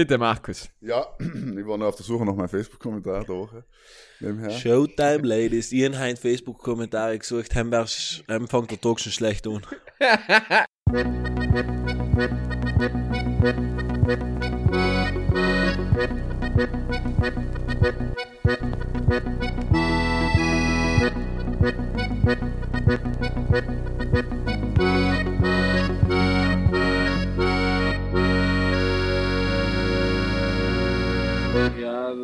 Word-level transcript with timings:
Bitte, 0.00 0.16
Markus. 0.16 0.70
Ja, 0.80 1.04
ich 1.18 1.66
war 1.66 1.76
noch 1.76 1.88
auf 1.88 1.96
der 1.96 2.06
Suche 2.06 2.24
nach 2.24 2.34
meinem 2.34 2.48
Facebook-Kommentar 2.48 3.22
da. 3.22 4.48
Showtime, 4.48 5.28
Ladies. 5.28 5.72
Ich 5.72 5.84
habe 5.84 6.16
Facebook-Kommentare 6.16 7.18
gesucht, 7.18 7.54
haben 7.54 7.70
wir 7.70 7.84
ähm, 8.30 8.48
fängt 8.48 8.70
der 8.70 8.80
Tag 8.80 8.98
schon 8.98 9.12
schlecht 9.12 9.46
an. 9.46 9.60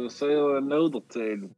Das 0.04 0.18
soll 0.18 0.94
erzählen. 0.94 1.54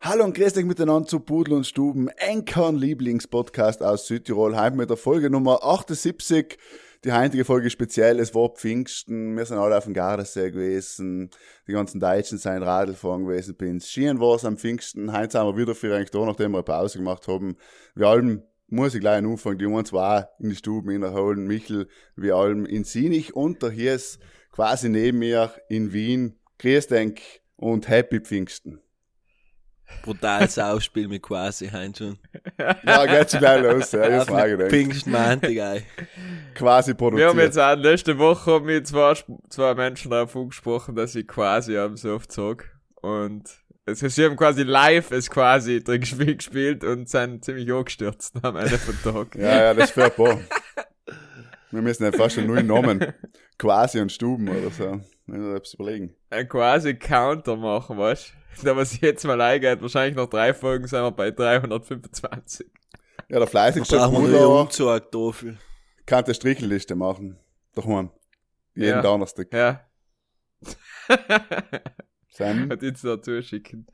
Hallo 0.00 0.24
und 0.24 0.36
grüß 0.36 0.56
euch 0.56 0.64
miteinander 0.64 1.08
zu 1.08 1.18
Pudel 1.18 1.54
und 1.54 1.66
Stuben, 1.66 2.08
Enkern 2.08 2.76
Lieblingspodcast 2.76 3.82
aus 3.82 4.06
Südtirol. 4.06 4.56
Heute 4.56 4.76
mit 4.76 4.88
der 4.88 4.96
Folge 4.96 5.28
Nummer 5.28 5.64
78. 5.64 6.56
Die 7.04 7.12
heutige 7.12 7.44
Folge 7.44 7.68
speziell, 7.70 8.20
es 8.20 8.34
war 8.34 8.50
Pfingsten, 8.50 9.36
wir 9.36 9.44
sind 9.44 9.58
alle 9.58 9.76
auf 9.76 9.84
dem 9.84 9.94
Gardasee 9.94 10.50
gewesen, 10.50 11.30
die 11.66 11.72
ganzen 11.72 12.00
Deutschen 12.00 12.38
sind 12.38 12.62
Radlfahren 12.62 13.24
gewesen, 13.24 13.56
bin 13.56 13.80
Skien 13.80 14.18
war 14.18 14.36
es 14.36 14.44
am 14.44 14.56
Pfingsten, 14.56 15.12
heute 15.16 15.32
sind 15.32 15.46
wir 15.46 15.56
wieder 15.56 15.74
für 15.74 15.94
eigentlich 15.94 16.10
da, 16.10 16.24
nachdem 16.24 16.52
wir 16.52 16.58
eine 16.58 16.64
Pause 16.64 16.98
gemacht 16.98 17.28
haben. 17.28 17.56
Wir 17.94 18.08
allem 18.08 18.42
muss 18.68 18.94
ich 18.94 19.00
gleich 19.00 19.18
anfangen, 19.18 19.58
die 19.58 19.66
uns 19.66 19.90
zwei 19.90 20.26
in 20.38 20.50
die 20.50 20.56
Stuben 20.56 20.90
innerholen, 20.90 21.46
Michel, 21.46 21.88
wir 22.16 22.36
allem 22.36 22.66
in 22.66 22.84
Sinich 22.84 23.34
und 23.34 23.62
der 23.62 23.70
hier 23.70 23.94
ist 23.94 24.20
quasi 24.56 24.88
neben 24.88 25.18
mir 25.18 25.52
in 25.68 25.92
Wien. 25.92 26.38
Grüß 26.58 26.86
denk 26.86 27.20
und 27.56 27.88
Happy 27.88 28.20
Pfingsten. 28.20 28.80
Brutales 30.02 30.58
Aufspiel 30.58 31.06
mit 31.08 31.22
quasi 31.22 31.68
Heinz 31.68 31.98
schon. 31.98 32.18
Ja, 32.58 33.04
geht 33.06 33.30
schon 33.30 33.40
gleich 33.40 33.62
los, 33.62 33.92
ja, 33.92 34.08
das 34.08 34.28
mag 34.30 34.48
ich 34.48 34.56
denken. 34.56 34.70
Pfingstmantig, 34.70 35.58
ey. 35.58 35.82
Quasi 36.54 36.92
Wir 36.92 36.96
produziert. 36.96 37.28
haben 37.28 37.38
jetzt 37.38 37.58
auch 37.58 37.76
letzte 37.76 38.18
Woche 38.18 38.60
mit 38.60 38.88
zwei, 38.88 39.14
zwei 39.50 39.74
Menschen 39.74 40.10
darauf 40.10 40.34
angesprochen, 40.34 40.96
dass 40.96 41.14
ich 41.14 41.28
quasi 41.28 41.76
am 41.76 41.96
Soft 41.96 42.32
zog. 42.32 42.64
Und 43.02 43.44
es 43.84 44.02
ist, 44.02 44.16
sie 44.16 44.24
haben 44.24 44.36
quasi 44.36 44.62
live 44.62 45.12
es 45.12 45.30
quasi 45.30 45.84
drin 45.84 46.00
gespielt, 46.00 46.38
gespielt 46.38 46.82
und 46.82 47.08
sind 47.08 47.44
ziemlich 47.44 47.70
angestürzt 47.70 48.34
am 48.42 48.56
Ende 48.56 48.78
vom 48.78 49.14
Tag. 49.14 49.36
Ja, 49.36 49.64
ja, 49.64 49.74
das 49.74 49.90
ist 49.90 49.92
fair 49.92 50.10
paar. 50.10 50.40
Wir 51.70 51.82
müssen 51.82 52.04
ja 52.04 52.12
fast 52.12 52.36
schon 52.36 52.46
nur 52.46 52.62
Namen. 52.62 53.12
Quasi 53.58 54.00
und 54.00 54.12
Stuben 54.12 54.48
oder 54.48 54.70
so. 54.70 55.00
Wenn 55.26 55.42
wir 55.42 55.56
etwas 55.56 55.74
überlegen. 55.74 56.14
Ein 56.30 56.48
quasi 56.48 56.94
Counter 56.94 57.56
machen, 57.56 57.98
weißt 57.98 58.32
du? 58.60 58.64
Da 58.64 58.76
was 58.76 59.00
jetzt 59.00 59.24
mal 59.24 59.40
eingeht, 59.40 59.82
wahrscheinlich 59.82 60.16
nach 60.16 60.28
drei 60.28 60.54
Folgen 60.54 60.86
sind 60.86 61.02
wir 61.02 61.10
bei 61.10 61.30
325. 61.30 62.66
Ja, 63.28 63.38
der 63.38 63.46
fleißigste 63.48 63.98
Bruder 63.98 64.48
Umzug 64.48 65.10
dafür. 65.10 65.56
kann 66.06 66.24
die 66.24 66.32
Strichliste 66.34 66.94
machen. 66.94 67.38
Daheim. 67.74 68.10
Jeden 68.74 68.88
Ja. 68.90 69.02
Donnerstag. 69.02 69.52
Ja. 69.52 69.80
Sam, 72.30 72.70
Hat 72.70 72.82
jetzt 72.82 73.04
da 73.04 73.20
zuschicken. 73.20 73.86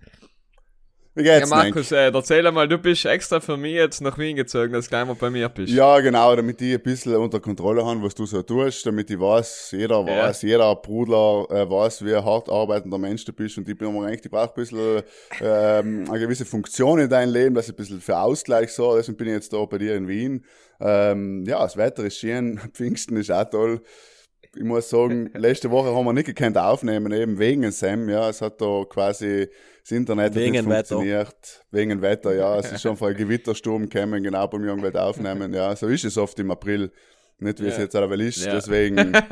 Wie 1.15 1.23
Ja, 1.25 1.39
geht's 1.39 1.51
Markus, 1.51 1.93
äh, 1.93 2.11
erzähl 2.11 2.51
mal, 2.53 2.67
du 2.69 2.79
bist 2.79 3.05
extra 3.05 3.41
für 3.41 3.57
mich 3.57 3.75
jetzt 3.75 4.01
nach 4.01 4.17
Wien 4.19 4.37
gezogen, 4.37 4.73
dass 4.73 4.87
du 4.87 4.91
gleich 4.91 5.07
mal 5.07 5.15
bei 5.15 5.31
mir 5.31 5.49
bist. 5.49 5.73
Ja, 5.73 6.01
genau, 6.01 6.35
damit 6.35 6.61
ich 6.63 6.75
ein 6.75 6.83
bisschen 6.83 7.17
unter 7.17 7.39
Kontrolle 7.41 7.85
habe, 7.85 8.03
was 8.03 8.15
du 8.15 8.25
so 8.25 8.43
tust, 8.43 8.87
damit 8.87 9.11
ich 9.11 9.21
weiß, 9.21 9.73
jeder 9.73 10.01
Ja. 10.07 10.07
weiß, 10.07 10.43
jeder 10.43 10.75
Brudler 10.77 11.47
äh, 11.51 11.69
weiß, 11.69 12.05
wie 12.05 12.15
ein 12.15 12.25
hart 12.25 12.49
arbeitender 12.49 12.99
Mensch 12.99 13.25
du 13.25 13.33
bist 13.33 13.59
und 13.59 13.69
ich 13.69 13.77
bin 13.77 13.93
mir 13.93 14.07
eigentlich, 14.07 14.25
ich 14.25 14.31
brauche 14.31 14.49
ein 14.49 14.55
bisschen 14.55 15.03
ähm, 15.41 16.07
eine 16.09 16.19
gewisse 16.19 16.45
Funktion 16.47 16.99
in 16.99 17.09
deinem 17.11 17.33
Leben, 17.33 17.55
dass 17.55 17.67
ich 17.67 17.73
ein 17.75 17.77
bisschen 17.77 18.01
für 18.01 18.17
Ausgleich 18.19 18.73
so, 18.73 18.97
deswegen 18.97 19.19
bin 19.19 19.29
ich 19.29 19.35
jetzt 19.35 19.53
da 19.53 19.65
bei 19.67 19.79
dir 19.79 19.95
in 19.97 20.09
Wien. 20.09 20.45
Ähm, 20.81 21.45
ja, 21.47 21.61
das 21.63 21.77
Wetter 21.77 22.05
ist 22.05 22.19
schön, 22.19 22.59
Pfingsten 22.73 23.17
ist 23.17 23.31
auch 23.31 23.45
toll. 23.49 23.83
Ich 24.55 24.63
muss 24.65 24.91
sagen, 24.91 25.31
letzte 25.35 25.71
Woche 25.71 25.95
haben 25.95 26.05
wir 26.05 26.13
nicht 26.13 26.27
gekannt 26.27 26.59
aufnehmen, 26.59 27.13
eben 27.13 27.39
wegen 27.39 27.71
Sam, 27.73 28.09
ja, 28.09 28.29
es 28.29 28.43
hat 28.43 28.61
da 28.61 28.85
quasi 28.89 29.49
das 29.83 29.91
Internet 29.93 30.35
Wegen 30.35 30.53
nicht 30.53 30.69
Wetter. 30.69 30.97
funktioniert. 30.97 31.65
Wegen 31.71 32.03
Wetter, 32.03 32.35
ja, 32.35 32.59
es 32.59 32.71
ist 32.71 32.83
schon 32.83 32.97
vor 32.97 33.13
Gewittersturm 33.15 33.89
gekommen, 33.89 34.23
genau 34.23 34.47
beim 34.49 34.65
Jungwelt 34.65 34.97
aufnehmen, 34.97 35.55
ja, 35.55 35.75
so 35.75 35.87
ist 35.89 36.05
es 36.05 36.19
oft 36.19 36.39
im 36.39 36.51
April. 36.51 36.93
Nicht 37.39 37.61
wie 37.61 37.67
es 37.67 37.77
Ja. 37.77 37.83
jetzt 37.85 37.97
aber 37.97 38.15
ist, 38.17 38.45
Ja. 38.45 38.53
deswegen, 38.55 39.13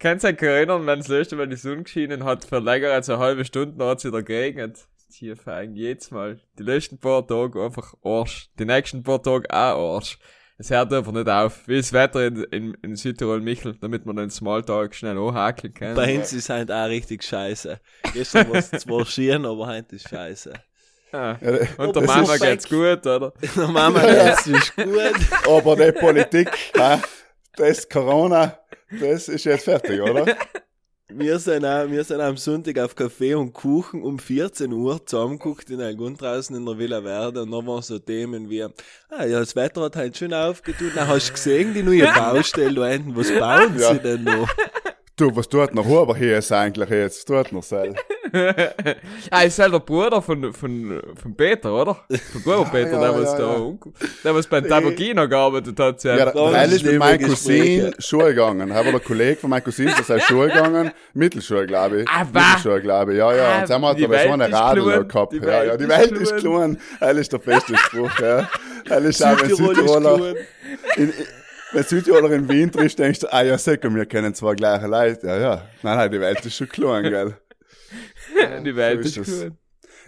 Kannst 0.00 0.22
du 0.24 0.32
dich 0.32 0.42
erinnern, 0.42 0.86
wenn 0.86 1.00
das 1.00 1.08
letzte 1.08 1.34
Mal 1.34 1.48
die 1.48 1.56
Sonne 1.56 1.82
geschienen 1.82 2.22
hat, 2.24 2.44
für 2.44 2.60
länger 2.60 2.90
als 2.92 3.08
eine 3.10 3.18
halbe 3.18 3.44
Stunde 3.44 3.84
hat 3.84 3.98
es 3.98 4.04
wieder 4.04 4.22
geregnet. 4.22 4.86
Hier 5.10 5.36
feigen 5.36 5.74
jedes 5.74 6.10
Mal. 6.12 6.38
Die 6.58 6.62
letzten 6.62 6.98
paar 6.98 7.26
Tage 7.26 7.60
einfach 7.64 7.94
Arsch. 8.04 8.48
Die 8.60 8.64
nächsten 8.64 9.02
paar 9.02 9.20
Tage 9.22 9.48
auch 9.50 9.94
Arsch. 9.96 10.18
Es 10.60 10.70
hört 10.70 10.92
einfach 10.92 11.12
nicht 11.12 11.28
auf. 11.28 11.60
Wie 11.68 11.76
das 11.76 11.92
Wetter 11.92 12.26
in, 12.26 12.42
in, 12.50 12.74
in 12.82 12.96
Südtirol 12.96 13.40
Michel, 13.40 13.76
damit 13.80 14.04
man 14.06 14.16
den 14.16 14.28
Smalltalk 14.30 14.92
schnell 14.92 15.16
anhakeln 15.16 15.72
kann. 15.72 15.94
Bei 15.94 16.18
uns 16.18 16.32
ist 16.32 16.48
halt 16.50 16.72
auch 16.72 16.86
richtig 16.88 17.22
scheiße. 17.22 17.78
Gestern 18.12 18.48
war 18.50 18.56
es 18.56 18.70
zwar 18.70 19.06
schön, 19.06 19.46
aber 19.46 19.68
heute 19.68 19.94
ist 19.96 20.08
scheiße. 20.08 20.52
Ah. 21.12 21.36
ja, 21.40 21.58
Und 21.78 21.94
der 21.94 22.02
Mama 22.02 22.34
ist- 22.34 22.42
geht's 22.42 22.68
gut, 22.68 23.06
oder? 23.06 23.32
Der 23.56 23.68
Mama, 23.68 24.00
das 24.02 24.46
ist 24.48 24.74
gut. 24.76 24.88
aber 25.48 25.76
die 25.76 25.92
Politik, 25.92 26.50
das 27.56 27.88
Corona, 27.88 28.58
das 29.00 29.28
ist 29.28 29.44
jetzt 29.44 29.64
fertig, 29.64 30.00
oder? 30.02 30.26
Wir 31.10 31.38
sind, 31.38 31.64
auch, 31.64 31.88
wir 31.90 32.04
sind 32.04 32.20
am 32.20 32.36
Sonntag 32.36 32.78
auf 32.80 32.94
Kaffee 32.94 33.32
und 33.34 33.54
Kuchen 33.54 34.02
um 34.02 34.18
14 34.18 34.70
Uhr 34.70 35.04
zusammengeguckt 35.06 35.70
in 35.70 35.80
Elgund 35.80 36.20
draußen 36.20 36.54
in 36.54 36.66
der 36.66 36.76
Villa 36.76 37.00
Verde 37.00 37.42
und 37.44 37.50
da 37.50 37.66
waren 37.66 37.80
so 37.80 37.98
Themen 37.98 38.50
wie, 38.50 38.62
ah 38.64 39.24
ja, 39.24 39.40
das 39.40 39.56
Wetter 39.56 39.80
hat 39.80 39.96
halt 39.96 40.18
schön 40.18 40.34
aufgetun, 40.34 40.92
na 40.94 41.06
hast 41.06 41.28
du 41.30 41.32
gesehen, 41.32 41.72
die 41.72 41.82
neue 41.82 42.04
Baustelle 42.12 42.74
da 42.74 42.86
hinten, 42.88 43.16
was 43.16 43.30
bauen 43.30 43.78
Ja. 43.78 43.94
sie 43.94 44.00
denn 44.00 44.24
noch? 44.24 44.50
Du, 45.16 45.34
was 45.34 45.48
tut 45.48 45.74
noch 45.74 45.86
Huber 45.86 46.14
hier 46.14 46.38
ist 46.38 46.52
eigentlich 46.52 46.90
jetzt? 46.90 47.28
Was 47.30 47.44
tut 47.44 47.52
noch 47.52 47.62
Seil? 47.62 47.94
Ah, 49.30 49.42
ist 49.42 49.58
halt 49.58 49.72
der 49.72 49.78
Bruder 49.80 50.20
von, 50.22 50.52
von, 50.52 51.00
von 51.14 51.36
Peter, 51.36 51.72
oder? 51.74 51.96
Von 52.32 52.42
Bruder 52.42 52.64
Peter, 52.70 52.92
ja, 52.92 53.00
der 53.00 53.14
was 53.14 53.32
ja, 53.32 53.38
da, 53.38 53.56
unku- 53.56 53.92
der 54.24 54.34
was 54.34 54.46
beim 54.46 54.66
Tabakina 54.68 55.26
gearbeitet 55.26 55.78
hat. 55.78 56.02
Ja, 56.04 56.16
der 56.16 56.32
Teil 56.32 56.72
ist 56.72 56.84
mit 56.84 56.98
meinem. 56.98 57.28
Cousin 57.28 57.94
Schule 57.98 58.26
gegangen. 58.34 58.72
Aber 58.72 58.90
der 58.90 59.00
Kollege 59.00 59.36
von 59.40 59.50
meinem 59.50 59.64
Cousin 59.64 59.88
ist 59.88 60.10
aus 60.10 60.22
Schule 60.22 60.48
gegangen. 60.48 60.90
Mittelschule, 61.14 61.66
glaube 61.66 62.02
ich. 62.02 62.08
Ah? 62.08 62.24
Mittelschule, 62.24 62.80
glaube 62.80 63.12
ich. 63.12 63.18
Ja, 63.18 63.34
ja. 63.34 63.48
Ah, 63.48 63.60
Und 63.62 63.70
dann 63.70 63.84
hat 63.84 63.98
die 63.98 64.02
er 64.04 64.08
so 64.08 64.14
Welt 64.14 64.30
eine 64.32 64.52
Radl 64.52 65.04
gehabt. 65.06 65.32
Die 65.32 65.38
Ja, 65.38 65.64
ja, 65.64 65.76
die 65.76 65.88
Welt 65.88 66.12
ist 66.12 66.36
klein. 66.36 66.78
Er 67.00 67.10
ist 67.12 67.32
der 67.32 67.38
beste 67.38 67.76
Spruch, 67.76 68.18
ja. 68.20 68.48
Er 68.88 68.98
ist 69.02 69.24
auch 69.24 69.40
ein 69.42 69.54
Südtiroler. 69.54 70.34
wenn 71.72 71.84
Südtiroler 71.84 72.30
in 72.32 72.48
Wien 72.48 72.70
triffst, 72.72 72.98
denkst 72.98 73.20
du, 73.20 73.32
ah 73.32 73.42
ja, 73.42 73.58
sag 73.58 73.82
wir 73.82 74.06
kennen 74.06 74.34
zwar 74.34 74.54
gleiche 74.54 74.86
Leute. 74.86 75.26
Ja, 75.26 75.36
ja. 75.38 75.62
Nein, 75.82 75.96
nein, 75.96 76.10
die 76.10 76.20
Welt 76.20 76.44
ist 76.44 76.56
schon 76.56 76.68
klein, 76.68 77.02
gell. 77.04 77.34
die 78.64 78.76
Welt 78.76 79.04
so 79.04 79.20
ist 79.20 79.28
ist 79.28 79.42
gut. 79.42 79.52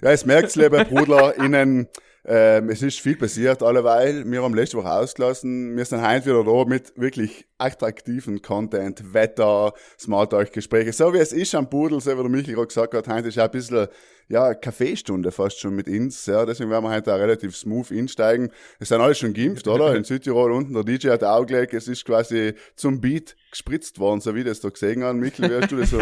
Ja, 0.02 0.10
es 0.10 0.24
merkt's, 0.24 0.56
liebe 0.56 0.84
Brudler, 0.84 1.36
innen, 1.44 1.88
ähm, 2.24 2.68
es 2.68 2.82
ist 2.82 3.00
viel 3.00 3.16
passiert 3.16 3.62
alleweil. 3.62 4.30
Wir 4.30 4.42
haben 4.42 4.54
letzte 4.54 4.76
Woche 4.76 4.92
ausgelassen. 4.92 5.76
Wir 5.76 5.84
sind 5.86 6.06
heute 6.06 6.26
wieder 6.26 6.44
da 6.44 6.64
mit 6.68 6.92
wirklich 6.96 7.46
attraktiven 7.56 8.42
Content, 8.42 9.14
Wetter, 9.14 9.72
Smalltalk-Gespräche. 9.98 10.92
So 10.92 11.14
wie 11.14 11.18
es 11.18 11.32
ist 11.32 11.54
am 11.54 11.70
Pudel, 11.70 12.00
so 12.00 12.10
wie 12.10 12.16
der 12.20 12.28
Michael 12.28 12.54
gerade 12.54 12.66
gesagt 12.66 12.94
hat, 12.94 13.08
heute 13.08 13.28
ist 13.28 13.38
auch 13.38 13.44
ein 13.44 13.50
bisschen, 13.50 13.88
ja, 14.28 14.52
Kaffeestunde 14.54 15.32
fast 15.32 15.60
schon 15.60 15.74
mit 15.74 15.88
uns, 15.88 16.26
ja. 16.26 16.44
Deswegen 16.44 16.70
werden 16.70 16.84
wir 16.84 16.92
heute 16.92 17.14
auch 17.14 17.18
relativ 17.18 17.56
smooth 17.56 17.90
einsteigen. 17.90 18.50
Es 18.78 18.88
sind 18.88 19.00
alle 19.00 19.14
schon 19.14 19.32
geimpft, 19.32 19.66
oder? 19.68 19.96
In 19.96 20.04
Südtirol 20.04 20.52
unten, 20.52 20.74
der 20.74 20.84
DJ 20.84 21.08
hat 21.08 21.24
auch 21.24 21.46
gelegt, 21.46 21.72
es 21.72 21.88
ist 21.88 22.04
quasi 22.04 22.52
zum 22.76 23.00
Beat 23.00 23.34
gespritzt 23.50 23.98
worden, 23.98 24.20
so 24.20 24.34
wie 24.34 24.44
das 24.44 24.60
da 24.60 24.68
gesehen 24.68 25.02
haben. 25.04 25.20
Michael, 25.20 25.50
wie 25.50 25.62
hast 25.62 25.72
du 25.72 25.76
das 25.78 25.90
so 25.90 25.98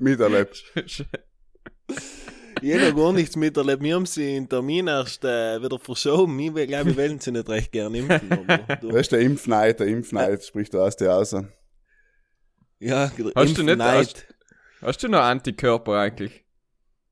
miterlebt? 0.00 0.64
Ich 2.62 2.74
habe 2.80 2.94
gar 2.94 3.12
nichts 3.12 3.36
miterlebt. 3.36 3.82
Wir 3.82 3.94
haben 3.94 4.06
sie 4.06 4.36
in 4.36 4.48
Termin 4.48 4.86
erst 4.86 5.24
äh, 5.24 5.60
wieder 5.62 5.78
verschoben. 5.78 6.38
Ich 6.38 6.52
glaube, 6.68 6.86
wir 6.90 6.96
wollen 6.96 7.18
sie 7.20 7.32
nicht 7.32 7.48
recht 7.48 7.72
gerne 7.72 7.98
impfen. 7.98 8.32
Aber 8.32 8.76
du, 8.80 8.88
Das 8.88 9.00
ist 9.02 9.12
der 9.12 9.20
Impfneid, 9.20 9.80
der 9.80 9.86
Impfneid 9.88 10.44
spricht 10.44 10.74
aus 10.76 10.96
dir 10.96 11.14
aus. 11.14 11.32
ja, 12.80 13.10
Hast 13.10 13.18
du 13.18 13.24
nicht- 13.62 13.72
Impfneid. 13.72 14.26
Hast 14.80 15.02
du 15.02 15.08
noch 15.08 15.20
Antikörper 15.20 15.96
eigentlich? 15.98 16.44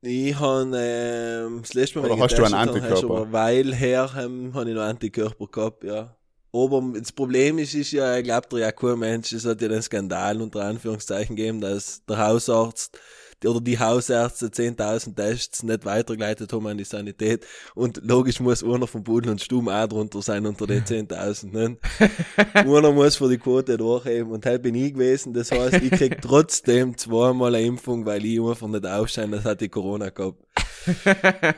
Ich 0.01 0.37
habe 0.39 0.71
ähm, 0.75 1.59
das 1.61 1.73
letzte 1.73 1.99
Mal, 1.99 2.09
Oder 2.11 2.23
hast 2.23 2.37
du 2.37 2.43
einen 2.43 2.53
Antikörper? 2.55 3.19
hast 3.21 3.31
Weile 3.31 3.75
her, 3.75 4.09
ähm, 4.17 4.51
habe 4.53 4.69
ich 4.69 4.75
noch 4.75 4.81
Antikörper 4.81 5.47
gehabt, 5.47 5.83
ja. 5.83 6.17
Aber 6.53 6.83
das 6.99 7.11
Problem 7.13 7.59
ist, 7.59 7.75
ist 7.75 7.91
ja, 7.91 8.17
ich 8.17 8.23
glaube, 8.25 8.47
der 8.51 8.59
ja 8.59 8.71
kein 8.71 8.99
Mensch, 8.99 9.31
es 9.31 9.45
hat 9.45 9.61
ja 9.61 9.67
den 9.69 9.81
Skandal 9.81 10.41
unter 10.41 10.65
Anführungszeichen 10.65 11.35
gegeben, 11.35 11.61
dass 11.61 12.03
der 12.05 12.17
Hausarzt 12.17 12.99
oder 13.45 13.61
die 13.61 13.79
Hausärzte 13.79 14.47
10.000 14.47 15.15
Tests 15.15 15.63
nicht 15.63 15.85
weitergeleitet 15.85 16.51
haben 16.53 16.67
an 16.67 16.77
die 16.77 16.83
Sanität. 16.83 17.45
Und 17.75 18.01
logisch 18.03 18.39
muss 18.39 18.63
einer 18.63 18.87
vom 18.87 19.03
Pudel 19.03 19.31
und 19.31 19.41
Stumm 19.41 19.69
auch 19.69 19.87
drunter 19.87 20.21
sein 20.21 20.45
unter 20.45 20.67
den 20.67 20.83
10.000. 20.83 21.51
Ne? 21.51 21.77
einer 22.53 22.91
muss 22.91 23.15
für 23.15 23.29
die 23.29 23.37
Quote 23.37 23.77
durchheben. 23.77 24.31
Und 24.31 24.45
halt 24.45 24.61
bin 24.61 24.75
ich 24.75 24.93
gewesen. 24.93 25.33
Das 25.33 25.51
heißt, 25.51 25.81
ich 25.81 25.91
krieg 25.91 26.21
trotzdem 26.21 26.97
zweimal 26.97 27.55
eine 27.55 27.65
Impfung, 27.65 28.05
weil 28.05 28.25
ich 28.25 28.39
einfach 28.39 28.67
nicht 28.67 28.85
aufscheine, 28.85 29.37
das 29.37 29.45
hatte 29.45 29.65
ich 29.65 29.71
Corona 29.71 30.09
gehabt. 30.09 30.43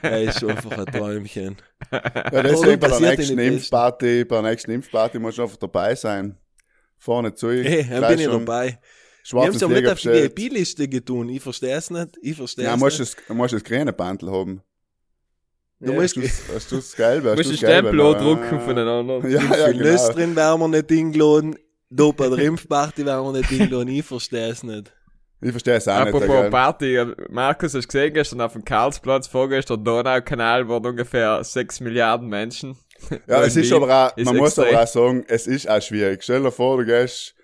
Das 0.01 0.35
ist 0.35 0.43
einfach 0.43 0.77
ein 0.79 0.85
Träumchen. 0.85 1.55
Ja, 1.91 2.43
deswegen 2.43 2.79
bei 2.79 2.87
der 2.89 2.99
nächsten 2.99 3.39
Impfparty, 3.39 4.25
bei 4.25 4.41
der 4.41 4.51
nächsten 4.51 4.71
Impfparty 4.71 5.19
muss 5.19 5.35
ich 5.35 5.41
einfach 5.41 5.55
dabei 5.57 5.95
sein. 5.95 6.37
Vorne 6.97 7.33
zu. 7.33 7.51
Hey, 7.51 7.87
dann 7.89 8.07
bin 8.07 8.19
ich 8.19 8.27
dabei. 8.27 8.79
Wir 9.31 9.41
haben 9.41 9.55
es 9.55 9.61
ja 9.61 9.67
nicht 9.67 9.87
auf 9.87 9.99
die. 9.99 10.09
VIP-Liste 10.09 10.87
getun. 10.87 11.29
Ich 11.29 11.41
verstehe 11.41 11.75
es 11.75 11.89
nicht. 11.89 12.17
Ich 12.21 12.35
verstehe 12.35 12.65
Ja, 12.65 12.73
es 12.75 12.79
musst 12.79 12.99
nicht. 12.99 13.17
das, 13.27 13.35
musst 13.35 13.53
das 13.53 13.63
grüne 13.63 13.93
Bandel 13.93 14.31
haben. 14.31 14.61
Du 15.79 15.91
Ja, 15.93 15.99
musst, 16.01 16.15
Hast 16.17 16.71
du 16.71 16.75
das- 16.77 16.91
du 16.91 16.97
gelbe? 16.97 17.29
Hast 17.31 17.37
Musst 17.37 17.49
du 17.49 17.55
du 17.55 17.61
das 17.61 17.69
gelbe 17.69 17.87
Stempel 17.89 18.13
drucken 18.23 18.57
Ah. 18.57 18.59
voneinander. 18.59 19.27
Ja, 19.29 19.41
ja, 19.41 19.67
für 19.67 19.73
Nüsse 19.73 19.95
genau. 20.07 20.13
drin 20.13 20.35
werden 20.35 20.59
wir 20.61 20.67
nicht 20.69 20.91
eingeladen. 20.91 21.55
Da 21.89 22.11
bei 22.11 22.29
der 22.29 22.37
Impfparty 22.39 23.05
werden 23.05 23.25
wir 23.25 23.39
nicht 23.39 23.51
eingeladen. 23.51 23.87
Ich 23.89 24.05
verstehe 24.05 24.47
es 24.49 24.63
nicht. 24.63 24.93
Ich 25.41 25.51
verstehe 25.51 25.75
es 25.75 25.87
auch 25.89 26.05
nicht. 26.05 26.13
Apropos. 26.15 26.49
Party, 26.49 26.95
äh, 26.95 27.15
Markus, 27.29 27.73
hast 27.73 27.83
du 27.83 27.87
gesehen 27.87 28.13
gestern 28.13 28.39
auf 28.41 28.53
dem 28.53 28.63
Karlsplatz, 28.63 29.27
vorgestern 29.27 29.83
Donaukanal 29.83 30.67
waren 30.69 30.85
ungefähr 30.85 31.43
6 31.43 31.81
Milliarden 31.81 32.29
Menschen. 32.29 32.77
Ja, 33.27 33.43
es 33.43 33.57
ist 33.57 33.71
aber 33.73 34.07
auch, 34.07 34.17
ist 34.17 34.25
man 34.25 34.37
muss 34.37 34.57
aber 34.57 34.81
auch 34.81 34.87
sagen, 34.87 35.25
es 35.27 35.45
ist 35.47 35.69
auch 35.69 35.81
schwierig. 35.81 36.23
Stell 36.23 36.41
dir 36.43 36.51
vor, 36.51 36.77
du 36.77 36.85
gehst, 36.85 37.35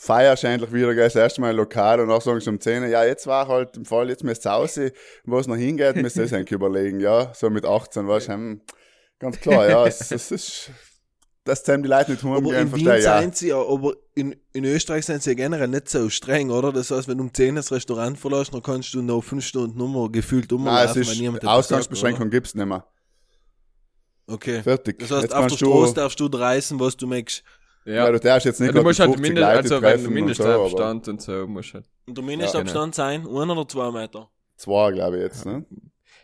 feierst 0.00 0.44
endlich 0.44 0.72
wieder, 0.72 0.94
gehst 0.94 1.14
erst 1.14 1.38
mal 1.38 1.54
Lokal 1.54 2.00
und 2.00 2.08
dann 2.08 2.22
sagen 2.22 2.40
sie 2.40 2.48
um 2.48 2.58
10, 2.58 2.88
ja, 2.88 3.04
jetzt 3.04 3.26
war 3.26 3.46
halt 3.48 3.76
im 3.76 3.84
Fall, 3.84 4.08
jetzt 4.08 4.24
müsst 4.24 4.46
ihr 4.46 4.50
raus, 4.50 4.80
wo 5.24 5.38
es 5.38 5.46
noch 5.46 5.56
hingeht, 5.56 5.96
müsst 5.96 6.16
ihr 6.16 6.22
eigentlich 6.32 6.52
überlegen, 6.52 7.00
ja, 7.00 7.30
so 7.34 7.50
mit 7.50 7.66
18, 7.66 8.08
weißt 8.08 8.28
du, 8.28 8.32
hm, 8.32 8.60
ganz 9.18 9.38
klar, 9.38 9.68
ja, 9.68 9.86
es, 9.86 10.10
es 10.10 10.30
ist, 10.30 10.70
dass 11.44 11.64
die 11.64 11.72
Leute 11.72 12.12
nicht 12.12 12.24
Aber 12.24 12.36
heimgehen, 12.36 12.68
verstehe 12.68 12.98
ich 12.98 13.04
ja. 13.04 13.20
sind 13.20 13.36
sie 13.36 13.48
ja, 13.48 13.60
aber 13.60 13.92
in, 14.14 14.34
in 14.54 14.64
Österreich 14.64 15.04
sind 15.04 15.22
sie 15.22 15.30
ja 15.30 15.34
generell 15.34 15.68
nicht 15.68 15.90
so 15.90 16.08
streng, 16.08 16.50
oder? 16.50 16.72
Das 16.72 16.90
heißt, 16.90 17.06
wenn 17.06 17.18
du 17.18 17.24
um 17.24 17.34
10 17.34 17.56
das 17.56 17.70
Restaurant 17.70 18.18
verlässt, 18.18 18.54
dann 18.54 18.62
kannst 18.62 18.94
du 18.94 19.02
noch 19.02 19.20
5 19.20 19.44
Stunden 19.44 19.76
Nummer 19.76 20.10
gefühlt 20.10 20.50
umlaufen, 20.50 20.88
es 20.88 20.94
wenn 20.94 21.02
ist, 21.02 21.20
niemand 21.20 21.46
Ausgangsbeschränkung 21.46 22.30
gibt's 22.30 22.54
nicht 22.54 22.66
mehr. 22.66 22.86
Okay. 24.26 24.62
Fertig. 24.62 24.98
Das 25.00 25.10
heißt, 25.10 25.22
jetzt 25.24 25.34
auf 25.34 25.46
der 25.48 25.56
Straße 25.56 25.94
du, 25.94 26.00
darfst 26.00 26.20
du 26.20 26.26
reißen, 26.26 26.80
was 26.80 26.96
du 26.96 27.06
möchtest. 27.06 27.42
Ja. 27.84 27.92
Ja. 27.94 28.12
du 28.12 28.20
darfst 28.20 28.46
jetzt 28.46 28.60
nicht 28.60 28.68
Ja, 28.68 28.80
du 28.80 28.82
musst 28.82 29.00
halt 29.00 29.10
50 29.10 29.34
Mindest, 29.34 29.72
also 29.72 29.82
wenn 29.82 29.90
du 29.92 29.96
und 29.98 30.04
so, 30.04 30.10
Mindestabstand 30.10 31.08
und 31.08 31.22
so 31.22 31.46
musst 31.46 31.74
halt. 31.74 31.86
Und 32.06 32.16
der 32.16 32.24
Mindestabstand 32.24 32.94
sein, 32.94 33.20
ein 33.22 33.50
oder 33.50 33.66
zwei 33.68 33.90
Meter. 33.90 34.28
zwei, 34.56 34.92
glaube 34.92 35.16
ich 35.16 35.22
jetzt, 35.22 35.46
ne? 35.46 35.64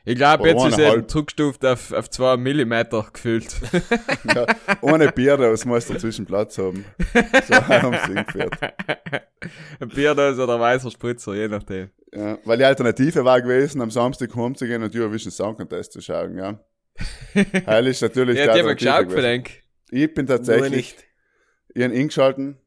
Ich 0.08 0.14
glaube, 0.14 0.48
jetzt 0.48 0.64
ist 0.64 0.78
er 0.78 1.08
zurückgestuft 1.08 1.64
auf, 1.66 1.90
auf 1.92 2.08
2 2.08 2.36
Millimeter 2.36 3.04
gefüllt. 3.12 3.56
Ja, 4.34 4.46
ohne 4.80 5.10
Bier, 5.10 5.36
das 5.36 5.64
muss 5.64 5.86
dazwischen 5.86 6.26
Platz 6.26 6.58
haben. 6.58 6.84
So 7.48 7.54
haben 7.54 7.96
sie 8.06 8.14
hingeführt. 8.14 8.54
Ein 9.80 9.88
Bierdose 9.88 10.42
oder 10.44 10.54
ein 10.54 10.60
weißer 10.60 10.90
Spritzer, 10.92 11.34
je 11.34 11.48
nachdem. 11.48 11.90
Ja, 12.14 12.38
weil 12.44 12.58
die 12.58 12.64
Alternative 12.64 13.24
war 13.24 13.40
gewesen, 13.40 13.80
am 13.80 13.90
Samstag 13.90 14.34
heimzugehen 14.36 14.82
und 14.82 14.94
Eurovision 14.94 15.32
Song 15.32 15.56
Contest 15.56 15.92
zu 15.92 16.00
schauen, 16.00 16.36
ja. 16.38 16.60
Heil 17.66 17.86
ist 17.88 18.00
natürlich 18.02 18.38
Ja, 18.38 18.46
die 18.46 18.52
die 18.52 18.58
haben 18.60 18.68
Alternative 18.68 18.74
geschaut, 19.06 19.12
verdenk. 19.12 19.50
Ich 19.90 20.14
bin 20.14 20.26
Nur 20.26 20.36
tatsächlich 20.36 20.96
nicht. 21.76 21.82
ihren 21.82 21.92
eingeschalten, 21.92 22.58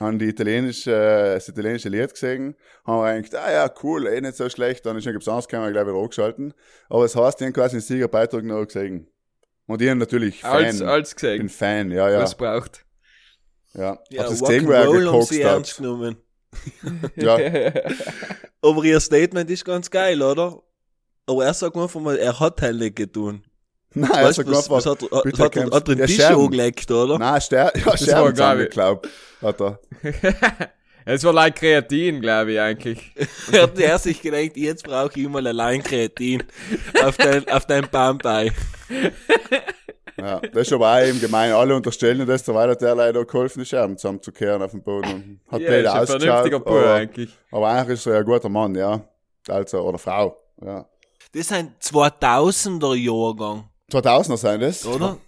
haben 0.00 0.18
die 0.18 0.26
italienische, 0.26 0.92
äh, 0.92 1.34
das 1.34 1.48
italienische 1.48 1.88
Lied 1.88 2.10
gesehen, 2.10 2.54
haben 2.86 3.04
wir 3.04 3.22
gedacht, 3.22 3.42
ah 3.44 3.52
ja, 3.52 3.74
cool, 3.82 4.06
eh 4.06 4.20
nicht 4.20 4.36
so 4.36 4.48
schlecht, 4.48 4.86
dann 4.86 4.96
ist 4.96 5.04
schon 5.04 5.12
gibt's 5.12 5.28
angekommen, 5.28 5.72
gleich 5.72 5.86
wieder 5.86 5.96
angeschalten. 5.96 6.54
Aber 6.88 7.04
es 7.04 7.16
heißt, 7.16 7.40
die 7.40 7.44
haben 7.44 7.52
quasi 7.52 7.76
den 7.76 7.82
Siegerbeitrag 7.82 8.44
noch 8.44 8.64
gesehen. 8.64 9.08
Und 9.66 9.82
ich 9.82 9.94
natürlich 9.94 10.40
Fan. 10.40 10.64
Als, 10.64 10.80
als 10.82 11.12
Ich 11.12 11.20
bin 11.20 11.30
gesehen. 11.42 11.48
Fan, 11.48 11.90
ja, 11.90 12.08
ja. 12.10 12.20
Was 12.20 12.34
braucht. 12.36 12.86
ja. 13.74 13.98
Ja, 14.08 14.22
Hab 14.22 14.30
das 14.30 14.40
gesehen, 14.40 14.66
wo 14.66 14.72
er 14.72 14.90
gekokst 14.90 15.28
sie 15.28 15.42
ernst 15.42 15.72
hat. 15.72 15.76
genommen. 15.78 16.16
Ja, 17.16 17.36
Aber 18.62 18.84
ihr 18.84 18.98
Statement 19.00 19.50
ist 19.50 19.64
ganz 19.64 19.90
geil, 19.90 20.22
oder? 20.22 20.62
Aber 21.26 21.44
er 21.44 21.52
sagt 21.52 21.76
einfach 21.76 22.00
mal, 22.00 22.16
er 22.16 22.40
hat 22.40 22.62
halt 22.62 22.78
nicht 22.78 22.96
getan. 22.96 23.42
Nein, 24.00 24.10
Weißt 24.24 24.38
du, 24.38 24.46
was, 24.50 24.68
was 24.70 24.86
hat, 24.86 25.02
er- 25.02 25.18
hat, 25.18 25.56
er- 25.56 25.70
hat 25.70 25.88
er 25.88 25.94
den 25.94 26.06
Tisch 26.06 26.20
angelegt, 26.24 26.90
oder? 26.90 27.18
nein, 27.18 27.40
Ster 27.40 27.72
ja, 27.76 27.86
war, 27.86 27.96
Scherben 27.96 28.34
glaub 28.34 28.58
ich- 28.58 28.64
geglaubt, 28.64 29.08
hat 29.42 29.60
er. 29.60 29.78
Es 31.04 31.24
war 31.24 31.32
like 31.32 31.56
Kreatin, 31.56 32.20
glaube 32.20 32.52
ich, 32.52 32.60
eigentlich. 32.60 33.12
Hat 33.52 33.78
er 33.78 33.98
sich 33.98 34.20
gedacht, 34.20 34.56
jetzt 34.58 34.84
brauche 34.84 35.18
ich 35.18 35.26
mal 35.26 35.46
allein 35.46 35.82
Kreatin 35.82 36.42
auf 37.02 37.16
dein, 37.16 37.48
auf 37.48 37.64
dein 37.64 37.88
Bambei. 37.90 38.52
Ja, 40.20 40.40
das 40.40 40.62
ist 40.66 40.72
aber 40.72 40.92
auch 40.94 41.00
eben 41.06 41.20
gemein. 41.20 41.52
Alle 41.52 41.76
unterstellen 41.76 42.26
das, 42.26 42.42
der 42.42 42.52
weil 42.52 42.74
der 42.74 42.94
leider 42.96 43.24
geholfen, 43.24 43.60
die 43.60 43.66
Scherben 43.66 43.96
zusammenzukehren 43.96 44.60
auf 44.60 44.72
dem 44.72 44.82
Boden. 44.82 45.40
Hat 45.48 45.60
Ja, 45.60 45.70
ein 45.70 45.86
ausgeschaut, 45.86 46.52
aber, 46.54 46.92
eigentlich. 46.94 47.30
aber 47.52 47.68
eigentlich 47.68 47.98
ist 48.00 48.06
er 48.06 48.14
ja 48.14 48.18
ein 48.18 48.24
guter 48.24 48.48
Mann, 48.48 48.74
ja. 48.74 49.00
Also, 49.46 49.78
oder 49.80 49.96
Frau, 49.98 50.36
ja. 50.60 50.84
Das 51.32 51.42
ist 51.42 51.52
ein 51.52 51.72
2000er 51.80 52.96
Jahrgang, 52.96 53.67
2000er 53.90 54.36
sein 54.36 54.60
das? 54.60 54.86
oder? 54.86 55.18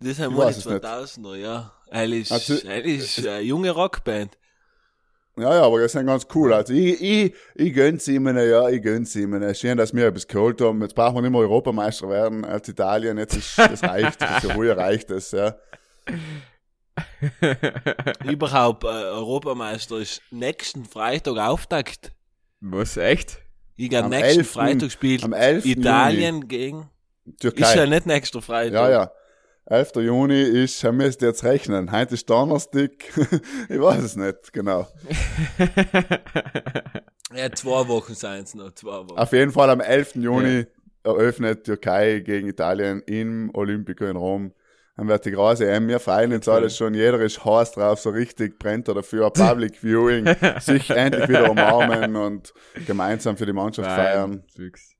Das 0.00 0.18
es 0.18 0.66
nicht. 0.66 0.84
2000er, 0.84 1.36
ja. 1.36 1.72
Eigentlich, 1.90 2.30
Also- 2.30 2.54
eigentlich 2.68 2.98
ist 3.18 3.26
eine 3.26 3.40
junge 3.40 3.70
Rockband. 3.70 4.36
Ja, 5.36 5.54
ja, 5.54 5.62
aber 5.62 5.80
das 5.80 5.92
sind 5.92 6.06
ganz 6.06 6.26
cool. 6.34 6.52
Also, 6.52 6.72
ich, 6.72 7.00
ich, 7.00 7.32
ich 7.54 7.72
gönn's 7.72 8.08
ihm, 8.08 8.26
ja, 8.36 8.68
ich 8.70 8.82
gönn's 8.82 9.14
ihm. 9.14 9.40
Schön, 9.54 9.78
dass 9.78 9.94
wir 9.94 10.08
etwas 10.08 10.26
geholt 10.26 10.60
haben. 10.60 10.82
Jetzt 10.82 10.96
brauchen 10.96 11.14
wir 11.16 11.22
nicht 11.22 11.30
mehr 11.30 11.40
Europameister 11.42 12.08
werden 12.08 12.44
als 12.44 12.68
Italien. 12.68 13.18
Jetzt 13.18 13.36
ist, 13.36 13.56
das 13.56 13.84
reicht, 13.84 14.20
das 14.20 14.38
ist 14.42 14.48
ja 14.48 14.54
ruhig 14.56 14.76
reicht 14.76 15.10
das, 15.10 15.30
ja. 15.30 15.54
Überhaupt, 18.24 18.82
äh, 18.82 18.88
Europameister 18.88 19.98
ist 19.98 20.20
nächsten 20.32 20.84
Freitag 20.84 21.38
Auftakt. 21.38 22.10
Was, 22.60 22.96
echt? 22.96 23.38
Ich 23.76 23.90
glaube, 23.90 24.08
nächsten 24.08 24.40
11. 24.40 24.50
Freitag 24.50 24.90
spielt 24.90 25.22
Am 25.22 25.32
11. 25.32 25.66
Italien 25.66 26.48
gegen. 26.48 26.90
Türkei. 27.40 27.62
Ist 27.62 27.74
ja 27.74 27.86
nicht 27.86 28.06
nächster 28.06 28.42
Freitag. 28.42 28.72
Ja, 28.72 28.90
ja. 28.90 29.12
11. 29.66 29.96
Juni 29.96 30.40
ist, 30.40 30.82
wir 30.82 30.92
müssen 30.92 31.22
jetzt 31.22 31.44
rechnen. 31.44 31.92
Heute 31.92 32.14
ist 32.14 32.28
Donnerstag. 32.30 32.90
ich 33.68 33.80
weiß 33.80 34.02
es 34.02 34.16
nicht, 34.16 34.52
genau. 34.52 34.88
Ja, 37.34 37.52
zwei 37.52 37.86
Wochen 37.88 38.14
seien 38.14 38.44
es 38.44 38.54
noch, 38.54 38.72
zwei 38.72 39.06
Wochen. 39.06 39.18
Auf 39.18 39.32
jeden 39.32 39.52
Fall 39.52 39.68
am 39.68 39.80
11. 39.80 40.16
Juni 40.16 40.66
eröffnet 41.04 41.64
Türkei 41.64 42.20
gegen 42.20 42.48
Italien 42.48 43.02
im 43.02 43.50
Olympico 43.54 44.06
in 44.06 44.16
Rom. 44.16 44.54
Dann 44.96 45.08
wird 45.08 45.26
die 45.26 45.30
große 45.30 45.70
EM. 45.70 45.88
Wir 45.88 46.00
freuen 46.00 46.32
uns 46.32 46.48
alles 46.48 46.76
schon. 46.76 46.94
Jeder 46.94 47.20
ist 47.20 47.44
heiß 47.44 47.72
drauf, 47.72 48.00
so 48.00 48.10
richtig 48.10 48.58
brennt 48.58 48.88
er 48.88 48.94
dafür. 48.94 49.30
Public 49.30 49.76
Viewing, 49.76 50.34
sich 50.58 50.90
endlich 50.90 51.28
wieder 51.28 51.50
umarmen 51.50 52.16
und 52.16 52.52
gemeinsam 52.86 53.36
für 53.36 53.46
die 53.46 53.52
Mannschaft 53.52 53.88
feiern. 53.88 54.42
Fix. 54.56 54.97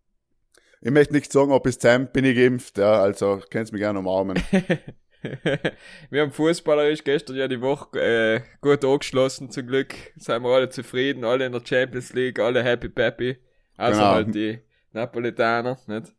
Ich 0.80 0.90
möchte 0.90 1.12
nicht 1.12 1.32
sagen, 1.32 1.50
ob 1.52 1.64
bis 1.64 1.78
zum 1.78 2.06
bin 2.12 2.24
ich 2.24 2.36
geimpft, 2.36 2.78
ja, 2.78 3.00
also 3.02 3.40
könnt 3.50 3.72
mich 3.72 3.80
gerne 3.80 3.98
umarmen. 3.98 4.40
wir 6.10 6.22
haben 6.22 6.30
fußballerisch 6.32 7.02
gestern 7.02 7.36
ja 7.36 7.48
die 7.48 7.60
Woche 7.60 7.98
äh, 8.00 8.40
gut 8.60 8.84
angeschlossen, 8.84 9.50
zum 9.50 9.66
Glück. 9.66 9.94
Sind 10.16 10.42
wir 10.42 10.50
alle 10.50 10.68
zufrieden, 10.68 11.24
alle 11.24 11.46
in 11.46 11.52
der 11.52 11.62
Champions 11.64 12.12
League, 12.12 12.38
alle 12.38 12.62
happy 12.62 12.88
peppy. 12.88 13.36
Außer 13.76 13.92
Genau. 13.92 14.04
halt 14.12 14.34
die 14.34 14.58
Napolitaner, 14.92 15.78
nicht? 15.86 16.12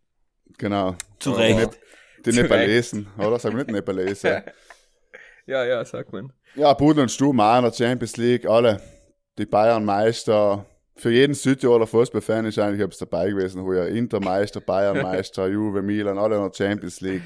Genau. 0.58 0.96
Zu 1.20 1.32
Recht. 1.32 1.58
nicht- 1.58 1.80
Die 2.26 2.32
Zu 2.32 2.42
Nepalesen, 2.42 3.08
oder? 3.18 3.40
Sagen 3.40 3.56
wir 3.58 3.64
nicht 3.64 3.74
Nepalesen. 3.74 4.42
Ja, 5.46 5.66
ja, 5.66 5.84
sagt 5.84 6.14
man. 6.14 6.32
Ja, 6.54 6.76
Pudel 6.76 7.02
und 7.02 7.10
Sturm 7.10 7.40
auch 7.40 7.58
in 7.58 7.64
der 7.64 7.74
Champions 7.74 8.18
League, 8.18 8.46
alle. 8.46 8.80
Die 9.40 9.48
Bayern 9.48 9.84
Meister. 9.84 10.64
Für 11.00 11.12
jeden 11.12 11.34
Südtiroler 11.34 11.88
Fußballfan 11.88 12.46
ist 12.46 12.60
eigentlich 12.60 12.82
etwas 12.82 12.98
dabei 12.98 13.30
gewesen. 13.30 13.64
Heuer 13.64 13.88
Inter 13.88 14.20
Meister, 14.20 14.60
Bayern 14.60 15.02
Meister, 15.02 15.48
Juve, 15.48 15.82
Milan, 15.82 16.18
alle 16.18 16.36
in 16.36 16.44
der 16.44 16.54
Champions 16.54 17.00
League. 17.02 17.24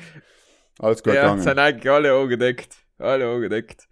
Alles 0.80 1.02
gut 1.02 1.14
ja, 1.16 1.22
gegangen. 1.24 1.42
sind 1.42 1.58
eigentlich 1.60 1.92
alle 1.92 2.14
angedeckt. 2.14 2.76
Alle 3.00 3.28
angedeckt. 3.28 3.88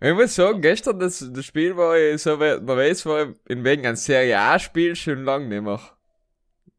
Ich 0.00 0.12
muss 0.14 0.34
sagen, 0.34 0.60
gestern 0.60 0.98
das, 0.98 1.24
das 1.32 1.44
Spiel 1.44 1.76
war 1.76 1.96
ich 1.98 2.20
so 2.22 2.36
nervös 2.36 3.06
war 3.06 3.22
ich 3.28 3.36
in 3.48 3.62
wegen 3.64 3.86
ein 3.86 3.96
Serie 3.96 4.38
A-Spiel 4.38 4.96
schon 4.96 5.24
lange 5.24 5.46
nicht 5.48 5.62
mehr. 5.62 5.80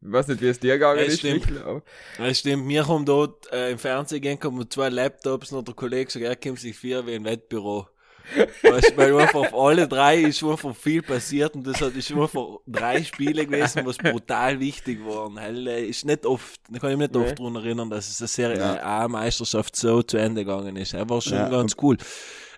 Ich 0.02 0.12
weiß 0.12 0.28
nicht, 0.28 0.40
wie 0.42 0.48
es 0.48 0.60
dir 0.60 0.74
gegangen 0.74 0.98
Ja, 1.00 1.06
ist. 1.06 1.18
stimmt. 1.20 1.46
Aber- 1.64 1.82
Das 2.18 2.38
stimmt, 2.38 2.68
wir 2.68 2.86
haben 2.86 3.04
dort 3.04 3.50
äh, 3.52 3.70
im 3.72 3.78
Fernsehen 3.78 4.20
gegangen 4.20 4.58
mit 4.58 4.72
zwei 4.72 4.88
Laptops 4.90 5.50
und 5.52 5.66
der 5.66 5.74
Kollege 5.74 6.10
sagt, 6.10 6.24
er 6.24 6.36
kommt 6.36 6.60
sich 6.60 6.76
vier 6.76 7.06
wie 7.06 7.14
ein 7.14 7.24
Wettbüro. 7.24 7.88
Du, 8.34 8.96
weil 8.96 9.16
einfach 9.18 9.40
auf 9.40 9.54
alle 9.54 9.86
drei 9.86 10.16
ist 10.18 10.42
einfach 10.42 10.74
viel 10.74 11.02
passiert 11.02 11.54
und 11.54 11.66
das 11.66 11.80
hat 11.80 11.94
ist 11.94 12.10
einfach 12.12 12.46
drei 12.66 13.02
Spiele 13.02 13.46
gewesen, 13.46 13.82
was 13.84 13.96
brutal 13.98 14.58
wichtig 14.60 14.98
waren. 15.06 15.36
Hell, 15.38 15.66
äh, 15.68 15.86
ist 15.86 16.04
nicht 16.04 16.26
oft, 16.26 16.60
da 16.70 16.78
kann 16.78 16.90
ich 16.90 16.96
mich 16.96 17.08
nicht 17.10 17.14
Nee. 17.20 17.26
oft 17.30 17.38
daran 17.38 17.56
erinnern, 17.56 17.90
dass 17.90 18.08
es 18.08 18.20
eine 18.20 18.28
Serie. 18.28 18.82
A-Meisterschaft 18.82 19.76
so 19.76 20.02
zu 20.02 20.16
Ende 20.16 20.44
gegangen 20.44 20.76
ist. 20.76 20.94
Er 20.94 21.08
war 21.08 21.20
schon 21.20 21.34
Ja, 21.34 21.48
ganz 21.48 21.76
cool. 21.82 21.96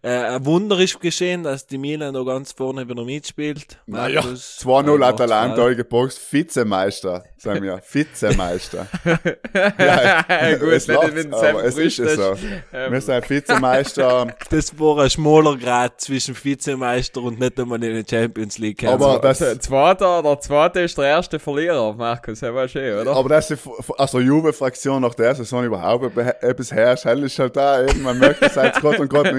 Äh, 0.03 0.11
ein 0.11 0.45
Wunder 0.45 0.79
ist 0.79 1.01
geschehen, 1.01 1.43
dass 1.43 1.67
die 1.67 1.79
Milan 1.79 2.15
da 2.15 2.23
ganz 2.23 2.53
vorne 2.53 2.89
wieder 2.89 3.05
mitspielt. 3.05 3.79
Naja, 3.87 4.23
Markus, 4.23 4.61
2-0 4.65 5.01
äh, 5.01 5.05
Atalanta 5.05 5.63
macht's 5.63 5.77
geboxt, 5.77 6.33
Vizemeister, 6.33 7.25
sagen 7.37 7.63
wir, 7.63 7.81
Vizemeister. 7.93 8.87
Gut, 9.05 10.73
es 10.73 10.87
lacht, 10.87 11.33
aber 11.33 11.65
es 11.65 11.79
ist 11.79 11.99
es 11.99 12.15
so. 12.15 12.35
Ähm, 12.73 12.93
Wir 12.93 13.01
sind 13.01 13.29
Vizemeister, 13.29 14.29
Das 14.51 14.79
war 14.79 14.99
ein 14.99 15.11
schmaler 15.11 15.57
Grad 15.57 16.01
zwischen 16.01 16.37
Vizemeister 16.37 17.23
und 17.23 17.41
nicht 17.41 17.59
einmal 17.59 17.83
in 17.83 17.95
der 17.95 18.05
Champions 18.09 18.59
League. 18.59 18.85
Also, 18.85 19.05
aber 19.05 19.21
das, 19.21 19.39
der 19.39 19.61
zweite, 19.61 20.23
der 20.23 20.41
zweite 20.41 20.81
ist 20.81 20.97
der 20.97 21.07
erste 21.07 21.39
Verlierer, 21.39 21.95
Markus, 21.95 22.41
das 22.41 22.55
war 22.55 22.69
schön, 22.69 23.01
oder? 23.01 23.15
aber 23.15 23.29
das 23.29 23.51
ist, 23.51 23.69
also 23.97 24.21
Juve-Fraktion 24.21 25.03
nach 25.03 25.15
der 25.15 25.35
Saison 25.35 25.65
überhaupt 25.65 26.17
etwas 26.17 26.73
herrscht, 26.73 27.05
ist 27.07 27.39
halt 27.39 27.57
da. 27.57 27.83
Eben, 27.83 28.03
man 28.03 28.19
merkt, 28.19 28.43
dass 28.43 28.55
jetzt 28.55 28.81
gerade 28.81 28.99
und 28.99 29.09
gerade 29.09 29.33
noch 29.33 29.39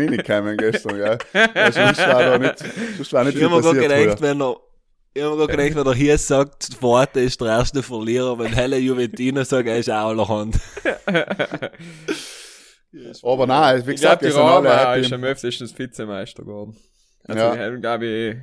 reingekommen 0.49 0.71
gestern, 0.71 0.95
gell. 0.97 1.17
Ja, 1.55 1.71
sonst 1.71 1.99
war 2.07 2.23
da 2.23 2.37
nicht, 2.37 2.59
sonst 2.97 3.13
war 3.13 3.23
nicht 3.23 3.33
ich 3.33 3.39
viel 3.39 3.49
habe 3.49 3.55
mir 3.55 3.61
gerade 3.61 3.79
passiert 3.79 3.99
gedacht, 4.01 4.21
wenn 4.21 4.41
er 4.41 4.55
ich 5.13 5.23
habe 5.23 5.35
mir 5.35 5.47
gerade 5.47 5.57
gedacht, 5.69 5.85
wenn 5.85 5.91
er 5.91 5.95
hier 5.95 6.17
sagt, 6.19 6.69
Vater 6.79 7.19
ist 7.21 7.41
der 7.41 7.47
erste 7.47 7.81
Verlierer, 7.81 8.37
wenn 8.37 8.53
Helle 8.53 8.77
Juventino 8.77 9.43
sagt, 9.43 9.67
er 9.67 9.77
ist 9.79 9.89
auch 9.89 10.09
allerhand. 10.09 10.55
Aber 13.23 13.47
nein, 13.47 13.85
wie 13.85 13.93
ich 13.93 14.01
glaube, 14.01 14.17
gesagt, 14.17 14.23
die 14.23 14.29
Roma 14.29 14.95
ist 14.95 15.13
am 15.13 15.23
öftesten 15.23 15.69
Vizemeister 15.77 16.43
geworden. 16.43 16.75
Also, 17.27 17.39
Ja. 17.43 17.55
wir 17.55 17.63
haben, 17.65 17.81
glaube 17.81 18.05
ich, 18.05 18.35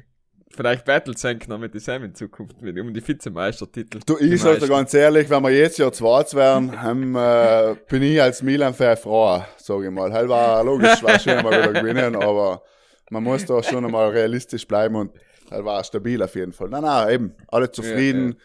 vielleicht 0.50 0.85
battles 0.85 1.25
noch 1.49 1.59
mit 1.59 1.75
die 1.75 1.81
Sam 1.81 2.05
in 2.05 2.15
Zukunft, 2.15 2.61
mit, 2.62 2.79
um 2.79 2.93
die 2.93 3.07
Vizemeistertitel. 3.07 4.00
Du, 4.07 4.19
ich 4.19 4.41
sag 4.41 4.59
dir 4.59 4.69
ganz 4.69 4.95
ehrlich, 4.95 5.29
wenn 5.29 5.43
wir 5.43 5.50
jetzt 5.50 5.79
Jahr 5.79 5.93
zweit 5.93 6.35
wären, 6.35 6.81
haben, 6.81 7.15
äh, 7.15 7.76
bin 7.88 8.03
ich 8.03 8.21
als 8.21 8.43
Milan-Fan 8.43 8.97
froh, 8.97 9.43
sag 9.57 9.83
ich 9.83 9.91
mal. 9.91 10.12
Halt 10.12 10.29
war 10.29 10.65
logisch, 10.65 11.03
war 11.03 11.19
schön 11.19 11.43
mal 11.43 11.50
wieder 11.50 11.81
gewinnen, 11.81 12.17
aber 12.17 12.62
man 13.11 13.23
muss 13.23 13.45
da 13.45 13.62
schon 13.62 13.85
einmal 13.85 14.11
realistisch 14.11 14.67
bleiben 14.67 14.97
und 14.97 15.12
halt 15.50 15.65
war 15.65 15.83
stabil 15.85 16.23
auf 16.23 16.35
jeden 16.35 16.53
Fall. 16.53 16.69
Nein, 16.69 16.83
nein, 16.83 17.15
eben, 17.15 17.35
alle 17.49 17.71
zufrieden. 17.71 18.37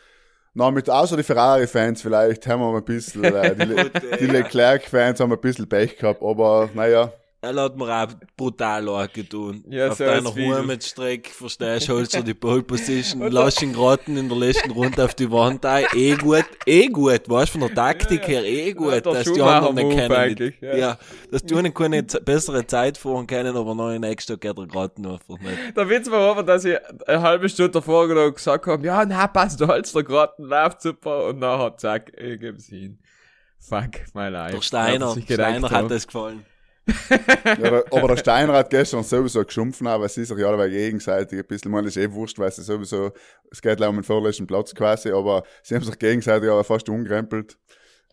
Na, 0.53 0.70
mit, 0.70 0.89
außer 0.89 1.15
die 1.15 1.24
Ferrari-Fans 1.24 2.01
vielleicht 2.01 2.46
haben 2.46 2.60
wir 2.60 2.75
ein 2.75 2.84
bisschen, 2.84 3.24
äh, 3.24 3.55
die, 3.55 3.65
Le 3.74 3.91
die 4.20 4.25
Leclerc-Fans 4.25 5.20
haben 5.22 5.31
ein 5.31 5.39
bisschen 5.39 5.67
Pech 5.67 5.98
gehabt, 5.98 6.22
aber 6.22 6.70
naja, 6.74 7.13
Er 7.43 7.55
hat 7.55 7.75
mir 7.75 7.86
auch 7.91 8.07
brutal 8.38 8.88
angetan. 8.88 9.63
Ja, 9.67 9.88
Auf 9.89 9.98
so 9.98 10.03
deiner. 10.05 10.31
Heimatstrecke, 10.36 11.31
verstehst 11.31 11.89
du, 11.89 11.93
holst 11.93 12.13
du 12.13 12.21
die 12.24 12.36
Pole 12.36 12.62
Position, 12.62 13.21
lass 13.31 13.60
ihn 13.63 13.74
geraten 13.74 14.15
in 14.15 14.29
der 14.29 14.38
letzten 14.38 14.69
Runde 14.69 15.03
auf 15.03 15.15
die 15.15 15.31
Wand 15.31 15.65
ein. 15.65 15.86
Eh 15.95 16.15
gut, 16.17 16.45
eh 16.67 16.86
gut, 16.88 17.27
weißt 17.27 17.55
du, 17.55 17.60
von 17.60 17.67
der 17.67 17.74
Taktik 17.74 18.27
her, 18.27 18.43
eh 18.45 18.74
gut, 18.74 19.03
dass 19.07 19.24
die 19.31 19.41
anderen 19.41 19.74
nicht 19.74 19.86
Move 19.86 19.95
kennen. 19.95 20.13
eigentlich, 20.15 20.62
Ja. 20.62 20.75
ja. 20.77 20.98
dass 21.31 21.43
die 21.43 21.55
einen 21.55 21.74
keine 21.74 22.03
bessere 22.03 22.67
Zeit 22.67 23.00
fahren 23.00 23.25
können, 23.25 23.57
aber 23.57 23.74
noch 23.74 23.89
in 23.89 24.01
nächster 24.01 24.38
geht 24.38 24.60
er 24.60 24.67
geraten 24.67 25.07
einfach 25.07 25.39
nicht. 25.39 25.75
Der 25.75 25.89
Witz 25.89 26.12
war 26.12 26.31
aber, 26.33 26.43
dass 26.43 26.63
ich 26.63 26.77
eine 27.07 27.21
halbe 27.24 27.50
Stunde 27.50 27.71
davor 27.71 28.05
noch 28.05 28.31
gesagt 28.31 28.67
habe, 28.67 28.86
ja, 28.86 29.03
na, 29.03 29.25
passt, 29.25 29.60
du 29.60 29.67
holst 29.67 29.95
der 29.95 30.03
Graten, 30.03 30.43
läuft 30.43 30.83
super, 30.83 31.25
und 31.29 31.39
nachher, 31.39 31.75
zack, 31.77 32.12
ich 32.19 32.39
geb's 32.39 32.67
hin. 32.67 33.00
Fuck, 33.57 34.13
my 34.13 34.27
life. 34.29 34.53
Der 34.53 34.62
Steiner, 34.62 35.15
Steiner 35.19 35.69
hat 35.71 35.89
das 35.89 36.05
gefallen. 36.05 36.45
Ja, 36.88 37.83
aber 37.91 38.07
der 38.09 38.17
Steiner 38.17 38.53
hat 38.53 38.69
gestern 38.69 39.03
sowieso 39.03 39.43
geschumpfen, 39.45 39.88
aber 39.88 40.09
sie 40.09 40.25
sich 40.25 40.38
ja 40.38 40.47
alle 40.47 40.69
gegenseitig 40.69 41.39
ein 41.39 41.45
bisschen, 41.45 41.71
das 41.71 41.85
ist 41.85 41.97
eh 41.97 42.11
wurscht, 42.11 42.39
weil 42.39 42.51
sie 42.51 42.63
sowieso, 42.63 43.11
es 43.51 43.61
geht 43.61 43.79
um 43.81 43.95
den 43.95 44.03
vorletzten 44.03 44.47
Platz 44.47 44.73
quasi, 44.73 45.11
aber 45.11 45.43
sie 45.63 45.75
haben 45.75 45.83
sich 45.83 45.97
gegenseitig 46.00 46.50
aber 46.50 46.63
fast 46.63 46.89
umgerempelt. 46.89 47.57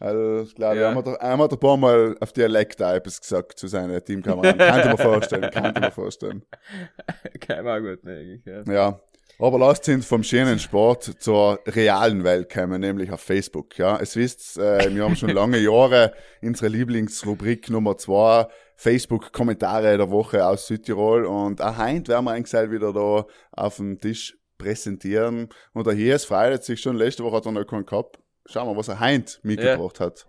Also, 0.00 0.42
ich 0.42 0.54
glaube, 0.54 0.76
Ja. 0.76 0.90
er, 0.90 0.94
hat, 0.94 1.06
er 1.06 1.38
hat 1.38 1.52
ein 1.52 1.58
paar 1.58 1.76
Mal 1.76 2.16
auf 2.20 2.32
Dialekt 2.32 2.80
auch 2.82 2.92
etwas 2.92 3.20
gesagt 3.20 3.58
zu 3.58 3.66
seinen 3.66 4.04
Teamkameraden. 4.04 4.58
Kann 4.58 4.80
ich 4.80 4.86
mir 4.86 4.98
vorstellen, 4.98 5.50
kann 5.50 5.72
ich 5.74 5.80
mir 5.80 5.90
vorstellen. 5.90 6.44
Kein 7.40 7.64
war 7.64 7.80
gut, 7.80 8.04
ne, 8.04 8.12
eigentlich, 8.18 8.44
ja. 8.44 8.62
Ja. 8.72 9.00
Aber 9.40 9.56
lasst 9.56 9.88
uns 9.88 10.04
vom 10.04 10.24
schönen 10.24 10.58
Sport 10.58 11.04
zur 11.20 11.60
realen 11.64 12.24
Welt 12.24 12.52
kommen, 12.52 12.80
nämlich 12.80 13.12
auf 13.12 13.20
Facebook. 13.20 13.78
Ja, 13.78 13.96
es 14.00 14.16
wisst, 14.16 14.58
äh, 14.58 14.92
wir 14.92 15.04
haben 15.04 15.14
schon 15.14 15.30
lange 15.30 15.58
Jahre 15.58 16.12
unsere 16.42 16.66
Lieblingsrubrik 16.66 17.70
Nummer 17.70 17.96
zwei, 17.96 18.48
Facebook-Kommentare 18.74 19.96
der 19.96 20.10
Woche 20.10 20.44
aus 20.44 20.66
Südtirol. 20.66 21.24
Und 21.24 21.62
auch 21.62 21.78
heute 21.78 22.08
werden 22.08 22.24
wir 22.24 22.32
eigentlich 22.32 22.70
wieder 22.72 22.92
da 22.92 23.26
auf 23.52 23.76
dem 23.76 24.00
Tisch 24.00 24.36
präsentieren. 24.58 25.50
Und 25.72 25.86
der 25.86 25.94
Hies 25.94 26.24
freut 26.24 26.64
sich 26.64 26.80
schon. 26.80 26.96
Letzte 26.96 27.22
Woche 27.22 27.36
hat 27.36 27.46
er 27.46 27.52
noch 27.52 27.64
keinen 27.64 27.86
gehabt. 27.86 28.18
Schauen 28.44 28.66
wir, 28.66 28.76
was 28.76 28.88
er 28.88 28.98
heint 28.98 29.38
mitgebracht 29.44 30.00
hat. 30.00 30.26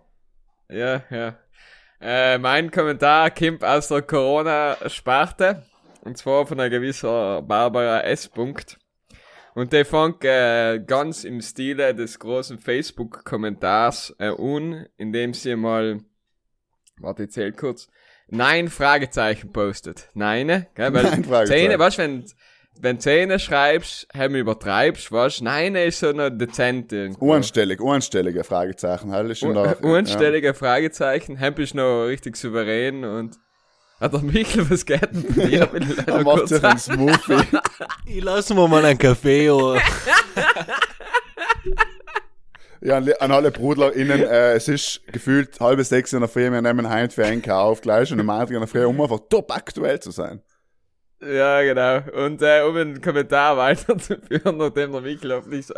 Ja, 0.68 1.02
ja. 1.10 1.36
Äh, 2.00 2.38
mein 2.38 2.70
Kommentar 2.70 3.32
kommt 3.32 3.64
aus 3.64 3.88
der 3.88 4.02
Corona-Sparte. 4.02 5.64
Und 6.02 6.16
zwar 6.16 6.46
von 6.46 6.60
einer 6.60 6.70
gewissen 6.70 7.08
Barbara 7.48 8.02
S. 8.02 8.28
Punkt. 8.28 8.78
Und 9.54 9.72
der 9.72 9.84
fängt 9.84 10.24
äh, 10.24 10.78
ganz 10.78 11.24
im 11.24 11.40
Stile 11.40 11.94
des 11.94 12.18
großen 12.18 12.58
Facebook-Kommentars 12.58 14.14
äh, 14.18 14.28
an, 14.28 14.86
indem 14.96 15.34
sie 15.34 15.56
mal, 15.56 16.00
warte, 16.98 17.24
ich 17.24 17.30
zähl 17.30 17.52
kurz, 17.52 17.88
Nein, 18.32 18.68
Fragezeichen 18.68 19.52
postet. 19.52 20.08
Nein, 20.14 20.66
gell, 20.74 20.94
weil 20.94 21.02
Nein, 21.02 21.24
Fragezeichen. 21.24 21.46
Zähne, 21.46 21.78
weißt 21.78 21.98
wenn, 21.98 22.24
wenn 22.80 23.00
Zähne 23.00 23.38
schreibst, 23.38 24.06
haben 24.14 24.36
übertreibst, 24.36 25.10
weißt 25.10 25.40
du, 25.40 25.44
Nein 25.44 25.74
ist 25.74 25.98
so 25.98 26.12
noch 26.12 26.30
dezent 26.30 26.92
irgendwo. 26.92 27.34
Unstellig, 27.34 27.80
unstellige 27.80 28.44
Fragezeichen. 28.44 29.10
Halt 29.10 29.36
schon 29.36 29.54
da. 29.54 29.72
Unstellige 29.82 30.54
Fragezeichen. 30.54 31.36
Hemp 31.36 31.58
ist 31.58 31.74
noch 31.74 32.04
richtig 32.04 32.36
souverän 32.36 33.04
und. 33.04 33.36
Hat 34.00 34.14
der 34.14 34.22
Michel, 34.22 34.68
was 34.70 34.86
geht 34.86 35.02
denn 35.12 35.22
bei 35.34 35.46
dir? 35.46 35.72
Will 35.72 35.82
ich 35.82 35.98
er 35.98 36.04
leider 36.06 36.24
macht 36.24 36.38
kurz 36.38 36.48
sich 36.48 36.64
einen 36.64 36.78
Smoothie. 36.78 37.58
Ich 38.06 38.24
lasse 38.24 38.54
mir 38.54 38.66
mal 38.66 38.82
einen 38.84 38.98
Kaffee 38.98 39.50
oder 39.50 39.80
Ja, 42.80 42.96
an, 43.20 43.30
alle 43.30 43.50
BrudlerInnen, 43.50 44.22
äh, 44.22 44.54
es 44.54 44.68
ist 44.68 45.02
gefühlt 45.12 45.60
halbe 45.60 45.84
sechs 45.84 46.14
in 46.14 46.20
der 46.20 46.30
Früh, 46.30 46.50
wir 46.50 46.62
nehmen 46.62 46.88
heim 46.88 47.10
für 47.10 47.26
einen 47.26 47.42
Kauf 47.42 47.82
gleich 47.82 48.10
und 48.10 48.20
am 48.20 48.26
Montag 48.26 48.50
in 48.50 48.60
der 48.60 48.68
Früh, 48.68 48.84
um 48.86 48.98
einfach 49.00 49.20
top 49.28 49.54
aktuell 49.54 50.00
zu 50.00 50.10
sein. 50.12 50.42
Ja, 51.22 51.60
genau. 51.60 52.00
Und 52.24 52.40
äh, 52.40 52.62
um 52.62 52.76
einen 52.76 53.02
Kommentar 53.02 53.58
weiterzuführen, 53.58 54.56
nachdem 54.56 54.92
der 54.92 55.02
Michel 55.02 55.34
hoffentlich 55.34 55.66
so. 55.66 55.74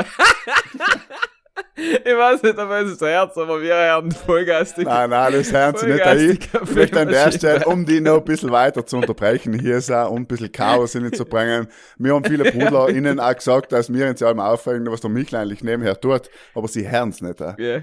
Ich 1.75 2.17
weiß 2.17 2.43
nicht, 2.43 2.59
ob 2.59 2.71
es 2.71 2.99
das 2.99 3.09
Herz, 3.09 3.37
aber 3.39 3.63
wir 3.63 3.75
haben 3.75 4.11
vollgastig. 4.11 4.85
Nein, 4.85 5.11
nein, 5.11 5.33
das 5.33 5.53
hören 5.53 5.77
Sie 5.77 5.87
nicht 5.87 6.51
Ich 6.65 6.75
möchte 6.75 7.01
an 7.01 7.09
der. 7.09 7.33
Stelle, 7.33 7.65
um 7.65 7.87
die 7.87 8.01
noch 8.01 8.19
ein 8.19 8.25
bisschen 8.25 8.51
weiter 8.51 8.85
zu 8.85 8.99
unterbrechen, 8.99 9.59
hier 9.59 9.79
ist 9.79 9.91
auch, 9.91 10.11
um 10.11 10.19
ein 10.19 10.27
bisschen 10.27 10.53
Chaos 10.53 10.93
hineinzubringen. 10.93 11.69
Mir 11.97 12.15
haben 12.15 12.25
viele 12.25 12.45
BrudlerInnen 12.51 13.19
auch 13.21 13.35
gesagt, 13.35 13.73
dass 13.73 13.93
wir 13.93 14.07
uns 14.09 14.23
allem 14.23 14.41
aufregen, 14.41 14.91
was 14.91 15.01
der 15.01 15.11
Michel 15.11 15.37
eigentlich 15.39 15.63
nebenher 15.65 15.99
tut, 15.99 16.29
aber 16.55 16.69
sie 16.69 16.91
hören 16.91 17.09
es 17.09 17.23
nicht. 17.23 17.41
Äh. 17.41 17.55
Ja. 17.59 17.81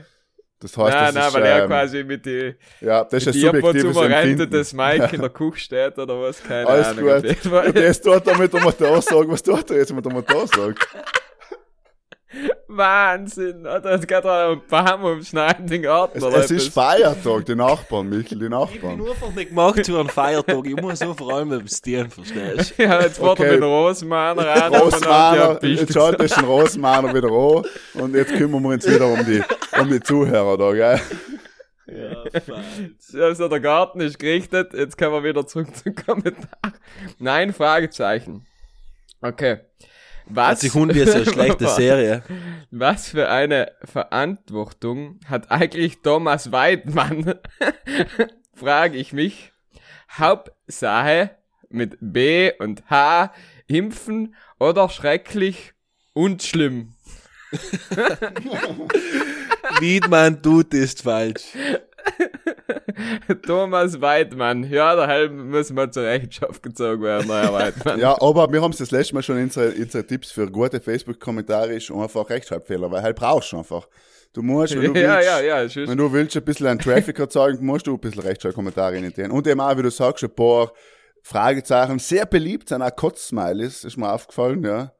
Das 0.62 0.78
heißt, 0.78 0.94
Nein, 0.94 1.06
das 1.06 1.16
nein, 1.16 1.28
ist, 1.28 1.34
weil 1.36 1.44
er 1.46 1.62
ähm, 1.64 1.68
quasi 1.70 2.04
mit 2.04 2.26
die, 2.26 2.54
ja, 2.82 3.06
das 3.06 3.26
ist 3.26 3.28
ein 3.28 3.34
zu 3.34 3.40
subjektives 3.40 3.96
Empfinden. 3.96 4.50
das 4.52 4.74
Mike 4.74 5.10
in 5.16 5.22
der 5.22 5.30
Küche 5.30 5.58
steht 5.60 5.98
oder 5.98 6.20
was, 6.22 6.44
keine 6.44 6.68
Alles 6.68 6.88
Ahnung. 6.88 7.06
gut. 7.06 7.24
jeden 7.24 7.50
Fall. 7.50 7.68
Und 7.68 7.76
jetzt 7.78 8.04
tut 8.04 8.28
er 8.28 8.38
mit 8.38 8.54
dem 8.54 8.64
Motor 8.64 9.02
sagen, 9.02 9.32
was 9.32 9.42
tut 9.42 9.72
er 9.72 9.78
jetzt 9.78 9.94
mit 9.94 10.06
dem 10.06 10.12
Motor 10.12 10.48
sagen? 10.48 10.76
Wahnsinn, 12.68 13.66
Alter, 13.66 13.92
es 13.92 14.06
geht 14.06 14.24
da 14.24 14.52
ein 14.52 14.62
Baum 14.70 15.04
umschneiden, 15.04 15.66
den 15.66 15.82
Garten 15.82 16.20
Es, 16.20 16.24
oder 16.24 16.38
es 16.38 16.52
ist. 16.52 16.72
Feiertag, 16.74 17.46
die 17.48 17.56
Nachbarn, 17.56 18.08
Michel, 18.10 18.38
die 18.38 18.46
Ich 18.46 18.50
bin 18.50 18.50
Nachbarn. 18.52 19.02
einfach 19.10 19.34
nicht 19.34 19.50
gemacht 19.50 19.86
für 19.86 20.00
einen 20.00 20.10
Feiertag. 20.10 20.66
Ich 20.68 20.76
muss 20.76 21.00
so 21.00 21.14
vor 21.16 21.34
allem 21.34 21.50
beim 21.50 21.68
Stieren, 21.68 22.12
verstehst? 22.12 22.76
Ja, 22.78 23.02
jetzt 23.02 23.18
fährt 23.18 23.30
Okay. 23.40 23.46
er 23.46 23.54
mit 23.54 23.64
Rosenmann 23.64 24.38
rein. 24.38 24.74
Rosenmahner, 24.76 25.60
jetzt 25.66 25.92
schaut 25.94 26.20
das 26.20 26.32
den 26.36 26.46
Rosenmahner 26.46 27.14
wieder 27.16 27.30
an 27.30 27.66
und 28.04 28.16
jetzt 28.16 28.34
kümmern 28.36 28.62
wir 28.62 28.70
uns 28.70 28.88
wieder 28.88 29.08
um 29.08 29.26
die, 29.26 29.42
um 29.80 29.90
die 29.90 30.00
Zuhörer 30.00 30.58
da, 30.58 30.72
gell? 30.74 31.02
Ja, 31.88 32.40
falsch. 32.42 33.16
Also 33.20 33.48
der 33.48 33.60
Garten 33.60 34.00
ist 34.02 34.20
gerichtet, 34.20 34.74
jetzt 34.76 34.96
können 35.00 35.14
wir 35.14 35.24
wieder 35.24 35.48
zurück 35.48 35.76
zum 35.76 35.96
Kommentar. 35.96 36.74
Nein, 37.18 37.52
Fragezeichen. 37.54 38.46
Okay. 39.22 39.62
Was, 40.30 40.48
Hat 40.48 40.60
sich 40.60 40.74
Hund 40.74 40.94
wie 40.94 41.04
so 41.06 41.14
eine 41.14 41.26
schlechte 41.32 41.68
Serie. 41.68 42.24
was 42.72 43.10
für 43.10 43.30
eine 43.30 43.72
Verantwortung 43.84 45.20
hat 45.26 45.52
eigentlich 45.52 46.02
Thomas 46.02 46.52
Weidmann? 46.52 47.36
Frage 48.54 48.98
ich 48.98 49.14
mich. 49.14 49.54
Hauptsache 50.12 51.32
mit 51.70 51.98
B 52.02 52.52
und 52.60 52.84
H 52.90 53.32
impfen 53.68 54.36
oder 54.60 54.90
schrecklich 54.90 55.74
und 56.14 56.44
schlimm. 56.44 56.96
Wiedmann 59.80 60.42
tut 60.44 60.74
ist 60.74 61.04
falsch. 61.04 61.44
Thomas 63.46 64.00
Weidmann. 64.02 64.64
Ja, 64.64 64.96
Helm 65.08 65.52
muss 65.52 65.72
mal 65.72 65.92
zur 65.92 66.04
Rechenschaft 66.04 66.62
gezogen 66.64 67.04
werden, 67.04 67.28
Herr 67.28 67.54
Weidmann. 67.54 68.00
Ja, 68.00 68.20
aber 68.22 68.52
wir 68.52 68.62
haben 68.62 68.72
es 68.72 68.78
das 68.78 68.92
letzte 68.92 69.16
Mal 69.16 69.24
schon 69.24 69.38
in 69.38 69.44
unsere, 69.44 70.06
Tipps 70.06 70.32
für 70.32 70.50
gute 70.50 70.80
Facebook-Kommentare 70.80 71.74
ist 71.74 71.92
einfach 71.92 72.30
Rechtschreibfehler, 72.30 72.90
weil 72.92 73.02
halt 73.02 73.16
brauchst 73.16 73.52
du 73.52 73.58
einfach. 73.58 73.88
Du 74.34 74.42
musst, 74.42 74.76
wenn 74.76 74.94
du 74.94 75.00
ja, 75.00 75.18
willst, 75.18 75.28
ja, 75.28 75.64
ja, 75.64 75.88
wenn 75.88 75.98
du 75.98 76.12
willst 76.12 76.38
ein 76.38 76.44
bisschen 76.44 76.68
einen 76.68 76.80
Traffic 76.80 77.18
erzeugen, 77.18 77.66
musst 77.66 77.88
du 77.88 77.96
ein 77.96 78.00
bisschen 78.00 78.22
Rechtschreibkommentare 78.22 78.98
in 78.98 79.12
den 79.12 79.32
Und 79.32 79.48
eben 79.48 79.60
auch, 79.60 79.76
wie 79.78 79.82
du 79.82 79.90
sagst, 79.90 80.24
ein 80.24 80.34
paar 80.34 80.72
Fragezeichen. 81.24 82.00
Sehr 82.00 82.26
beliebt 82.26 82.70
sind 82.70 82.82
auch 82.82 82.96
Kotz-Smileys, 82.96 83.84
ist 83.84 83.98
mir 83.98 84.12
aufgefallen, 84.12 84.64
ja. 84.64 84.94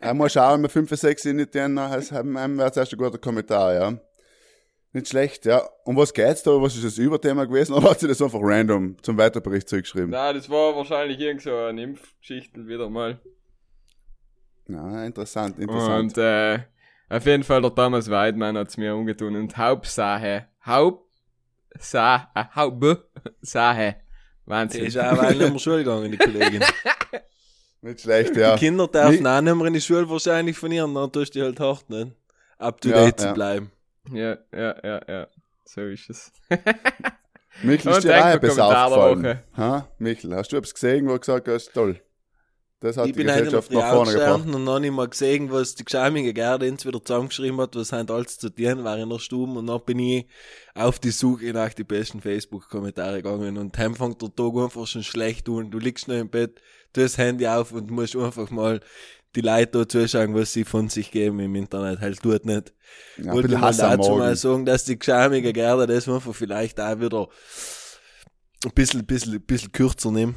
Einmal 0.00 0.30
schauen 0.30 0.62
wir 0.62 0.68
5, 0.68 0.90
6 0.90 1.24
in 1.26 1.38
die 1.38 1.60
haben, 1.60 2.38
haben 2.38 2.56
wir 2.56 2.72
zuerst 2.72 2.92
ein 2.92 2.98
guter 2.98 3.18
Kommentar, 3.18 3.74
ja. 3.74 3.98
Nicht 4.94 5.08
schlecht, 5.08 5.44
ja. 5.44 5.60
Um 5.84 5.96
was 5.96 6.14
geht's 6.14 6.42
da? 6.44 6.50
Was 6.62 6.76
ist 6.76 6.84
das 6.84 6.98
Überthema 6.98 7.44
gewesen? 7.44 7.72
Oder 7.74 7.90
hat 7.90 8.00
sie 8.00 8.06
das 8.08 8.22
einfach 8.22 8.38
random 8.40 8.96
zum 9.02 9.18
Weiterbericht 9.18 9.68
zurückgeschrieben? 9.68 10.10
Na, 10.10 10.32
das 10.32 10.48
war 10.48 10.74
wahrscheinlich 10.76 11.18
irgend 11.18 11.42
so 11.42 11.54
eine 11.54 11.82
Impfgeschichte 11.82 12.66
wieder 12.66 12.88
mal. 12.88 13.18
Ja, 14.68 15.04
interessant, 15.04 15.58
interessant. 15.58 16.16
Und 16.16 16.18
äh, 16.18 16.60
auf 17.10 17.26
jeden 17.26 17.42
Fall 17.42 17.60
der 17.60 17.74
Thomas 17.74 18.08
Weidmann 18.08 18.56
hat's 18.56 18.76
mir 18.76 18.94
umgetun 18.94 19.36
und 19.36 19.56
Hauptsache, 19.58 20.46
Hauptsache, 20.64 22.28
Hauptsache. 22.54 23.96
Die 24.46 24.50
Wahnsinn. 24.50 24.84
ist 24.86 24.96
auch 24.98 25.18
weil 25.18 25.34
nicht 25.34 25.50
mehr 25.50 25.58
Schule 25.58 25.78
gegangen, 25.78 26.12
die 26.12 26.18
Kollegin. 26.18 26.62
Nicht 27.80 28.00
schlecht, 28.00 28.34
ja. 28.36 28.54
Die 28.56 28.60
Kinder 28.64 28.88
dürfen 28.88 29.24
Wie- 29.24 29.28
auch 29.28 29.40
nicht 29.42 29.54
mehr 29.56 29.66
in 29.66 29.74
die 29.74 29.80
Schule 29.82 30.08
wahrscheinlich 30.08 30.56
von 30.56 30.72
ihr, 30.72 30.86
dann 30.86 31.12
tust 31.12 31.34
du 31.34 31.38
die 31.40 31.44
halt 31.44 31.60
hart, 31.60 31.90
nicht? 31.90 32.12
Up 32.56 32.80
to 32.80 32.88
Ja, 32.88 33.04
date 33.04 33.20
ja. 33.20 33.28
zu 33.28 33.34
bleiben. 33.34 33.70
Ja, 34.12 34.36
ja, 34.52 34.76
ja, 34.84 35.00
ja. 35.08 35.28
So 35.64 35.80
ist 35.82 36.10
es. 36.10 36.32
Michel, 37.62 37.92
ist 37.92 38.04
dir 38.04 38.22
auch 38.22 38.34
etwas 38.34 38.58
aufgefallen? 38.58 39.38
Ha? 39.56 39.88
Michel, 39.98 40.34
hast 40.34 40.52
du 40.52 40.56
etwas 40.56 40.74
gesehen, 40.74 41.06
wo 41.06 41.12
du 41.12 41.20
gesagt 41.20 41.48
hast, 41.48 41.72
toll. 41.72 42.00
Das 42.80 42.98
hat 42.98 43.06
Ich 43.06 43.12
die 43.12 43.18
bin 43.18 43.28
Gesellschaft 43.28 43.70
noch 43.70 43.80
nach 43.80 43.92
vorne 43.94 44.12
gebracht. 44.12 44.46
und 44.46 44.64
noch 44.64 44.78
nicht 44.78 44.90
mal 44.92 45.08
gesehen, 45.08 45.50
was 45.50 45.74
die 45.74 45.84
geschämige 45.84 46.34
Gerde 46.34 46.68
uns 46.70 46.84
wieder 46.84 47.02
zusammengeschrieben 47.02 47.58
hat, 47.60 47.74
was 47.76 47.92
halt 47.92 48.10
alles 48.10 48.36
zu 48.38 48.50
tun 48.50 48.84
war 48.84 48.98
in 48.98 49.08
der 49.08 49.18
Stube 49.20 49.58
und 49.58 49.68
dann 49.68 49.80
bin 49.86 49.98
ich 50.00 50.26
auf 50.74 50.98
die 50.98 51.10
Suche 51.12 51.52
nach 51.54 51.72
die 51.72 51.84
besten 51.84 52.20
Facebook-Kommentare 52.20 53.22
gegangen 53.22 53.56
und 53.56 53.78
dann 53.78 53.94
fängt 53.94 54.20
der 54.20 54.34
Tag 54.34 54.54
einfach 54.56 54.86
schon 54.86 55.02
schlecht 55.02 55.48
an. 55.48 55.70
Du 55.70 55.78
liegst 55.78 56.08
noch 56.08 56.16
im 56.16 56.28
Bett, 56.28 56.60
du 56.92 57.02
hast 57.02 57.16
das 57.16 57.18
Handy 57.24 57.46
auf 57.46 57.72
und 57.72 57.90
musst 57.90 58.16
einfach 58.16 58.50
mal 58.50 58.80
die 59.34 59.40
Leute 59.40 59.78
da 59.78 59.88
zuschauen, 59.88 60.34
was 60.34 60.52
sie 60.52 60.64
von 60.64 60.88
sich 60.88 61.10
geben 61.10 61.40
im 61.40 61.54
Internet. 61.54 62.00
Halt 62.00 62.22
tut 62.22 62.44
nicht. 62.44 62.72
Ja, 63.16 63.32
Wollte 63.32 63.48
bisschen 63.48 63.60
mal 63.60 63.76
dazu 63.76 64.12
mal 64.12 64.36
sagen, 64.36 64.66
dass 64.66 64.84
die 64.84 64.98
geschämige 64.98 65.52
Gerde 65.52 65.86
das 65.86 66.08
einfach 66.08 66.34
vielleicht 66.34 66.80
auch 66.80 67.00
wieder 67.00 67.28
ein 68.64 68.72
bisschen, 68.72 69.04
bisschen, 69.04 69.40
bisschen 69.40 69.72
kürzer 69.72 70.10
nehmen. 70.10 70.36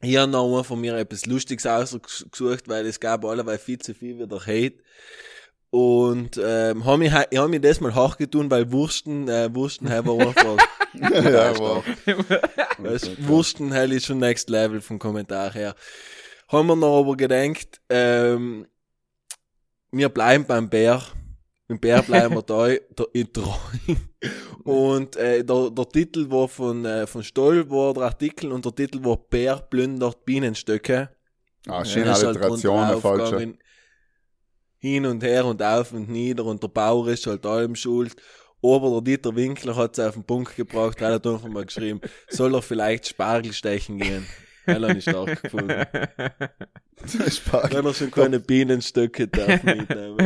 Ich 0.00 0.16
habe 0.16 0.30
noch 0.30 0.44
einmal 0.44 0.64
von 0.64 0.80
mir 0.80 0.96
etwas 0.96 1.26
Lustiges 1.26 1.64
ausgesucht, 1.64 2.68
weil 2.68 2.86
es 2.86 2.98
gab 2.98 3.24
allerweil 3.24 3.58
viel 3.58 3.78
zu 3.78 3.94
viel 3.94 4.18
wieder 4.18 4.40
Hate. 4.40 4.78
Und 5.70 6.38
ähm, 6.42 6.84
habe 6.84 6.98
mich, 6.98 7.12
ich 7.30 7.38
hab 7.38 7.48
mich 7.48 7.60
das 7.60 7.80
mal 7.80 7.94
hochgetun, 7.94 8.50
weil 8.50 8.70
Wursten, 8.72 9.28
äh, 9.28 9.54
Wursten 9.54 9.88
wir 9.88 9.96
einfach, 9.96 10.56
ja, 10.92 11.50
aber, 11.50 11.82
weißt, 12.78 13.26
Wursten 13.26 13.72
halt 13.72 13.92
ist 13.92 14.06
schon 14.06 14.18
next 14.18 14.50
level 14.50 14.82
vom 14.82 14.98
Kommentar 14.98 15.52
her. 15.54 15.74
Haben 16.52 16.66
wir 16.66 16.76
noch 16.76 17.00
aber 17.00 17.16
gedacht, 17.16 17.80
ähm, 17.88 18.66
wir 19.90 20.10
bleiben 20.10 20.44
beim 20.44 20.68
Bär. 20.68 21.02
Im 21.68 21.80
Bär 21.80 22.02
bleiben 22.02 22.34
wir 22.34 22.42
da, 22.42 22.68
da 22.94 23.04
treu. 23.32 23.94
Und 24.64 25.16
äh, 25.16 25.42
der, 25.42 25.70
der 25.70 25.88
Titel 25.88 26.30
war 26.30 26.48
von, 26.48 26.84
äh, 26.84 27.06
von 27.06 27.22
Stoll, 27.22 27.70
war 27.70 27.94
der 27.94 28.02
Artikel, 28.02 28.52
und 28.52 28.66
der 28.66 28.74
Titel 28.74 29.02
war 29.02 29.16
Bär 29.16 29.56
plündert 29.56 30.26
Bienenstöcke. 30.26 31.08
ah, 31.68 31.84
schöne 31.86 32.06
Ja, 32.06 32.12
halt 32.12 32.24
Alliteration, 32.26 32.76
drunter 32.76 33.00
falsche. 33.00 33.54
Hin 34.76 35.06
und 35.06 35.22
her 35.22 35.46
und 35.46 35.62
auf 35.62 35.92
und 35.92 36.10
nieder 36.10 36.44
und 36.44 36.62
der 36.62 36.68
Bauer 36.68 37.08
ist 37.08 37.26
halt 37.26 37.46
allem 37.46 37.74
schuld. 37.74 38.14
Aber 38.62 38.90
der 38.90 39.00
Dieter 39.00 39.34
Winkler 39.34 39.74
hat 39.74 39.96
es 39.96 40.04
auf 40.04 40.14
den 40.14 40.24
Punkt 40.24 40.54
gebracht, 40.54 41.00
weil 41.00 41.12
er 41.12 41.14
hat 41.14 41.26
einfach 41.26 41.48
mal 41.48 41.64
geschrieben, 41.64 42.00
soll 42.28 42.54
er 42.54 42.62
vielleicht 42.62 43.08
Spargel 43.08 43.54
stechen 43.54 43.98
gehen. 43.98 44.26
Nicht 44.66 45.02
stark 45.02 45.42
gefunden. 45.42 45.86
Spargel. 47.28 47.70
Wenn 47.78 47.86
er 47.86 47.94
schon 47.94 48.10
keine 48.10 48.40
Bienenstöcke 48.40 49.28
darf 49.28 49.62
mitnehmen. 49.64 50.18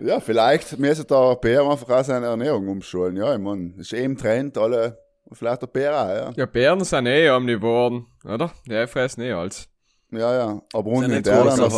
Ja, 0.00 0.20
vielleicht 0.20 0.78
müsste 0.78 1.04
der 1.04 1.36
Bär 1.36 1.62
einfach 1.62 1.88
auch 1.88 2.04
seine 2.04 2.26
Ernährung 2.26 2.68
umschulen. 2.68 3.16
Ja, 3.16 3.32
ich 3.34 3.40
meine, 3.40 3.74
ist 3.78 3.92
eben 3.92 4.16
Trend, 4.16 4.58
alle, 4.58 4.98
vielleicht 5.32 5.62
der 5.62 5.66
Bär 5.68 5.92
auch, 5.92 6.08
ja. 6.08 6.32
ja, 6.36 6.46
Bären 6.46 6.84
sind 6.84 7.06
eh 7.06 7.30
omnivoren, 7.30 8.06
oder? 8.24 8.52
Die 8.66 8.86
fressen 8.86 9.22
eh 9.22 9.32
alles. 9.32 9.68
Ja, 10.10 10.34
ja. 10.34 10.62
Aber 10.72 10.90
unten 10.90 11.04
in 11.04 11.10
nicht 11.12 11.26
der 11.26 11.50
so 11.50 11.68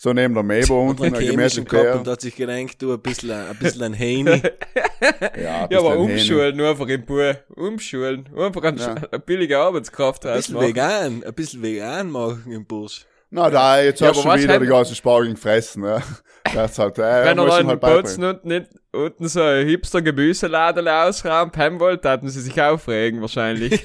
so 0.00 0.12
neben 0.12 0.32
der 0.32 0.44
Mebo 0.44 0.80
Und 0.82 0.90
unten, 1.00 1.04
einen 1.06 1.14
ein 1.16 1.20
chemischen 1.22 1.64
Bär. 1.64 1.96
und 1.96 2.06
hat 2.06 2.20
sich 2.20 2.36
gedacht, 2.36 2.80
du, 2.80 2.92
ein 2.94 3.00
bisschen, 3.00 3.32
ein 3.32 3.56
bisschen 3.58 3.82
ein 3.82 3.98
Heini. 3.98 4.40
Ja, 5.00 5.64
ein 5.64 5.68
Ja, 5.70 5.78
aber 5.78 5.96
umschulen, 5.98 6.56
nur 6.56 6.70
einfach 6.70 6.86
im 6.88 7.04
Bur. 7.04 7.36
Umschulen. 7.54 8.28
Einfach 8.36 8.62
eine, 8.62 8.80
Ja. 8.80 8.94
eine 8.94 9.18
billige 9.20 9.58
Arbeitskraft 9.58 10.24
Ein 10.26 10.36
bisschen 10.36 10.54
rausmachen. 10.56 10.74
vegan, 10.76 11.24
ein 11.24 11.34
bisschen 11.34 11.62
vegan 11.62 12.10
machen 12.10 12.44
im 12.50 12.64
Bursch. 12.64 13.06
Na, 13.30 13.50
da, 13.50 13.80
jetzt 13.80 14.00
Ja, 14.00 14.08
hast 14.08 14.18
du 14.18 14.22
schon 14.22 14.40
wieder 14.40 14.58
die 14.58 14.66
ganzen 14.66 14.94
Spargeln 14.94 15.34
gefressen, 15.34 15.84
ja. 15.84 16.00
Das 16.54 16.70
ist 16.72 16.78
halt, 16.78 16.98
äh, 16.98 17.24
Wenn 17.24 17.36
muss 17.36 17.54
er 17.54 17.60
ihm 17.60 17.68
dann 17.68 17.78
in 17.78 17.82
halt 17.82 18.02
Bozen 18.02 18.24
und 18.24 18.44
nicht 18.44 18.66
unten 18.92 19.28
so 19.28 19.42
ein 19.42 19.66
hipster 19.66 20.00
Gemüseladen 20.00 20.88
ausraumt 20.88 21.56
haben 21.58 21.78
wollte, 21.78 22.08
hatten 22.08 22.28
sie 22.30 22.40
sich 22.40 22.60
aufregen 22.60 23.20
wahrscheinlich. 23.20 23.84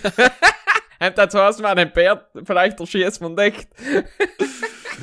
Und 0.99 1.17
dazu 1.17 1.39
hast 1.39 1.59
man 1.61 1.77
einen 1.77 1.91
Bär 1.91 2.25
vielleicht 2.45 2.79
erschießt 2.79 3.21
man 3.21 3.33
nicht. 3.35 3.67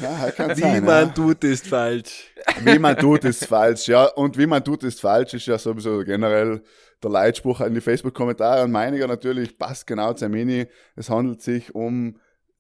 Ja, 0.01 0.31
kann 0.31 0.57
Wie 0.57 0.61
sein, 0.61 0.85
man 0.85 1.09
ja. 1.09 1.13
tut, 1.13 1.45
ist 1.45 1.67
falsch. 1.67 2.33
Wie 2.63 2.79
man 2.79 2.97
tut, 2.97 3.25
ist 3.25 3.47
falsch, 3.47 3.89
ja. 3.89 4.07
Und 4.07 4.39
wie 4.39 4.47
man 4.47 4.65
tut, 4.65 4.83
ist 4.85 5.01
falsch, 5.01 5.35
ist 5.35 5.47
ja 5.47 5.59
sowieso 5.59 6.05
generell 6.05 6.63
der 7.03 7.11
Leitspruch 7.11 7.61
in 7.61 7.75
die 7.75 7.81
Facebook-Kommentare. 7.81 8.65
Und 8.65 8.73
meiniger 8.73 9.07
natürlich 9.07 9.59
passt 9.59 9.87
genau 9.87 10.13
zu 10.13 10.29
Mini. 10.29 10.67
Es 10.97 11.11
handelt 11.11 11.43
sich 11.43 11.75
um 11.75 12.17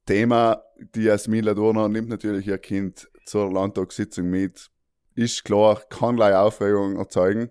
Thema, 0.07 0.62
die 0.95 1.05
Jasmin 1.05 1.45
Ladurner 1.45 1.88
nimmt 1.88 2.09
natürlich 2.09 2.47
ihr 2.47 2.59
Kind 2.59 3.09
zur 3.27 3.53
Landtagssitzung 3.53 4.29
mit. 4.29 4.71
Ist 5.14 5.45
klar, 5.45 5.81
kann 5.88 6.16
gleich 6.16 6.35
Aufregung 6.35 6.97
erzeugen. 6.97 7.51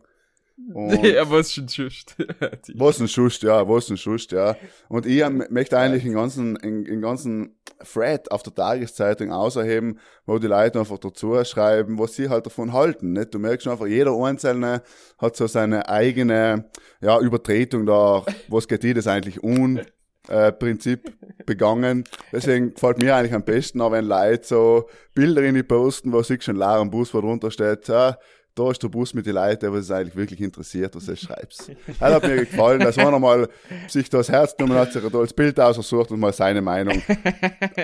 Und 0.74 1.04
ja, 1.04 1.30
was 1.30 1.54
schon 1.54 1.68
schust. 1.68 2.16
was 2.76 3.00
ein 3.00 3.08
Schust, 3.08 3.44
ja, 3.44 3.68
was 3.68 3.90
ein 3.90 3.98
Schust, 3.98 4.32
ja. 4.32 4.56
Und 4.88 5.06
ich 5.06 5.22
ähm, 5.22 5.44
möchte 5.50 5.78
eigentlich 5.78 6.04
den 6.04 6.14
ganzen, 6.14 6.56
den, 6.56 7.02
ganzen 7.02 7.60
Thread 7.92 8.32
auf 8.32 8.44
der 8.44 8.54
Tageszeitung 8.54 9.32
ausheben, 9.32 10.00
wo 10.26 10.38
die 10.38 10.48
Leute 10.48 10.80
einfach 10.80 11.00
dazu 11.00 11.44
schreiben, 11.44 11.98
was 11.98 12.16
sie 12.16 12.30
halt 12.30 12.46
davon 12.46 12.74
halten, 12.74 13.14
nicht? 13.14 13.34
Du 13.34 13.40
merkst 13.40 13.64
schon 13.64 13.74
einfach, 13.74 13.88
jeder 13.88 14.14
Einzelne 14.14 14.84
hat 15.18 15.36
so 15.36 15.48
seine 15.48 15.90
eigene, 15.90 16.70
ja, 17.02 17.20
Übertretung 17.20 17.86
da, 17.86 18.24
was 18.48 18.68
geht 18.68 18.84
die 18.84 18.94
das 18.94 19.08
eigentlich 19.08 19.42
un, 19.42 19.82
äh, 20.28 20.52
Prinzip 20.52 21.12
begangen. 21.46 22.04
Deswegen 22.32 22.74
gefällt 22.74 23.02
mir 23.02 23.16
eigentlich 23.16 23.34
am 23.34 23.44
besten, 23.44 23.82
auch 23.82 23.92
wenn 23.92 24.06
Leute 24.06 24.46
so 24.46 24.90
Bilder 25.16 25.42
in 25.44 25.56
die 25.56 25.64
posten, 25.64 26.12
wo 26.12 26.22
sich 26.22 26.44
schon 26.44 26.58
leer 26.58 26.78
am 26.78 26.92
Bus, 26.92 27.14
wo 27.14 27.22
drunter 27.22 27.50
steht, 27.50 27.88
ja, 27.88 28.18
da 28.60 28.72
ist 28.72 28.84
der 28.84 28.90
Bus 28.90 29.14
mit 29.14 29.26
den 29.26 29.36
Leuten, 29.36 29.72
was 29.72 29.86
es 29.86 29.92
eigentlich 29.92 30.16
wirklich 30.16 30.42
interessiert, 30.42 30.96
was 30.96 31.06
du 31.06 31.16
schreibst. 31.16 31.72
Das 32.00 32.14
hat 32.14 32.24
mir 32.24 32.46
gefallen, 32.46 32.82
dass 32.82 32.98
einer 32.98 33.20
mal 33.20 33.48
sich 33.88 34.10
das 34.10 34.30
Herz 34.30 34.56
genommen 34.56 34.78
hat, 34.78 34.92
sich 34.92 35.02
da 35.02 35.18
als 35.18 35.34
Bild 35.34 35.60
ausgesucht 35.60 36.12
und 36.12 36.20
mal 36.20 36.34
seine 36.34 36.62
Meinung 36.62 37.02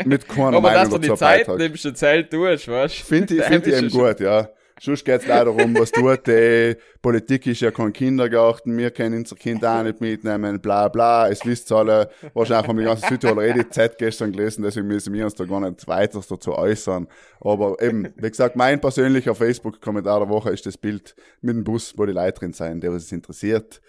mit 0.06 0.28
keiner 0.28 0.58
Aber 0.58 0.72
dass 0.72 0.90
Meinung 0.90 0.92
du 0.92 0.98
die 1.00 1.08
dazu 1.08 1.20
Zeit 1.20 1.48
nimmst, 1.48 1.86
und 1.86 1.98
Zeit 1.98 2.30
tust, 2.30 2.68
weißt 2.68 3.00
du? 3.00 3.04
Finde 3.06 3.36
ich, 3.36 3.44
find 3.44 3.68
ich 3.68 3.74
eben 3.74 3.90
du 3.90 3.98
gut, 3.98 4.20
ja. 4.20 4.50
Sonst 4.82 5.06
geht's 5.06 5.26
leider 5.26 5.46
darum, 5.46 5.74
was 5.78 5.92
tut 5.92 6.28
die 6.28 6.76
Politik 7.02 7.46
ist 7.46 7.62
ja 7.62 7.70
kein 7.70 7.94
Kindergarten, 7.94 8.76
wir 8.78 8.90
können 8.90 9.20
unser 9.20 9.36
Kind 9.36 9.64
auch 9.64 9.84
nicht 9.84 10.02
mitnehmen, 10.02 10.60
bla 10.60 10.88
bla, 10.88 11.30
es 11.30 11.46
wisst 11.46 11.72
alle, 11.72 12.10
wahrscheinlich 12.34 12.68
haben 12.68 12.78
die 12.80 12.84
ganzen 12.84 13.08
Südtiroler 13.08 13.44
eh 13.44 13.54
die 13.54 13.70
Z 13.70 13.98
gestern 14.00 14.32
gelesen, 14.32 14.64
deswegen 14.64 14.88
müssen 14.88 15.14
wir 15.14 15.24
uns 15.24 15.36
da 15.36 15.46
gar 15.46 15.62
nicht 15.62 15.88
weiter 15.88 16.20
dazu 16.28 16.54
äußern. 16.54 17.08
Aber 17.42 17.80
eben, 17.80 18.12
wie 18.16 18.30
gesagt, 18.30 18.56
mein 18.56 18.82
persönlicher 18.82 19.36
Facebook-Kommentar 19.36 20.22
der 20.22 20.30
Woche 20.30 20.50
ist 20.50 20.66
das 20.66 20.78
Bild 20.78 21.16
mit 21.42 21.56
dem 21.56 21.64
Bus, 21.64 21.94
wo 21.96 22.08
die 22.08 22.12
Leute 22.12 22.40
drin 22.40 22.54
sind, 22.54 22.82
der 22.82 22.92
was 22.92 23.04
es 23.04 23.12
interessiert. 23.12 23.82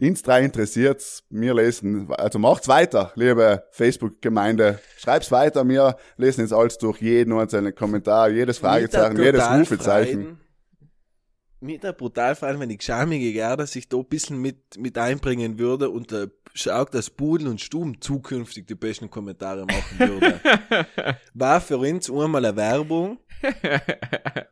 Ins 0.00 0.24
drei 0.24 0.42
interessiert's, 0.42 1.22
wir 1.30 1.54
lesen, 1.54 2.10
also 2.10 2.40
macht's 2.40 2.66
weiter, 2.66 3.12
liebe 3.14 3.62
Facebook-Gemeinde, 3.70 4.80
schreib's 4.98 5.30
weiter, 5.30 5.66
wir 5.68 5.96
lesen 6.16 6.40
jetzt 6.40 6.52
alles 6.52 6.76
durch, 6.78 7.00
jeden 7.00 7.32
einzelnen 7.34 7.72
Kommentar, 7.72 8.30
jedes 8.30 8.58
Fragezeichen, 8.58 9.16
jedes 9.16 9.48
Rufezeichen. 9.48 10.33
Mir 11.64 11.78
da 11.78 11.92
brutal 11.92 12.34
freuen, 12.34 12.60
wenn 12.60 12.68
die 12.68 12.76
geschamige 12.76 13.32
Gerda 13.32 13.66
sich 13.66 13.88
da 13.88 13.96
ein 13.96 14.04
bisschen 14.04 14.36
mit, 14.36 14.76
mit 14.76 14.98
einbringen 14.98 15.58
würde 15.58 15.88
und 15.88 16.12
äh, 16.12 16.28
schaut, 16.52 16.92
dass 16.92 17.08
Budel 17.08 17.48
und 17.48 17.58
Stuben 17.58 18.02
zukünftig 18.02 18.66
die 18.66 18.74
besten 18.74 19.08
Kommentare 19.08 19.64
machen 19.64 19.98
würde. 19.98 20.40
War 21.32 21.62
für 21.62 21.78
uns 21.78 22.10
einmal 22.10 22.44
eine 22.44 22.54
Werbung. 22.54 23.18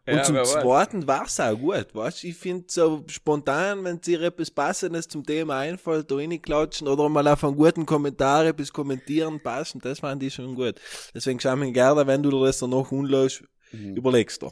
Und 0.05 0.16
Ja, 0.16 0.22
zum. 0.22 0.44
Zweiten 0.44 1.07
war 1.07 1.25
es 1.25 1.38
auch 1.40 1.57
gut, 1.57 1.94
weißt 1.94 2.25
Ich 2.25 2.37
finde 2.37 2.64
so 2.68 3.05
spontan, 3.07 3.85
wenn 3.85 4.01
dir 4.01 4.20
etwas 4.22 4.51
Passendes 4.51 5.09
zum 5.09 5.25
Thema 5.25 5.59
einfällt, 5.59 6.11
da 6.11 6.16
reinklatschen 6.16 6.88
oder 6.88 7.09
mal 7.09 7.27
auf 7.29 7.44
einen 7.44 7.57
guten 7.57 7.87
Kommentar 7.87 8.44
etwas 8.44 8.72
kommentieren 8.72 9.40
passen, 9.40 9.81
das 9.81 10.01
fand 10.01 10.22
ich 10.22 10.35
schon 10.35 10.55
gut. 10.55 10.75
Deswegen 11.14 11.40
schau 11.40 11.57
mir 11.57 11.72
gerne, 11.72 12.07
wenn 12.07 12.22
du 12.22 12.31
dir 12.31 12.44
das 12.46 12.59
dann 12.59 12.70
noch 12.70 12.90
unlässt, 12.90 13.44
überlegst 13.72 14.42
du. 14.42 14.51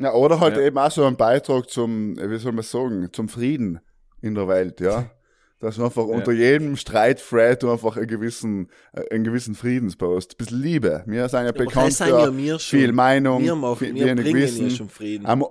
Ja, 0.00 0.14
oder 0.14 0.40
halt 0.40 0.56
Ja. 0.56 0.62
eben 0.62 0.78
auch 0.78 0.90
so 0.90 1.04
ein 1.04 1.16
Beitrag 1.16 1.68
zum, 1.68 2.18
äh, 2.18 2.30
wie 2.30 2.38
soll 2.38 2.52
man 2.52 2.64
sagen, 2.64 3.08
zum 3.12 3.28
Frieden 3.28 3.80
in 4.22 4.34
der 4.34 4.48
Welt, 4.48 4.80
ja. 4.80 5.10
Dass 5.60 5.76
du 5.76 5.84
einfach 5.84 6.04
unter 6.04 6.32
jedem 6.32 6.74
Streit-Thread 6.74 7.64
einfach 7.64 7.98
einen 7.98 8.06
gewissen, 8.06 8.70
äh, 8.94 9.02
einen 9.14 9.24
gewissen 9.24 9.54
Friedenspost. 9.54 10.32
Ein 10.32 10.36
bisschen 10.38 10.62
Liebe. 10.62 11.02
Wir 11.06 11.28
sind 11.28 11.44
ja 11.44 11.52
bekannt 11.52 11.98
ja 11.98 12.30
für 12.30 12.58
schon. 12.58 12.78
viel 12.80 12.92
Meinung, 12.92 13.42
Wir 13.42 13.54
machen, 13.54 13.76
viel, 13.76 13.94
wir 13.94 14.14
bringen 14.16 14.34
Wissen. 14.36 14.70
ja 14.70 14.76
schon 14.76 14.88
Frieden. 14.88 15.26
Aber, 15.26 15.50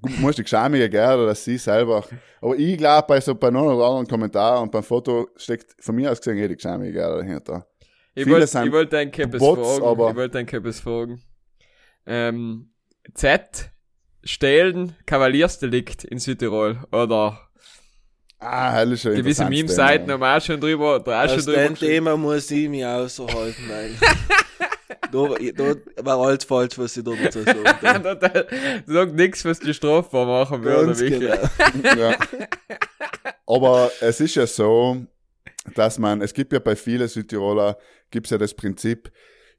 du 0.00 0.10
musst 0.20 0.38
dich 0.38 0.46
schämen, 0.46 0.74
gerne, 0.88 1.26
dass 1.26 1.42
sie 1.44 1.58
selber. 1.58 2.04
Aber 2.40 2.56
ich 2.56 2.78
glaube, 2.78 3.04
bei 3.08 3.20
so 3.20 3.34
bei 3.34 3.48
einem 3.48 3.62
oder 3.62 3.84
anderen 3.84 4.06
Kommentar 4.06 4.62
und 4.62 4.70
beim 4.70 4.84
Foto 4.84 5.26
steckt 5.34 5.74
von 5.82 5.96
mir 5.96 6.12
aus 6.12 6.20
gesehen 6.20 6.36
jede 6.38 6.54
Geschäme 6.54 6.92
gerne 6.92 7.16
dahinter. 7.16 7.66
Ich 8.14 8.26
wollte 8.28 8.46
wollte 8.72 8.96
ein 8.98 9.10
Bots, 9.40 9.78
fragen. 9.78 9.84
aber- 9.84 10.10
Ich 10.10 10.16
wollte 10.16 10.38
ein 10.38 10.46
Kippes 10.46 10.78
fragen. 10.78 11.20
Ähm, 12.06 12.70
Z, 13.14 13.70
Stehlen, 14.28 14.94
Kavaliersdelikt 15.06 16.04
in 16.04 16.18
Südtirol. 16.18 16.78
Oder 16.92 17.40
Ah, 18.40 18.72
hell 18.72 18.92
ist 18.92 19.02
schon 19.02 19.14
gewisse 19.16 19.46
Meme-Seiten 19.46 20.10
haben 20.12 20.22
auch 20.22 20.40
schon 20.40 20.60
drüber, 20.60 21.00
da 21.00 21.24
auch 21.24 21.28
schon 21.28 21.38
Aus 21.38 21.44
drüber 21.46 21.56
dem. 21.64 21.74
Thema 21.74 22.16
muss 22.16 22.48
ich 22.52 22.68
mich 22.68 22.84
außerhalten, 22.86 23.64
weil 23.68 23.90
da, 25.56 25.74
da 25.74 26.04
war 26.04 26.18
alles 26.18 26.44
falsch, 26.44 26.78
was 26.78 26.96
ich 26.96 27.02
da 27.02 27.12
dazu 27.20 27.42
sagen 27.42 27.64
kann. 27.80 28.02
Da- 28.04 28.14
da- 28.14 28.44
Sag 28.86 29.12
nichts, 29.14 29.44
was 29.44 29.58
die 29.58 29.74
strafbar 29.74 30.24
machen 30.26 30.62
würde, 30.62 31.10
genau. 31.10 31.98
ja. 32.00 32.16
Aber 33.46 33.90
es 34.00 34.20
ist 34.20 34.36
ja 34.36 34.46
so, 34.46 35.04
dass 35.74 35.98
man, 35.98 36.20
es 36.22 36.32
gibt 36.32 36.52
ja 36.52 36.60
bei 36.60 36.76
vielen 36.76 37.08
Südtiroler, 37.08 37.76
gibt's 38.10 38.30
ja 38.30 38.38
das 38.38 38.54
Prinzip, 38.54 39.10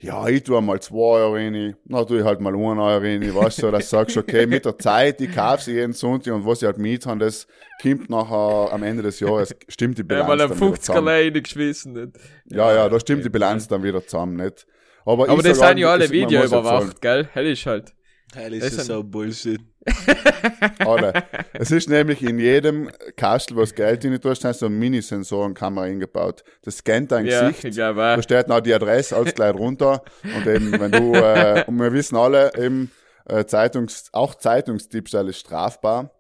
ja, 0.02 0.28
ich 0.28 0.44
tue 0.44 0.62
mal 0.62 0.80
zwei 0.82 0.96
Euro 1.20 1.34
rein, 1.34 1.76
na, 1.86 2.04
tue 2.06 2.20
ich 2.20 2.24
halt 2.24 2.40
mal 2.40 2.54
einen 2.54 2.62
Euro 2.80 2.98
rein, 2.98 3.22
weißt 3.36 3.64
du, 3.64 3.72
dass 3.72 3.90
du 3.90 3.98
sagst, 3.98 4.18
okay, 4.18 4.46
mit 4.48 4.64
der 4.66 4.78
Zeit, 4.78 5.20
ich 5.22 5.34
kaufe 5.36 5.64
sie 5.64 5.74
jeden 5.74 5.94
Sonntag 5.94 6.34
und 6.34 6.46
was 6.46 6.62
ich 6.62 6.66
halt 6.68 6.78
mit 6.78 7.06
habe, 7.06 7.20
das 7.20 7.48
kommt 7.82 8.10
nachher 8.10 8.72
am 8.74 8.84
Ende 8.84 9.04
des 9.04 9.20
Jahres, 9.20 9.54
stimmt 9.68 9.98
die 9.98 10.04
Ja, 10.04 10.24
Bilanz 10.24 10.28
mal 10.28 10.42
ein 10.42 10.50
dann 10.50 10.58
wieder 10.62 10.68
50er 10.76 10.80
zusammen. 10.80 11.08
reingeschmissen. 11.08 11.94
Nicht? 11.94 12.18
Ja, 12.46 12.74
ja, 12.74 12.88
da 12.90 13.00
stimmt 13.00 13.26
die 13.26 13.30
Bilanz 13.30 13.68
dann 13.68 13.84
wieder 13.84 14.02
zusammen, 14.06 14.38
nicht? 14.38 14.66
Aber, 15.06 15.28
Aber 15.30 15.44
das 15.44 15.58
sind 15.60 15.78
ja 15.78 15.92
alle 15.92 16.10
Video 16.10 16.44
überwacht, 16.44 17.02
gell? 17.02 17.28
Hell 17.34 17.48
ist 17.48 17.66
halt. 17.66 17.94
Hell 18.34 18.54
ist 18.54 18.64
Das 18.66 18.76
das 18.78 18.86
so 18.88 19.04
Bullshit. 19.04 19.60
Alle. 20.80 21.14
Es 21.54 21.72
ist 21.72 21.90
nämlich 21.90 22.22
in 22.22 22.38
jedem 22.40 22.90
Kastel, 23.16 23.56
wo 23.56 23.62
das 23.62 23.74
Geld 23.74 24.04
rein 24.06 24.20
tust, 24.20 24.44
hast 24.44 24.62
du 24.62 24.66
eine 24.68 24.76
Mini-Sensorenkamera 24.76 25.86
eingebaut. 25.86 26.44
Das 26.64 26.78
scannt 26.78 27.12
dein 27.12 27.26
Ja, 27.26 27.50
Gesicht. 27.50 27.78
Da 27.78 28.16
auch. 28.16 28.22
steht 28.22 28.48
noch 28.48 28.60
die 28.60 28.74
Adresse 28.74 29.16
alles 29.16 29.34
gleich 29.34 29.54
runter. 29.54 30.04
Und 30.36 30.46
eben, 30.48 30.72
wenn 30.80 30.92
du, 30.92 31.14
äh, 31.14 31.64
und 31.68 31.78
wir 31.80 31.94
wissen 31.94 32.18
alle, 32.18 32.52
eben, 32.58 32.92
äh, 33.26 33.46
Zeitungs, 33.46 34.10
auch 34.12 34.36
Zeitungsdiebstahl 34.36 35.28
ist 35.30 35.40
strafbar. 35.40 36.12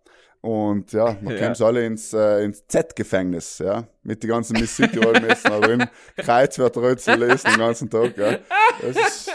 Und 0.41 0.93
ja, 0.93 1.17
man 1.21 1.35
Ja. 1.37 1.51
es 1.51 1.61
alle 1.61 1.85
ins, 1.85 2.13
äh, 2.13 2.43
ins 2.45 2.65
Z-Gefängnis, 2.65 3.59
ja. 3.59 3.83
Mit 4.03 4.23
den 4.23 4.29
ganzen 4.29 4.57
Miss 4.57 4.73
City-Messen 4.77 5.51
da 5.51 5.59
drin. 5.67 5.85
Kreuzwerter 6.15 6.97
zu 6.97 7.13
lesen 7.15 7.51
den 7.51 7.59
ganzen 7.59 7.89
Tag, 7.89 8.17
ja. 8.17 8.37
Das 8.81 8.95
ist, 8.95 9.31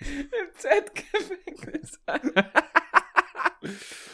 Im 0.66 0.84
Z-Gefängnis. 0.84 2.00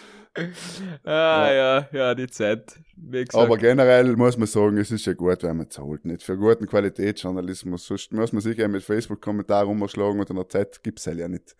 ah, 1.04 1.52
ja. 1.52 1.88
ja, 1.92 2.14
die 2.14 2.28
Z. 2.28 2.80
Wie 2.96 3.24
gesagt. 3.24 3.44
aber 3.44 3.58
generell 3.58 4.16
muss 4.16 4.36
man 4.36 4.46
sagen, 4.46 4.78
es 4.78 4.90
ist 4.90 5.06
ja 5.06 5.14
gut, 5.14 5.42
wenn 5.42 5.56
man 5.56 5.70
zahlt. 5.70 6.04
Nicht 6.04 6.22
für 6.22 6.36
guten 6.36 6.66
Qualitätsjournalismus. 6.66 7.86
Sonst 7.86 8.12
muss 8.12 8.32
man 8.32 8.42
sich 8.42 8.58
ja 8.58 8.68
mit 8.68 8.82
Facebook-Kommentaren 8.82 9.68
umschlagen 9.68 10.20
und 10.20 10.30
in 10.30 10.36
der 10.36 10.48
Z 10.48 10.82
gibt's 10.82 11.06
halt 11.06 11.18
ja 11.18 11.28
nicht. 11.28 11.56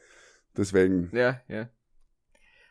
Deswegen, 0.57 1.11
Ja, 1.13 1.41
ja. 1.49 1.69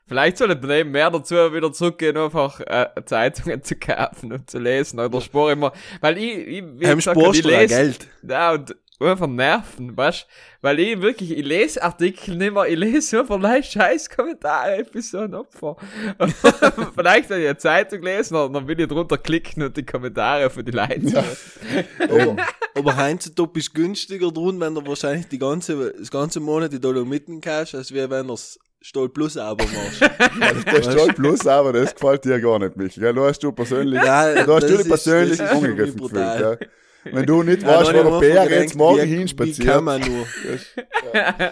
Vielleicht 0.08 0.38
soll 0.38 0.52
ich 0.52 0.70
eben 0.70 0.92
mehr 0.92 1.10
dazu 1.10 1.36
wieder 1.36 1.72
zurückgehen, 1.72 2.18
einfach 2.18 2.60
äh, 2.60 2.90
Zeitungen 3.06 3.64
zu 3.64 3.78
kaufen 3.78 4.34
und 4.34 4.50
zu 4.50 4.60
lesen 4.60 5.00
oder 5.00 5.22
spare 5.22 5.54
immer. 5.54 5.72
Weil 6.02 6.18
ich, 6.18 6.36
ich 6.36 6.64
wie 6.64 6.96
gesagt, 6.96 7.18
ich 7.18 7.44
lese, 7.46 7.68
Geld. 7.68 8.08
Ja, 8.28 8.52
und 8.52 8.76
einfach 9.10 9.28
nerven, 9.28 9.96
weißt 9.98 10.28
Weil 10.62 10.80
ich 10.80 11.02
wirklich, 11.02 11.32
ich 11.38 11.46
lese 11.46 11.82
Artikel 11.82 12.36
nicht 12.36 12.54
mehr, 12.54 12.66
ich 12.68 12.78
lese 12.78 13.20
einfach 13.22 13.40
leicht 13.40 13.72
scheiß 13.74 14.10
Kommentare, 14.10 14.82
ich 14.82 14.92
bin 14.92 15.02
so 15.02 15.20
ein 15.20 15.34
Opfer. 15.34 15.76
Vielleicht, 16.96 17.30
wenn 17.30 17.42
ich 17.42 17.48
eine 17.48 17.58
Zeitung 17.58 18.02
lesen 18.04 18.36
und 18.36 18.54
dann 18.54 18.68
will 18.68 18.80
ich 18.80 18.88
drunter 18.88 19.18
klicken 19.18 19.64
und 19.64 19.76
die 19.78 19.86
Kommentare 19.86 20.50
für 20.50 20.64
die 20.64 20.72
Leute. 20.72 21.00
Ja. 21.02 21.24
Aber, 22.10 22.36
aber 22.76 22.98
heutzutage 22.98 23.60
ist 23.60 23.74
günstiger 23.74 24.32
drin, 24.32 24.60
wenn 24.60 24.76
du 24.76 24.86
wahrscheinlich 24.86 25.28
die 25.28 25.40
ganze, 25.40 25.94
das 25.98 26.10
ganze 26.12 26.40
Monat 26.40 26.72
die 26.74 26.80
Dolomiten 26.80 27.42
kaufst, 27.42 27.76
als 27.76 27.94
wie 27.94 28.10
wenn 28.10 28.28
du 28.28 28.34
das 28.34 28.58
Stoll 28.82 29.10
Plus 29.10 29.38
Abo 29.38 29.64
machst. 29.66 30.02
Der 30.66 30.82
Stolz 30.82 31.14
Plus, 31.16 31.46
aber 31.46 31.72
das 31.74 31.94
gefällt 31.94 32.26
dir 32.26 32.40
gar 32.40 32.58
nicht, 32.60 32.76
Michi. 32.76 33.00
Ja, 33.02 33.14
da 33.14 33.22
hast 33.22 33.40
du 33.44 33.52
persönlich, 33.52 34.02
Ja, 34.02 34.44
da 34.44 34.56
hast 34.56 34.64
du 34.64 34.68
dich 34.70 34.80
ist- 34.80 34.88
persönlich 34.88 35.32
ist 35.40 35.42
für 35.42 35.50
angegriffen 35.52 36.02
mich 36.02 36.12
gefühlt. 36.12 36.40
Ja. 36.40 36.58
Wenn 37.04 37.26
du 37.26 37.44
nicht 37.44 37.64
Ja, 37.64 37.80
weißt, 37.80 37.94
wo 37.94 37.94
der 37.94 38.20
Bär 38.20 38.50
jetzt 38.62 38.76
morgen 38.76 39.02
wie- 39.02 39.12
Wie 39.12 39.18
hinspaziert, 39.18 39.68
kann 39.68 39.84
man 39.84 40.02
nur? 40.02 40.26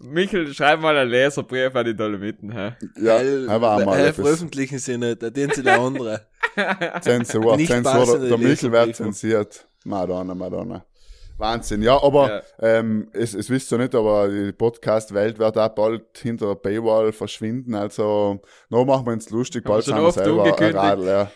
Michel, 0.00 0.52
schreib 0.54 0.80
mal 0.80 0.96
einen 0.96 1.10
Leserbrief 1.10 1.74
an 1.74 1.84
die 1.84 1.94
Dolomiten, 1.96 2.52
hä? 2.52 2.72
ja, 3.00 3.16
Weil- 3.16 3.48
er 3.48 3.60
war 3.60 3.84
mal 3.84 3.98
etwas 4.00 4.14
veröffentlichen 4.26 4.78
sie 4.78 4.98
nicht, 4.98 5.22
da 5.22 5.30
den 5.30 5.50
sie 5.50 5.62
der 5.62 5.80
andere. 5.80 6.26
Zensur, 7.00 7.56
nicht 7.56 7.70
Zensur, 7.70 7.92
passende 7.92 8.28
der 8.28 8.38
Michel 8.38 8.72
wird 8.72 8.96
zensiert. 8.96 9.66
Madonna, 9.84 10.34
Madonna. 10.34 10.84
Wahnsinn, 11.38 11.82
ja, 11.82 12.02
aber 12.02 12.42
ähm, 12.60 13.10
es, 13.12 13.34
es 13.34 13.50
wisst 13.50 13.70
ihr 13.70 13.76
nicht, 13.76 13.94
aber 13.94 14.26
die 14.28 14.52
Podcast-Welt 14.52 15.38
wird 15.38 15.58
auch 15.58 15.68
bald 15.68 16.02
hinter 16.16 16.46
der 16.46 16.54
Paywall 16.54 17.12
verschwinden, 17.12 17.74
also 17.74 18.40
noch 18.70 18.86
machen 18.86 19.04
wir 19.06 19.12
uns 19.12 19.28
lustig, 19.28 19.64
bald 19.64 19.84
sind 19.84 19.98
wir 19.98 20.10
selber 20.12 20.44
ein. 20.58 20.74
Radl, 20.74 21.06
ja. 21.06 21.30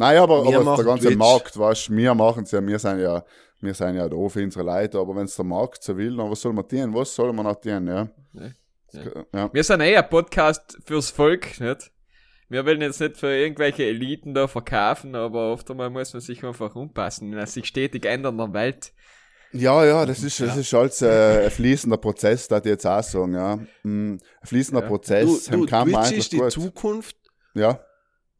Naja, 0.00 0.22
aber, 0.22 0.44
Wir 0.46 0.58
aber 0.60 0.76
der 0.76 0.84
ganze 0.86 1.06
Twitch. 1.08 1.18
Markt, 1.18 1.58
weißt 1.58 1.88
du, 1.88 1.96
wir 1.96 2.14
machen 2.14 2.44
es 2.44 2.50
ja, 2.52 2.66
wir 2.66 2.78
sind 2.78 3.00
ja, 3.00 3.22
wir 3.60 3.74
sind 3.74 3.96
ja 3.96 4.08
da 4.08 4.28
für 4.28 4.42
unsere 4.42 4.64
Leute, 4.64 4.98
aber 4.98 5.14
wenn 5.14 5.26
es 5.26 5.36
der 5.36 5.44
Markt 5.44 5.82
so 5.82 5.94
will, 5.94 6.16
dann 6.16 6.30
was 6.30 6.40
soll 6.40 6.54
man 6.54 6.66
tun? 6.66 6.94
Was 6.94 7.14
soll 7.14 7.30
man 7.34 7.44
noch 7.44 7.60
tun, 7.60 7.86
ja? 7.86 8.08
Ja. 8.32 9.02
ja. 9.34 9.50
Wir 9.52 9.62
sind 9.62 9.82
eh 9.82 9.94
ein 9.96 10.08
Podcast 10.08 10.78
fürs 10.86 11.10
Volk, 11.10 11.60
nicht? 11.60 11.90
Wir 12.48 12.64
wollen 12.64 12.80
jetzt 12.80 12.98
nicht 13.00 13.18
für 13.18 13.28
irgendwelche 13.28 13.84
Eliten 13.84 14.32
da 14.32 14.48
verkaufen, 14.48 15.14
aber 15.14 15.52
oft 15.52 15.70
einmal 15.70 15.90
muss 15.90 16.14
man 16.14 16.22
sich 16.22 16.42
einfach 16.44 16.74
umpassen 16.74 17.28
in 17.28 17.34
einer 17.34 17.46
sich 17.46 17.66
stetig 17.66 18.06
ändernden 18.06 18.54
Welt. 18.54 18.92
Ja, 19.52 19.84
ja, 19.84 20.06
das 20.06 20.22
ist, 20.22 20.40
das 20.40 20.56
ist 20.56 20.72
alles 20.72 21.02
äh, 21.02 21.44
ein 21.44 21.50
fließender 21.50 21.98
Prozess, 21.98 22.48
da 22.48 22.56
ich 22.58 22.64
jetzt 22.64 22.86
auch 22.86 23.02
sagen, 23.02 23.34
ja. 23.34 23.56
Mm, 23.82 24.14
Ein 24.14 24.20
fließender 24.44 24.80
Ja. 24.82 24.88
Prozess, 24.88 25.44
Du, 25.44 25.66
du, 25.66 25.66
Twitch 25.66 26.12
ist 26.12 26.32
die 26.32 26.38
gut. 26.38 26.52
Zukunft 26.52 27.16
Ja, 27.54 27.80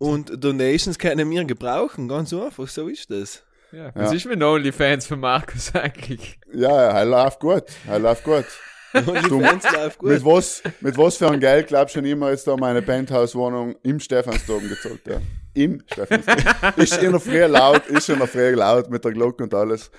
und 0.01 0.43
Donations 0.43 0.99
können 0.99 1.31
wir 1.31 1.45
gebrauchen, 1.45 2.09
ganz 2.09 2.33
einfach, 2.33 2.67
so 2.67 2.89
ist 2.89 3.11
das. 3.11 3.45
Ja. 3.71 3.93
Was 3.95 4.11
Ja. 4.11 4.17
ist 4.17 4.27
mit 4.27 4.43
OnlyFans 4.43 5.07
für 5.07 5.17
Markus 5.17 5.73
eigentlich? 5.75 6.41
ja, 6.53 6.99
er 6.99 7.05
läuft 7.05 7.39
gut, 7.41 7.65
er 7.87 7.99
läuft 8.01 8.25
gut. 8.25 8.47
OnlyFans 8.95 9.65
läuft 9.73 10.03
Mit 10.03 10.23
gut. 10.25 10.33
was, 10.33 10.63
mit 10.81 10.99
was 10.99 11.17
für 11.17 11.31
ein 11.31 11.39
Geld 11.39 11.69
glaubst 11.69 11.95
du 11.95 11.99
schon 12.01 12.07
immer 12.07 12.31
jetzt 12.31 12.47
da 12.49 12.57
meine 12.57 12.83
Penthouse-Wohnung 12.83 13.77
im 13.85 14.01
Stephansdom 14.01 14.69
gezahlt, 14.69 15.03
ja. 15.07 15.21
Im 15.55 15.81
Stephansdom. 15.93 16.35
ist 16.77 17.01
in 17.03 17.11
der 17.13 17.21
Früh 17.21 17.45
laut, 17.45 17.87
ist 17.87 18.09
in 18.09 18.19
der 18.19 18.27
Früh 18.27 18.51
laut 18.55 18.91
mit 18.91 19.05
der 19.05 19.13
Glocke 19.13 19.45
und 19.45 19.55
alles. 19.55 19.91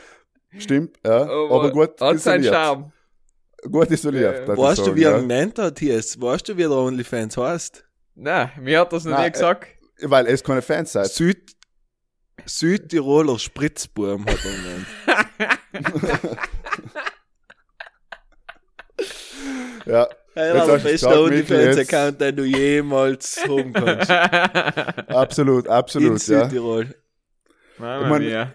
Stimmt, 0.58 0.98
ja. 1.06 1.22
Aber, 1.30 1.72
gut 1.72 2.02
Hat 2.02 2.20
seinen 2.20 2.42
isoliert. 2.42 2.54
Charme. 2.54 2.92
Gut 3.72 3.92
isoliert. 3.92 4.48
Ja. 4.48 4.58
Weißt 4.58 4.86
du, 4.88 4.96
wie 4.96 5.04
er 5.04 5.12
ja. 5.12 5.20
ihn 5.20 5.30
genannt 5.30 5.60
hat, 5.60 5.80
Hies? 5.80 6.20
Weißt 6.20 6.50
du, 6.50 6.58
wie 6.58 6.64
der 6.64 6.72
OnlyFans 6.72 7.38
heißt? 7.38 7.86
Nein, 8.16 8.52
mir 8.60 8.82
hat 8.82 8.92
das 8.92 9.06
noch 9.06 9.12
Nein, 9.14 9.22
nie 9.22 9.28
äh, 9.28 9.32
gesagt. 9.32 9.68
Weil 10.04 10.28
es 10.28 10.44
keine 10.44 10.62
Fans 10.62 10.92
seid. 10.94 11.08
Süd, 11.08 11.52
Südtiroler 12.46 13.38
Spritzburm 13.40 14.26
hat 14.26 14.38
er 14.46 14.52
genannt. 14.52 16.38
Ja. 19.86 20.08
Hey, 20.34 20.56
Jetzt 20.56 20.68
der 20.68 20.78
beste 20.78 21.08
OnlyFans-Account, 21.10 22.22
den 22.22 22.36
du 22.38 22.44
jemals 22.46 23.44
haben 23.46 23.74
kannst. 23.74 24.10
Absolut, 25.10 25.66
In 25.66 25.72
absolut, 25.72 26.26
ja. 26.28 26.44
Südtirol. 26.46 26.96
Mama 27.78 28.02
Ich 28.04 28.10
mein- 28.10 28.22
mia. 28.24 28.54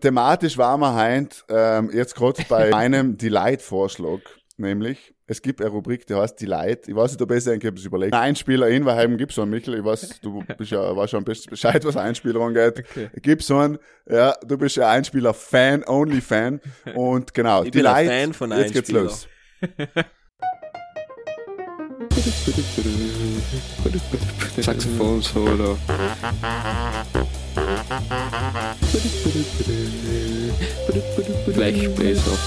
Thematisch 0.00 0.56
waren 0.58 0.80
wir 0.80 0.94
heint, 0.94 1.44
ähm, 1.48 1.90
jetzt 1.92 2.14
gerade 2.14 2.42
bei 2.48 2.72
einem 2.74 3.16
Delight-Vorschlag, 3.18 4.20
nämlich, 4.62 5.14
es 5.26 5.42
gibt 5.42 5.60
eine 5.60 5.70
Rubrik, 5.70 6.06
die 6.06 6.14
heißt 6.14 6.40
Delight. 6.40 6.88
Ich 6.88 6.96
weiß 6.96 7.12
nicht, 7.12 7.22
ob 7.22 7.30
ich 7.30 7.38
es 7.38 7.46
es 7.46 7.84
überlegt. 7.84 8.14
Ein 8.14 8.20
Einspieler 8.20 8.68
in 8.68 8.84
Weihheim 8.86 9.18
gibt 9.18 9.32
so 9.32 9.42
einen, 9.42 9.50
Michel. 9.50 9.74
Ich 9.74 9.84
weiß, 9.84 10.20
du 10.22 10.42
bist 10.56 10.70
ja, 10.70 10.96
weißt 10.96 11.10
schon 11.10 11.24
Bescheid, 11.24 11.84
was 11.84 11.96
Einspieler 11.96 12.40
angeht. 12.40 12.84
Okay. 12.90 13.10
Gibt 13.20 13.42
so 13.42 13.58
einen, 13.58 13.78
ja, 14.08 14.34
du 14.46 14.56
bist 14.56 14.76
ja 14.76 14.90
Einspieler-Fan, 14.90 15.84
Only-Fan. 15.86 16.60
Und 16.94 17.34
genau, 17.34 17.60
Ich 17.62 17.66
ein 17.66 17.72
Delight. 17.72 18.08
Fan 18.08 18.32
von 18.32 18.50
Jetzt 18.52 18.72
geht's 18.72 18.88
Einspieler. 18.88 19.02
los. 19.02 19.28
Saxophon 24.60 25.20
Solo. 25.22 25.76
Blechbläser. 31.46 32.38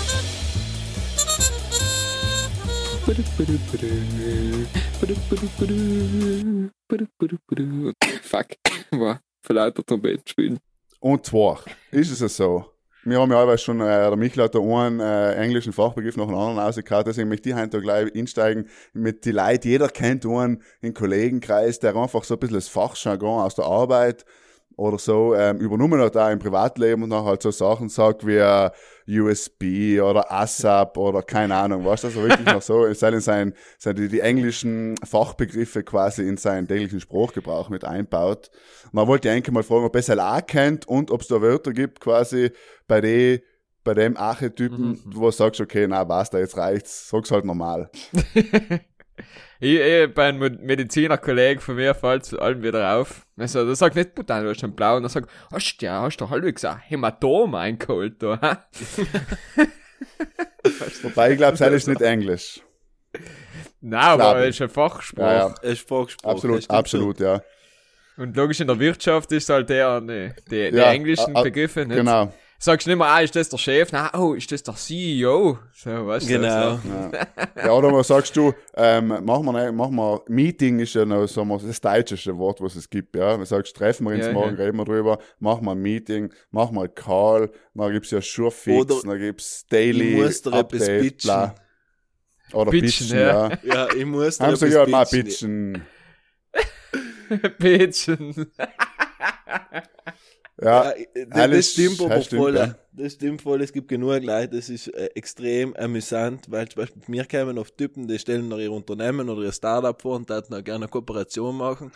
Fuck. 8.24 8.48
War 8.90 9.20
der 9.48 9.74
Trompete 9.76 10.24
spielen. 10.28 10.58
Und 11.00 11.24
zwar 11.24 11.60
ist 11.92 12.20
es 12.20 12.36
so. 12.36 12.66
Wir 13.04 13.20
haben 13.20 13.32
ja 13.32 13.40
allweil 13.40 13.60
schon, 13.60 13.80
äh, 13.80 13.84
der 13.84 14.16
Michael 14.16 14.46
hat 14.46 14.56
da 14.56 14.60
einen 14.60 15.00
äh, 15.00 15.34
englischen 15.36 15.72
Fachbegriff 15.72 16.18
nach 16.18 16.26
dem 16.26 16.34
anderen 16.34 16.58
rausgehauen, 16.58 17.06
deswegen 17.06 17.30
möchte 17.30 17.50
ich 17.50 17.56
heute 17.56 17.80
gleich 17.80 18.12
einsteigen 18.16 18.68
mit 18.94 19.24
die 19.26 19.32
Leute. 19.34 19.70
Jeder 19.70 19.90
kennt 19.90 20.26
einen 20.26 20.64
im 20.82 20.96
Kollegenkreis, 20.96 21.78
der 21.78 21.96
einfach 21.96 22.24
so 22.24 22.34
ein 22.34 22.40
bisschen 22.40 22.56
das 22.56 22.70
Fachjargon 22.70 23.44
aus 23.44 23.54
der 23.54 23.66
Arbeit 23.66 24.26
oder 24.78 24.98
so 24.98 25.36
ähm, 25.36 25.58
übernommen 25.58 26.00
hat, 26.02 26.18
auch 26.18 26.30
im 26.30 26.40
Privatleben 26.40 27.04
und 27.04 27.10
dann 27.10 27.24
halt 27.24 27.42
so 27.42 27.52
Sachen 27.52 27.90
sagt 27.90 28.26
wie 28.26 28.38
äh, 28.38 28.70
USB 29.08 30.02
oder 30.02 30.32
ASAP 30.32 30.98
oder 30.98 31.22
keine 31.22 31.56
Ahnung, 31.56 31.86
was 31.86 32.02
das 32.02 32.16
also 32.16 32.28
wirklich 32.28 32.48
noch 32.48 32.62
so, 32.62 32.86
es 32.86 33.00
sei 33.00 33.12
denn 33.12 33.22
sein, 33.22 33.54
sein 33.78 33.96
die, 33.96 34.08
die 34.08 34.20
englischen 34.20 34.96
Fachbegriffe 35.04 35.84
quasi 35.84 36.28
in 36.28 36.38
seinen 36.38 36.68
täglichen 36.68 37.00
Sprachgebrauch 37.00 37.70
mit 37.70 37.86
einbaut. 37.86 38.50
Man 38.92 39.08
wollte 39.08 39.32
eigentlich 39.32 39.54
mal 39.54 39.64
fragen, 39.64 39.86
ob 39.86 39.96
er 39.96 40.00
es 40.00 40.10
halt 40.10 40.20
auch 40.20 40.46
kennt 40.46 40.88
und 40.88 41.12
ob 41.12 41.22
es 41.22 41.28
da 41.28 41.42
Wörter 41.42 41.72
gibt, 41.74 42.00
quasi 42.00 42.52
bei 42.88 43.02
den 43.02 43.40
bei 43.86 43.94
dem 43.94 44.18
Archetypen, 44.18 45.00
wo 45.06 45.26
du 45.26 45.32
sagst, 45.32 45.62
okay, 45.62 45.86
na, 45.88 46.10
was 46.10 46.32
da 46.32 46.40
jetzt 46.40 46.58
reicht's, 46.58 47.08
sag's 47.08 47.30
halt 47.30 47.46
normal. 47.46 47.92
Ich, 49.60 49.80
ich, 49.80 50.14
bei 50.14 50.28
einem 50.30 50.58
Medizinerkollegen 50.62 51.62
von 51.62 51.76
mir 51.76 51.94
fällt 51.96 52.26
zu 52.26 52.40
allem 52.40 52.62
wieder 52.62 52.96
auf. 52.98 53.26
Also, 53.38 53.66
der 53.66 53.76
sagt 53.76 53.96
nicht, 53.96 54.14
Putain, 54.16 54.44
du 54.44 54.50
hast 54.50 54.60
schon 54.60 54.76
blau. 54.76 54.98
Und 54.98 55.04
er 55.04 55.10
sagt, 55.10 55.30
hast 55.52 55.78
du, 55.82 55.86
ja, 55.86 56.02
hast 56.02 56.18
du 56.18 56.30
halbwegs 56.30 56.66
ein 56.66 56.78
Hämatom 56.80 57.56
eingeholt, 57.56 58.22
da? 58.22 58.38
Wobei 61.04 61.32
ich 61.32 61.38
glaube, 61.38 61.58
das 61.58 61.72
ist 61.74 61.88
nicht 61.88 62.02
Englisch. 62.02 62.62
Nein, 63.82 64.02
aber 64.22 64.40
es 64.40 64.56
ist 64.56 64.62
ein 64.62 64.70
Fachspruch. 64.70 65.24
Ja, 65.24 65.34
ja. 65.50 65.56
Es 65.62 65.74
ist 65.80 65.88
Fachspruch. 65.88 66.30
Absolut, 66.32 66.70
absolut, 66.70 67.20
ja. 67.20 67.42
Und 68.18 68.36
logisch 68.36 68.60
in 68.62 68.68
der 68.68 68.80
Wirtschaft 68.80 69.32
ist 69.32 69.50
halt 69.50 69.70
der, 69.70 70.02
ne, 70.02 70.36
die, 70.50 70.72
die 70.72 70.78
Ja, 70.78 70.92
englischen 70.92 71.36
a- 71.36 71.40
a- 71.40 71.44
Begriffe, 71.44 71.86
nicht? 71.86 71.98
Genau. 71.98 72.34
Sagst 72.58 72.88
du 72.88 72.92
nicht 72.92 72.98
mehr, 73.00 73.08
ah, 73.08 73.20
ist 73.22 73.36
das 73.36 73.50
der 73.50 73.58
Chef? 73.58 73.92
Nein, 73.92 74.10
oh, 74.18 74.34
ist 74.34 74.50
das 74.52 74.64
der 74.64 74.76
CEO? 74.76 75.60
So, 75.74 76.08
weißt 76.08 76.26
So. 76.28 76.34
du? 76.34 76.40
Genau. 76.40 76.80
So. 77.56 77.62
Ja, 77.62 77.72
oder 77.72 77.92
was 77.94 78.08
sagst 78.08 78.36
du, 78.38 78.54
ähm, 78.76 79.08
machen 79.08 79.46
wir, 79.46 79.52
ne- 79.54 79.72
machen 79.72 79.96
wir, 79.96 80.22
Meeting 80.28 80.80
ist 80.80 80.94
ja 80.96 81.06
noch, 81.06 81.28
wir, 81.28 81.60
das 81.60 81.82
deutscheste 81.82 82.38
Wort, 82.38 82.62
was 82.62 82.76
es 82.76 82.90
gibt, 82.90 83.16
ja. 83.16 83.36
Du 83.38 83.46
sagst, 83.46 83.76
treffen 83.76 84.06
wir 84.08 84.14
uns 84.16 84.26
Ja, 84.26 84.34
morgen, 84.34 84.58
ja. 84.58 84.64
reden 84.64 84.78
wir 84.78 84.86
drüber, 84.86 85.18
machen 85.40 85.66
wir 85.66 85.72
ein 85.72 85.82
Meeting, 85.82 86.32
machen 86.52 86.76
wir 86.76 86.84
ein 86.84 86.94
Call, 86.96 87.52
dann 87.74 87.92
gibt's 87.92 88.12
ja 88.12 88.22
Sure 88.22 88.52
Fix, 88.52 88.78
Oder 88.92 88.96
dann 89.10 89.20
gibt's 89.20 89.66
Daily 89.68 90.24
Update, 90.24 91.02
pitchen. 91.02 91.28
bla. 91.28 91.56
Oder 92.54 92.72
Pitchen, 92.72 93.08
pitchen, 93.08 93.18
ja. 93.20 93.50
ja. 93.50 93.58
Ja, 93.64 93.94
ich 93.94 94.06
muss 94.06 94.38
dir 94.38 94.46
Haben 94.46 94.56
sie 94.56 94.68
ja 94.68 94.86
mal 94.88 95.06
pitchen. 95.06 95.84
pitchen. 97.58 98.52
Ja, 100.62 100.94
Ja, 100.98 101.26
das, 101.30 101.40
alles- 101.42 101.72
stimmt 101.74 102.00
aber 102.02 102.16
das 102.16 102.26
stimmt, 102.26 102.42
voll. 102.42 102.56
ja. 102.56 102.76
Das 102.94 103.14
stimmt 103.14 103.42
voll. 103.42 103.62
Es 103.62 103.74
gibt 103.74 103.90
genug 103.90 104.24
Leute, 104.24 104.56
das 104.56 104.70
ist 104.70 104.88
äh, 104.88 105.08
extrem 105.16 105.76
amüsant, 105.76 106.50
weil 106.50 106.68
zum 106.70 106.82
Beispiel 106.82 107.02
mir 107.08 107.26
kämen 107.26 107.58
oft 107.58 107.76
Typen, 107.78 108.08
die 108.08 108.18
stellen 108.20 108.48
noch 108.48 108.58
ihr 108.60 108.72
Unternehmen 108.72 109.30
oder 109.30 109.42
ihr 109.44 109.52
Startup 109.52 110.02
vor 110.02 110.16
und 110.16 110.30
würden 110.30 110.54
auch 110.56 110.64
gerne 110.64 110.86
eine 110.86 110.88
Kooperation 110.92 111.58
machen. 111.58 111.92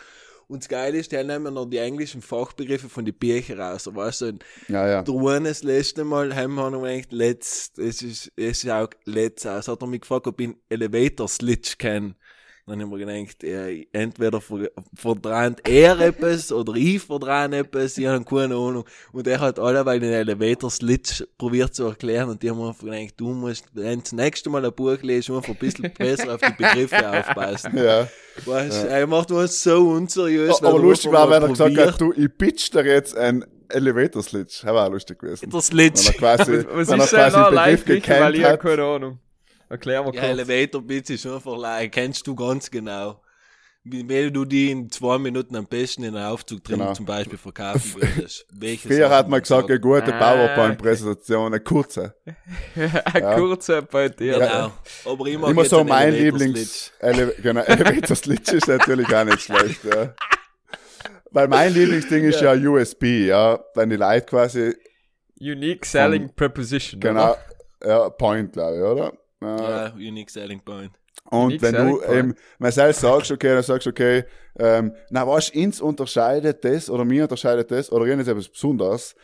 Und 0.46 0.62
das 0.64 0.68
Geile 0.68 0.98
ist, 0.98 1.12
die 1.12 1.22
nehmen 1.22 1.54
noch 1.54 1.66
die 1.66 1.78
englischen 1.78 2.22
Fachbegriffe 2.22 2.88
von 2.88 3.04
den 3.04 3.14
Büchern 3.14 3.60
raus. 3.60 3.88
Weißt 3.90 4.22
du, 4.22 4.32
ja, 4.68 4.88
ja. 4.88 5.02
das 5.02 5.62
letzte 5.62 6.02
Mal 6.04 6.34
haben 6.34 6.54
wir 6.54 6.68
noch 6.70 6.82
gedacht, 6.82 7.12
let's, 7.12 7.70
es 7.78 8.02
ist, 8.02 8.32
es 8.34 8.64
ist 8.64 8.68
auch 8.70 8.88
let's 9.04 9.46
aus. 9.46 9.68
Hat 9.68 9.80
er 9.80 9.86
mich 9.86 10.00
gefragt, 10.00 10.26
ob 10.26 10.40
ich 10.40 10.48
einen 10.48 10.56
Elevator 10.68 11.28
Slitch 11.28 11.78
kenne. 11.78 12.16
Dann 12.66 12.80
haben 12.82 12.90
wir 12.90 12.98
gedacht, 12.98 13.42
ja, 13.42 13.66
entweder 13.92 14.40
ver- 14.40 14.70
verdreht 14.94 15.66
er 15.68 15.98
etwas 16.00 16.52
oder 16.52 16.74
ich 16.74 17.00
verdrehe 17.02 17.58
etwas, 17.58 17.98
ich 17.98 18.06
habe 18.06 18.24
keine 18.24 18.54
Ahnung. 18.54 18.84
Und 19.12 19.26
er 19.26 19.40
hat 19.40 19.58
alleweil 19.58 19.98
den 19.98 20.12
Elevator 20.12 20.70
Slitch 20.70 21.24
probiert 21.36 21.74
zu 21.74 21.84
erklären 21.86 22.28
und 22.30 22.42
die 22.42 22.50
haben 22.50 22.62
einfach 22.62 22.84
gedacht, 22.84 23.14
du 23.16 23.30
musst, 23.30 23.64
wenn 23.72 23.98
du 23.98 24.02
das 24.02 24.12
nächste 24.12 24.50
Mal 24.50 24.64
ein 24.64 24.72
Buch 24.72 24.98
lesen, 25.02 25.34
einfach 25.34 25.48
ein 25.48 25.56
bisschen 25.58 25.92
besser 25.92 26.34
auf 26.34 26.40
die 26.40 26.52
Begriffe 26.62 27.10
aufpassen. 27.18 27.76
ja. 27.76 28.06
Weißt, 28.44 28.84
er 28.86 29.06
macht 29.06 29.30
uns 29.32 29.62
so 29.62 29.88
unseriös. 29.90 30.62
weil 30.62 30.68
Aber 30.68 30.78
er 30.78 30.82
lustig 30.82 31.10
war, 31.12 31.28
wenn 31.28 31.42
er 31.42 31.48
gesagt 31.48 31.76
hat, 31.76 32.00
du, 32.00 32.12
ich 32.12 32.28
pitch 32.38 32.72
dir 32.72 32.84
jetzt 32.86 33.16
ein 33.16 33.44
Elevator 33.68 34.22
Slitch. 34.22 34.62
Das 34.62 34.72
war 34.72 34.86
auch 34.86 34.92
lustig 34.92 35.18
gewesen. 35.18 35.46
Der 35.50 35.52
Wenn 35.52 35.60
Slitch. 35.60 36.06
er 36.08 36.14
quasi, 36.14 36.64
Was 36.70 36.88
wenn 36.88 36.98
er 37.00 37.04
ist 37.04 37.12
denn 37.12 37.18
quasi 37.20 37.36
den 37.44 37.54
live 37.54 37.84
Begriff 37.84 38.20
weil 38.20 38.34
ich 38.36 38.44
hab 38.44 38.52
hat. 38.52 38.60
keine 38.62 38.82
Ahnung. 38.84 39.18
Erklär 39.70 40.02
mal 40.02 40.14
Ja, 40.14 40.20
kurz. 40.20 40.32
Elevator 40.32 40.82
Bits 40.82 41.08
ist 41.10 41.26
einfach 41.26 41.56
like, 41.56 41.92
kennst 41.92 42.26
du 42.26 42.34
ganz 42.34 42.70
genau. 42.70 43.22
Wie 43.82 44.06
wenn 44.06 44.30
du 44.34 44.44
die 44.44 44.70
in 44.70 44.90
zwei 44.90 45.16
Minuten 45.16 45.56
am 45.56 45.66
besten 45.66 46.02
in 46.04 46.14
einen 46.14 46.26
Aufzug 46.26 46.62
drin 46.62 46.80
Genau. 46.80 46.92
zum 46.92 47.06
Beispiel 47.06 47.38
verkaufen 47.38 47.94
würdest. 48.02 48.46
Früher 48.82 49.08
hat 49.08 49.28
man 49.30 49.40
gesagt, 49.40 49.70
eine 49.70 49.80
gute 49.80 50.12
Ah, 50.14 50.18
PowerPoint-Präsentation, 50.34 51.46
eine 51.46 51.60
kurze. 51.60 52.14
Ein 52.74 53.36
kurzer 53.38 53.80
bei 53.80 54.10
dir. 54.10 54.34
Genau. 54.38 54.72
Aber 55.06 55.26
Immer 55.26 55.52
jetzt 55.62 55.70
so 55.70 55.82
mein 55.82 56.12
Lieblings, 56.12 56.92
Ele 57.00 57.34
genau, 57.42 57.60
Elevator 57.66 58.16
Slitch 58.16 58.52
ist 58.52 58.68
natürlich 58.68 59.06
auch 59.14 59.24
nicht 59.24 59.40
schlecht, 59.40 59.82
ja. 59.84 60.14
Weil 61.30 61.48
mein 61.48 61.72
Lieblingsding 61.72 62.24
ist 62.24 62.42
ja 62.42 62.52
USB, 62.52 63.04
ja. 63.28 63.58
Wenn 63.74 63.88
die 63.88 63.96
Leute 63.96 64.26
quasi, 64.26 64.74
Unique 65.40 65.86
Selling 65.86 66.34
Preposition. 66.34 67.00
genau, 67.00 67.30
oder? 67.80 67.88
ja, 67.88 68.10
Point, 68.10 68.52
glaube 68.52 68.76
ich, 68.76 68.82
oder? 68.82 69.12
Ja. 69.42 69.92
Unique 69.94 70.30
selling 70.30 70.60
point. 70.60 70.92
Und 71.24 71.44
Unique 71.44 71.62
wenn 71.62 71.74
du 71.74 71.98
point. 71.98 72.12
eben, 72.12 72.34
wenn 72.58 72.72
selbst 72.72 73.00
sagst, 73.00 73.30
okay, 73.30 73.54
dann 73.54 73.62
sagst 73.62 73.86
du, 73.86 73.90
okay, 73.90 74.24
ähm, 74.58 74.94
na, 75.10 75.26
was, 75.26 75.48
ins 75.50 75.80
unterscheidet 75.80 76.64
das, 76.64 76.90
oder 76.90 77.04
mir 77.04 77.24
unterscheidet 77.24 77.70
das, 77.70 77.90
oder 77.90 78.06
irgendwas 78.06 78.28
etwas 78.28 78.48
Besonderes, 78.48 79.14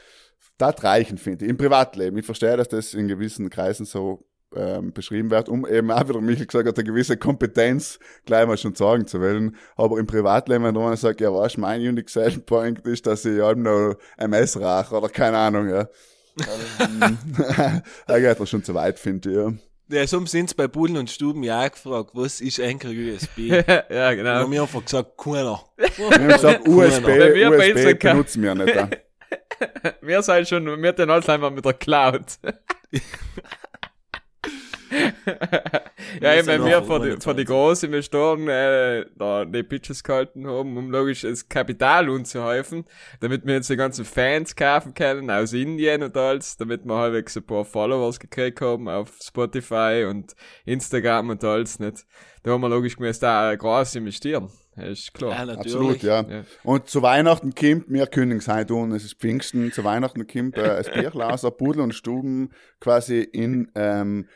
das 0.59 0.83
reichen, 0.83 1.19
finde 1.19 1.45
ich, 1.45 1.51
im 1.51 1.57
Privatleben. 1.57 2.17
Ich 2.19 2.25
verstehe, 2.25 2.57
dass 2.57 2.69
das 2.69 2.95
in 2.95 3.09
gewissen 3.09 3.51
Kreisen 3.51 3.85
so 3.85 4.25
ähm, 4.55 4.93
beschrieben 4.93 5.31
wird, 5.31 5.49
um 5.49 5.67
eben 5.67 5.91
auch 5.91 6.09
wieder 6.09 6.21
Michael 6.21 6.47
gesagt 6.47 6.69
hat, 6.69 6.79
eine 6.79 6.85
gewisse 6.85 7.17
Kompetenz 7.17 7.99
gleich 8.25 8.47
mal 8.47 8.57
schon 8.57 8.75
sagen 8.75 9.07
zu 9.07 9.21
wollen. 9.21 9.57
Aber 9.77 9.99
im 9.99 10.07
Privatleben, 10.07 10.65
wenn 10.65 10.77
einer 10.77 10.97
sagt, 10.97 11.21
ja, 11.21 11.33
was, 11.33 11.57
mein 11.57 11.81
Unique 11.81 12.09
Selling 12.09 12.43
Point 12.43 12.87
ist, 12.87 13.07
dass 13.07 13.25
ich 13.25 13.41
halt 13.41 13.59
noch 13.59 13.97
MS 14.17 14.61
rauche, 14.61 14.97
oder 14.97 15.09
keine 15.09 15.37
Ahnung, 15.39 15.69
ja. 15.69 15.89
da 18.07 18.19
geht 18.19 18.39
er 18.39 18.47
schon 18.47 18.63
zu 18.63 18.75
weit, 18.75 18.99
finde 18.99 19.31
ich, 19.31 19.37
ja. 19.37 19.53
Ja, 19.89 20.05
so 20.07 20.25
sind 20.27 20.57
bei 20.57 20.67
Bullen 20.67 20.97
und 20.97 21.09
Stuben 21.11 21.45
ja 21.45 21.65
auch 21.65 21.71
gefragt, 21.71 22.11
was 22.13 22.41
ist 22.41 22.59
eigentlich 22.61 23.15
USB? 23.15 23.39
ja, 23.89 24.15
genau. 24.15 24.31
haben 24.31 24.51
wir 24.51 24.63
einfach 24.63 24.85
gesagt, 24.85 25.17
keiner. 25.17 25.63
Wir 25.77 26.11
haben 26.11 26.29
gesagt, 26.29 26.69
USB, 26.69 27.07
mir 27.07 27.51
bei 27.51 27.71
USB 27.71 27.77
Instagram. 27.77 28.17
benutzen 28.17 28.43
wir 28.43 28.55
nicht. 28.55 28.75
Wir 30.03 30.23
sind 30.23 30.49
schon, 30.49 30.83
wir 30.83 30.93
den 30.93 31.11
Alzheimer 31.11 31.51
mit 31.51 31.65
der 31.65 31.73
Cloud. 31.73 32.25
ja, 36.21 36.37
sind 36.37 36.47
wenn 36.47 36.65
wir 36.65 36.81
noch 36.81 36.87
vor 36.87 37.01
die, 37.01 37.17
vor 37.21 37.35
die 37.35 37.43
21. 37.43 37.47
großen 37.47 37.87
Investoren 37.89 38.49
äh, 38.49 39.07
da 39.17 39.45
die 39.45 39.63
Pitches 39.63 40.03
gehalten 40.03 40.47
haben, 40.47 40.77
um 40.77 40.91
logisch 40.91 41.23
das 41.23 41.49
Kapital 41.49 42.09
unzuhäufen, 42.09 42.85
damit 43.21 43.47
wir 43.47 43.55
jetzt 43.55 43.71
die 43.71 43.77
ganzen 43.77 44.05
Fans 44.05 44.55
kaufen 44.55 44.95
können 44.95 45.31
aus 45.31 45.53
Indien 45.53 46.03
und 46.03 46.17
alles, 46.17 46.57
damit 46.57 46.85
wir 46.85 46.95
halbwegs 46.95 47.37
ein 47.37 47.45
paar 47.45 47.65
Followers 47.65 48.21
gekriegt 48.21 48.61
haben 48.61 48.89
auf 48.89 49.13
Spotify 49.23 50.07
und 50.09 50.35
Instagram 50.65 51.31
und 51.31 51.45
alles 51.45 51.79
nicht. 51.79 52.07
Da 52.43 52.53
haben 52.53 52.61
wir 52.61 52.69
logisch 52.69 52.97
gemäß 52.97 53.19
da 53.19 53.55
groß 53.55 53.97
investieren. 53.97 54.51
Das 54.77 54.91
ist 54.91 55.15
klar. 55.15 55.33
Ja, 55.33 55.45
natürlich. 55.47 55.75
Absolut, 55.75 56.03
ja. 56.03 56.21
Ja. 56.23 56.45
Und 56.63 56.89
zu 56.89 57.01
Weihnachten 57.03 57.55
kommt, 57.55 57.87
wir 57.89 58.07
kündigen 58.07 58.39
es 58.39 58.49
heute 58.49 58.75
an, 58.75 58.93
es 58.93 59.05
ist 59.05 59.19
Pfingsten, 59.19 59.73
zu 59.73 59.85
Weihnachten 59.85 60.27
kommt 60.27 60.57
äh, 60.57 60.63
das 60.63 60.91
Bierglaser, 60.93 61.51
Pudel 61.51 61.83
und 61.83 61.95
Stuben 61.95 62.51
quasi 62.79 63.21
in 63.21 63.73
ähm, 63.75 64.29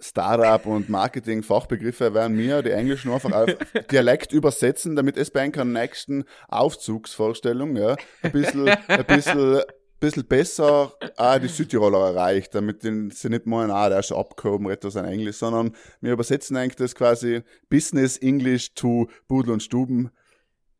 Startup 0.00 0.64
und 0.66 0.88
Marketing 0.88 1.42
Fachbegriffe 1.42 2.14
werden 2.14 2.36
mir 2.36 2.62
die 2.62 2.70
Englischen 2.70 3.12
einfach 3.12 3.32
auf 3.32 3.50
Dialekt 3.90 4.32
übersetzen, 4.32 4.94
damit 4.94 5.16
es 5.16 5.30
bei 5.30 5.40
einer 5.40 5.64
nächsten 5.64 6.24
Aufzugsvorstellung 6.48 7.76
ja, 7.76 7.96
ein 8.22 8.32
bisschen, 8.32 8.68
ein 8.68 9.04
bisschen, 9.04 9.60
bisschen 9.98 10.26
besser 10.26 10.92
auch 11.16 11.38
die 11.38 11.48
Südtiroler 11.48 12.10
erreicht, 12.10 12.54
damit 12.54 12.84
den, 12.84 13.10
sie 13.10 13.28
nicht 13.28 13.46
meinen, 13.46 13.70
ah, 13.70 13.88
der 13.88 14.00
ist 14.00 14.12
abgehoben, 14.12 14.66
redet 14.66 14.92
sein 14.92 15.04
Englisch, 15.04 15.36
sondern 15.36 15.74
wir 16.00 16.12
übersetzen 16.12 16.56
eigentlich 16.56 16.76
das 16.76 16.94
quasi 16.94 17.42
Business 17.68 18.16
English 18.18 18.74
to 18.74 19.08
Pudel 19.26 19.52
und 19.52 19.62
Stuben 19.62 20.10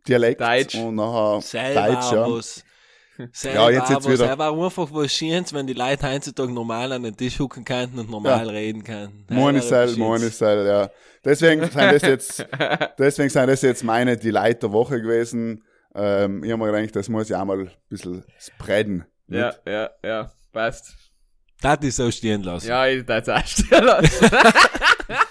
Dialekt 0.07 0.41
Deutsch. 0.41 0.77
und 0.77 0.95
nachher 0.95 1.41
Selber 1.43 1.93
Deutsch, 1.93 2.13
ja. 2.13 2.68
Selber 3.33 3.71
Ja, 3.71 3.71
jetzt- 3.71 3.91
jetzt 3.91 4.09
wieder- 4.09 4.27
Er 4.29 4.39
war 4.39 4.53
einfach 4.53 4.89
was 4.93 5.13
Schönes, 5.13 5.53
wenn 5.53 5.67
die 5.67 5.73
Leute 5.73 6.11
heutzutage 6.11 6.53
normal 6.53 6.93
an 6.93 7.03
den 7.03 7.17
Tisch 7.17 7.39
hucken 7.39 7.65
könnten 7.65 7.99
und 7.99 8.11
normal 8.11 8.49
reden 8.51 8.85
können. 8.85 9.27
Moinisel, 9.29 9.97
Moinisel, 9.97 10.67
ja. 10.67 10.91
Deswegen 11.25 11.61
sind 11.71 11.77
das 11.77 12.03
jetzt, 12.03 12.47
deswegen 12.99 13.29
sind 13.31 13.47
das 13.49 13.63
jetzt 13.63 13.83
meine 13.85 14.17
Delight 14.17 14.63
der 14.63 14.73
Woche 14.73 15.01
gewesen. 15.01 15.65
Ähm, 15.95 16.45
ich 16.45 16.53
habe 16.53 16.65
mir 16.65 16.73
gedacht, 16.73 16.95
das 16.97 17.09
muss 17.09 17.29
ich 17.29 17.35
auch 17.35 17.45
mal 17.45 17.59
ein 17.61 17.71
bisschen 17.89 18.25
spreaden. 18.39 19.05
Ja, 19.27 19.53
ja, 19.67 19.91
ja, 20.05 20.31
passt. 20.53 20.95
Das 21.61 21.79
ist 21.83 21.97
so 21.97 22.09
stehen 22.11 22.45
lassen. 22.45 22.69
Ja, 22.69 22.87
ich 22.87 23.05
darf 23.05 23.23
es 23.23 23.29
auch 23.29 23.47
stehen 23.47 23.85
lassen. 23.85 24.31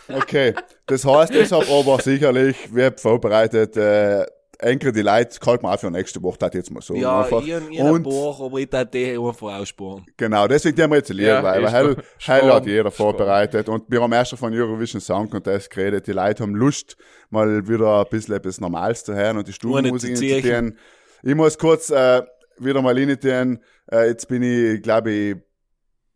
Okay. 0.09 0.53
Das 0.85 1.05
heißt, 1.05 1.33
ich 1.35 1.51
habe 1.51 1.65
aber 1.69 2.01
sicherlich, 2.01 2.55
wir 2.73 2.85
haben 2.85 2.97
vorbereitet, 2.97 3.75
äh, 3.77 4.25
Enker 4.59 4.91
die 4.91 5.01
Leute, 5.01 5.39
kalt 5.39 5.61
man 5.61 5.73
auch 5.73 5.79
für 5.79 5.91
nächste 5.91 6.21
Woche, 6.23 6.37
das 6.39 6.53
jetzt 6.53 6.71
mal 6.71 6.81
so. 6.81 6.95
Ja, 6.95 7.21
einfach. 7.21 7.43
ich 7.45 7.53
ein 7.53 7.91
und 7.91 8.03
paar, 8.03 8.41
aber 8.41 8.57
ich 8.57 8.69
darf 8.69 8.89
die 8.89 9.17
einfach 9.17 9.59
aussparen. 9.59 10.05
genau, 10.17 10.47
deswegen 10.47 10.81
haben 10.81 10.91
wir 10.91 10.97
jetzt 10.97 11.09
Lied, 11.09 11.27
Ja, 11.27 11.43
weil, 11.43 11.63
gut. 11.95 12.03
heil 12.27 12.53
hat 12.53 12.65
jeder 12.65 12.89
sparen. 12.91 12.91
vorbereitet 12.91 13.69
und 13.69 13.83
wir 13.87 14.01
haben 14.01 14.11
erst 14.13 14.31
schon 14.31 14.39
von 14.39 14.53
Eurovision 14.53 14.99
Song 14.99 15.29
Contest 15.29 15.69
geredet, 15.69 16.07
die 16.07 16.11
Leute 16.11 16.43
haben 16.43 16.55
Lust, 16.55 16.97
mal 17.29 17.67
wieder 17.67 17.99
ein 17.99 18.05
bisschen 18.09 18.35
etwas 18.35 18.59
Normales 18.59 19.03
zu 19.03 19.13
hören 19.13 19.37
und 19.37 19.47
die 19.47 19.53
Stubenmusik 19.53 20.17
zu 20.17 20.23
ziehen. 20.23 20.77
Ich 21.23 21.35
muss 21.35 21.57
kurz 21.57 21.89
äh, 21.89 22.23
wieder 22.59 22.81
mal 22.81 22.97
rein 22.97 23.59
äh, 23.91 24.07
jetzt 24.07 24.27
bin 24.27 24.43
ich, 24.43 24.81
glaube 24.81 25.11
ich, 25.11 25.35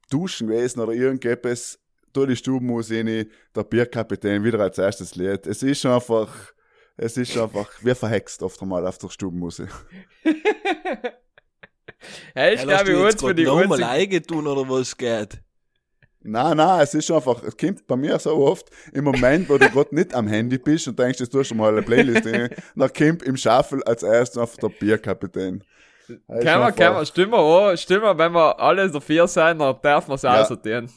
duschen 0.09 0.47
gewesen 0.47 0.79
oder 0.81 0.93
irgendetwas, 0.93 1.79
da 2.13 2.25
die 2.25 2.35
Stubenmusik 2.35 3.31
der 3.55 3.63
Bierkapitän 3.63 4.43
wieder 4.43 4.59
als 4.59 4.77
erstes 4.77 5.15
Lied. 5.15 5.47
Es 5.47 5.63
ist 5.63 5.85
einfach, 5.85 6.53
es 7.01 7.17
ist 7.17 7.37
einfach, 7.37 7.69
wie 7.81 7.93
verhext 7.95 8.41
oft 8.43 8.61
einmal 8.61 8.85
auf 8.87 8.97
der 8.97 9.09
Stubenmusik. 9.09 9.69
Hey, 12.33 12.55
ich 12.55 12.61
Hey, 12.61 12.67
glaube, 12.67 12.83
ich 12.83 12.97
jetzt 12.97 12.99
hol's 12.99 13.21
für 13.21 13.35
die 13.35 13.43
nochmal 13.43 13.65
einzige- 13.83 13.87
eigen 13.89 14.23
tun 14.23 14.47
oder 14.47 14.67
was 14.67 14.97
geht? 14.97 15.39
Nein, 16.23 16.57
nein, 16.57 16.81
es 16.81 16.93
ist 16.95 17.11
einfach, 17.11 17.43
es 17.43 17.55
kommt 17.57 17.85
bei 17.87 17.95
mir 17.95 18.17
so 18.19 18.35
oft, 18.37 18.69
im 18.93 19.03
Moment, 19.03 19.49
wo 19.49 19.57
du 19.57 19.69
gerade 19.69 19.93
nicht 19.93 20.13
am 20.15 20.27
Handy 20.27 20.57
bist 20.57 20.87
und 20.87 20.97
denkst, 20.97 21.19
jetzt 21.19 21.31
tust 21.31 21.51
du 21.51 21.55
mal 21.55 21.71
eine 21.71 21.81
Playlist 21.83 22.25
rein, 22.25 22.49
dann 22.75 22.93
kommt 22.93 23.23
im 23.23 23.37
Shuffle 23.37 23.85
als 23.85 24.01
erstes 24.03 24.37
auf 24.37 24.55
der 24.57 24.69
Bierkapitän. 24.69 25.63
Man, 26.27 26.47
einfach- 26.47 26.75
kann 26.75 26.93
man, 26.93 27.05
stimmen 27.05 27.31
wir 27.33 27.39
auch, 27.39 27.75
stimmen 27.75 28.03
wir, 28.03 28.17
wenn 28.17 28.31
wir 28.33 28.59
alle 28.59 28.89
dafür 28.89 29.27
sein, 29.27 29.59
dann 29.59 29.75
darf 29.81 30.07
man 30.07 30.15
es 30.15 30.21
Ja. 30.23 30.41
aussortieren. 30.41 30.91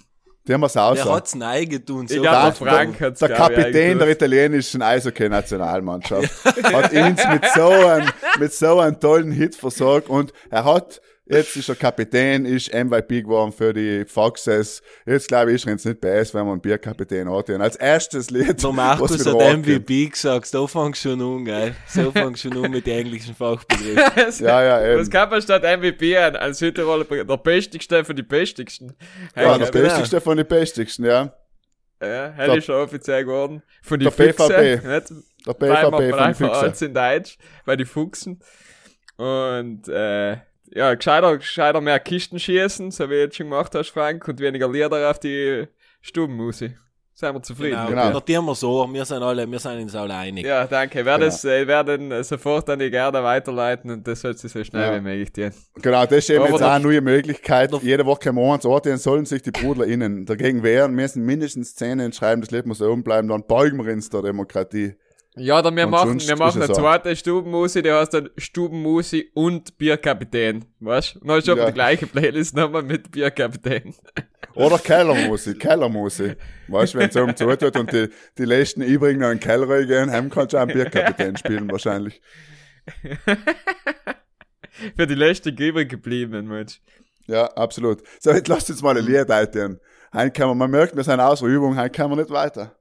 Die 0.47 0.53
haben 0.53 0.61
wir's 0.61 0.75
Der 0.75 0.85
außer. 0.85 1.15
hat's 1.15 1.41
eigen 1.41 1.85
tun. 1.87 2.07
So 2.07 2.17
Ich 2.17 2.21
der 2.21 2.53
Frank 2.53 3.01
hat's, 3.01 3.21
der 3.21 3.31
ich, 3.31 3.37
Kapitän 3.37 3.99
der 3.99 4.09
italienischen 4.09 4.83
Eishockey-Nationalmannschaft 4.83 6.45
hat 6.65 6.93
uns 6.93 7.27
mit 7.29 7.45
so 7.55 7.71
einem, 7.71 8.09
mit 8.39 8.53
so 8.53 8.79
einem 8.81 9.01
tollen 9.01 9.33
Hit 9.33 9.55
versorgt 9.57 10.09
und 10.09 10.33
er 10.51 10.65
hat, 10.65 11.01
jetzt 11.27 11.57
ist 11.57 11.69
er 11.69 11.75
Kapitän, 11.75 12.45
ist 12.45 12.73
MVP 12.73 13.23
geworden 13.23 13.53
für 13.53 13.73
die 13.73 14.05
Foxes. 14.05 14.83
Jetzt 15.07 15.29
glaube 15.29 15.51
ich, 15.51 15.57
ist 15.57 15.67
er 15.67 15.73
jetzt 15.73 15.87
nicht 15.87 16.01
besser, 16.01 16.35
wenn 16.39 16.47
man 16.47 16.53
einen 16.55 16.61
Bierkapitän 16.61 17.31
hat. 17.31 17.51
Und 17.51 17.61
als 17.61 17.77
erstes 17.77 18.31
Lied, 18.31 18.63
Der 18.63 18.73
Markus 18.73 19.25
hat. 19.27 19.59
MVP 19.59 20.07
gesagt, 20.09 20.47
so 20.47 20.67
fangst 20.67 21.03
schon 21.03 21.21
an, 21.21 21.45
geil. 21.45 21.75
So 21.87 22.11
fangst 22.13 22.43
schon 22.43 22.65
an 22.65 22.71
mit 22.71 22.87
den 22.87 22.99
englischen 22.99 23.35
Fachbegriffen. 23.35 24.05
Ja, 24.47 24.63
ja, 24.63 24.85
eben. 24.87 25.01
Was 25.01 25.11
kann 25.11 25.31
man 25.31 25.41
statt 25.43 25.63
MVP 25.63 26.17
an, 26.19 26.37
als 26.37 26.59
Südtiroler, 26.59 27.05
bringen? 27.05 27.27
der 27.27 27.37
Bestigste 27.37 28.05
von 28.05 28.17
die 28.17 28.23
Bestigsten. 28.23 28.95
Hey, 29.35 29.45
Ja, 29.47 29.59
der 29.59 29.71
glaub, 29.71 29.83
Bestigste 29.85 30.21
von 30.21 30.37
den 30.37 30.47
Bestigsten, 30.47 31.05
ja. 31.05 31.33
Ja, 32.03 32.33
hell 32.37 32.59
ist 32.59 32.65
schon 32.67 32.75
offiziell 32.75 33.25
geworden. 33.25 33.63
Von 33.83 33.99
die 33.99 34.05
Der 34.05 34.13
Füchse. 34.13 34.49
BVB. 34.49 34.85
Nicht? 34.85 35.25
Der 35.47 35.53
BVB 35.55 35.81
von 35.81 35.97
bleiben 36.09 36.35
Füchse. 36.35 36.67
uns 36.67 36.83
in 36.83 36.93
Deutsch, 36.93 37.39
bei 37.65 37.77
die 37.77 37.85
Fuchsen. 37.87 38.41
Und, 39.17 39.89
äh, 39.89 40.37
ja, 40.73 40.95
gescheiter, 40.95 41.37
gescheiter 41.39 41.81
mehr 41.81 42.01
Kisten 42.01 42.39
schießen, 42.39 42.91
so 42.91 43.05
wie 43.11 43.15
du 43.15 43.21
jetzt 43.21 43.37
schon 43.37 43.47
gemacht 43.51 43.75
hast, 43.75 43.91
Frank, 43.91 44.27
und 44.29 44.41
weniger 44.41 44.71
Lieder 44.71 45.11
auf 45.11 45.19
die 45.19 45.67
Stubenmusik. 46.01 46.77
Seien 47.17 47.33
wir 47.33 47.43
zufrieden. 47.43 47.77
Genau, 47.87 47.89
Genau. 47.91 48.11
Notieren 48.11 48.45
wir 48.45 48.57
so, 48.57 48.93
wir 48.93 49.05
sind 49.05 49.23
alle, 49.23 49.49
wir 49.49 49.59
sind 49.61 49.81
uns 49.83 49.95
alle 49.95 50.15
einig. 50.17 50.45
Ja, 50.45 50.67
danke. 50.67 50.99
Ich 50.99 51.05
werde 51.07 51.27
Genau. 51.27 51.35
es, 51.37 51.45
äh, 51.45 51.63
ich 51.63 51.69
werde 51.69 51.95
ihn 51.95 52.11
äh, 52.11 52.25
sofort 52.25 52.69
an 52.69 52.81
die 52.81 52.91
Gerda 52.91 53.23
weiterleiten 53.23 53.89
und 53.93 54.09
das 54.09 54.21
soll 54.23 54.37
sie 54.37 54.49
so 54.49 54.65
schnell 54.65 54.83
Ja. 54.83 54.97
wie 54.97 55.01
möglich 55.01 55.33
tun. 55.33 55.53
Genau, 55.81 56.03
das 56.07 56.19
ist 56.19 56.31
eben 56.31 56.41
Aber 56.43 56.51
jetzt 56.51 56.63
auch 56.63 56.71
eine 56.73 56.83
neue 56.85 57.01
Möglichkeit. 57.01 57.73
Jede 57.83 58.05
Woche 58.05 58.31
im 58.31 58.35
Monat 58.35 58.63
sollen 58.63 59.27
sich 59.27 59.43
die 59.43 59.53
BrudlerInnen 59.53 60.27
dagegen 60.27 60.65
wehren, 60.65 60.93
müssen 60.95 61.25
mindestens 61.25 61.77
Zähne 61.77 62.05
entschreiben, 62.05 62.41
das 62.41 62.51
Leben 62.51 62.67
muss 62.67 62.83
oben 62.83 63.05
bleiben, 63.05 63.29
dann 63.29 63.47
beugen 63.47 63.85
wir 63.87 63.93
uns 63.93 64.11
der 64.11 64.23
Demokratie. 64.23 64.95
Ja, 65.37 65.63
dann 65.63 65.75
wir 65.75 65.87
Und 65.87 65.91
machen, 65.91 66.21
wir 66.21 66.37
machen 66.37 66.63
eine 66.63 66.73
zweite 66.73 67.17
Stubenmusi, 67.17 67.83
die 67.83 67.91
heißt 67.91 68.15
dann 68.15 68.31
Stubenmusi 68.39 69.31
und 69.35 69.77
Bierkapitän. 69.79 70.65
Weißt 70.79 71.17
du? 71.17 71.21
Dann 71.27 71.39
ist 71.39 71.49
aber 71.49 71.63
Ja. 71.63 71.67
die 71.67 71.73
gleiche 71.73 72.07
Playlist 72.07 72.55
nochmal 72.55 72.83
mit 72.85 73.11
Bierkapitän. 73.11 73.95
Oder 74.55 74.79
Kellermusik, 74.79 75.59
Kellermusik. 75.59 76.37
Weißt 76.69 76.95
du, 76.95 76.99
wenn 76.99 77.09
es 77.11 77.17
oben 77.17 77.37
zutut 77.37 77.77
und 77.77 77.93
die, 77.93 78.09
die 78.39 78.45
letzten 78.45 78.83
übrigen 78.83 79.19
noch 79.19 79.31
in 79.31 79.39
den 79.39 79.41
Keller 79.41 79.85
gehen, 79.85 80.13
haben 80.13 80.31
kannst 80.31 80.53
du 80.53 80.59
auch 80.59 80.63
einen 80.63 80.73
Bierkapitän 80.73 81.37
spielen 81.37 81.69
wahrscheinlich. 81.69 82.21
Für 84.97 85.07
die 85.07 85.15
letzte 85.15 85.51
übrig 85.51 85.89
gebliebenen, 85.89 86.47
Mensch. 86.47 86.81
Ja, 87.27 87.47
absolut. 87.55 88.03
So, 88.21 88.31
jetzt 88.31 88.47
lasst 88.49 88.71
uns 88.71 88.83
mal 88.83 88.97
ein 88.97 89.05
Lied 89.05 89.31
eintun. 89.31 89.81
Kann 90.13 90.49
man, 90.49 90.59
man 90.59 90.71
merkt, 90.71 90.95
wir 90.95 91.03
sind 91.03 91.19
außer 91.19 91.47
Übung, 91.47 91.77
heute 91.77 91.91
kann 91.91 92.11
man 92.11 92.19
nicht 92.21 92.31
weiter. 92.31 92.77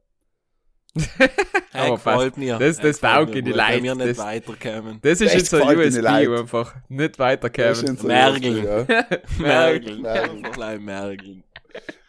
Aber 1.73 1.95
gefällt 1.95 2.37
mir. 2.37 2.57
Das- 2.59 2.77
das 2.79 2.99
taugt 2.99 3.33
in 3.35 3.45
die 3.45 3.51
Leute. 3.51 3.73
Wenn 3.77 3.83
wir 3.83 3.95
nicht 3.95 4.09
Das- 4.11 4.17
weiterkommen. 4.19 4.99
Das 5.01 5.21
ist 5.21 5.21
Das 5.21 5.33
jetzt 5.33 5.49
so 5.49 5.63
ein 5.63 6.01
leid. 6.01 6.29
einfach. 6.29 6.75
Nicht 6.87 7.13
Das 7.13 7.19
weiterkommen. 7.19 7.71
ist 7.71 7.89
unser 7.89 8.07
Mergeln. 8.07 8.63
Ja. 8.63 9.05
Mergeln. 9.39 10.01
Mergeln. 10.01 10.43
Gleich 10.51 10.79
Mergeln. 10.79 11.43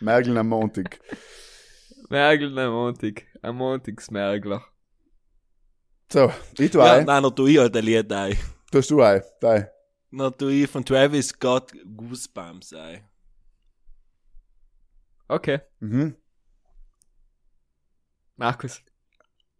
Mergeln 0.01 0.37
am 0.39 0.49
Montag. 0.49 1.01
Mergeln 2.11 2.59
am 2.59 2.73
Montag. 2.73 3.23
Am 3.41 3.57
Montagsmergler. 3.57 4.63
So, 6.13 6.31
ich 6.59 6.71
tu 6.71 6.79
Ja, 6.79 6.93
ein. 6.95 7.07
nein, 7.07 7.23
dann 7.23 7.35
tu 7.35 7.47
ich 7.47 7.59
halt 7.59 7.75
ein 7.77 7.85
Lied 7.85 8.13
ein. 8.13 8.37
Tust 8.71 8.91
du 8.91 9.01
ein. 9.01 9.23
Dein. 9.41 9.67
Dann 10.13 10.37
tu 10.37 10.49
ich 10.49 10.69
von 10.71 10.85
Travis 10.85 11.29
Scott 11.29 11.73
Goosebumps 11.97 12.75
ein. 12.75 13.03
Okay. 15.29 15.61
Mhm. 15.81 16.15
Markus. 18.37 18.81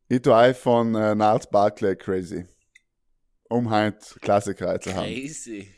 Ich 0.09 0.23
tu 0.23 0.33
ein 0.33 0.55
von 0.55 0.95
äh, 0.95 1.15
Niles 1.15 1.47
Barclay 1.49 1.97
Crazy. 1.97 2.47
Um 3.49 3.71
halt 3.71 4.17
Klassiker 4.21 4.79
zu 4.81 4.95
haben. 4.95 5.05
Crazy. 5.07 5.69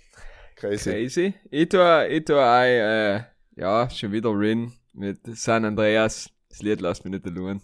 Crazy. 0.57 0.91
Crazy. 0.91 1.35
Ich 1.51 1.69
tue, 1.69 2.09
ich 2.09 2.25
tue 2.25 2.43
ein, 2.43 2.71
äh, 2.71 3.25
ja, 3.57 3.89
schon 3.91 4.13
wieder 4.13 4.31
Rin 4.31 4.73
mit 4.95 5.19
San 5.37 5.65
Andreas. 5.65 6.31
Das 6.49 6.63
Lied 6.63 6.81
lässt 6.81 7.05
mich 7.05 7.13
nicht 7.13 7.27
allein. 7.27 7.61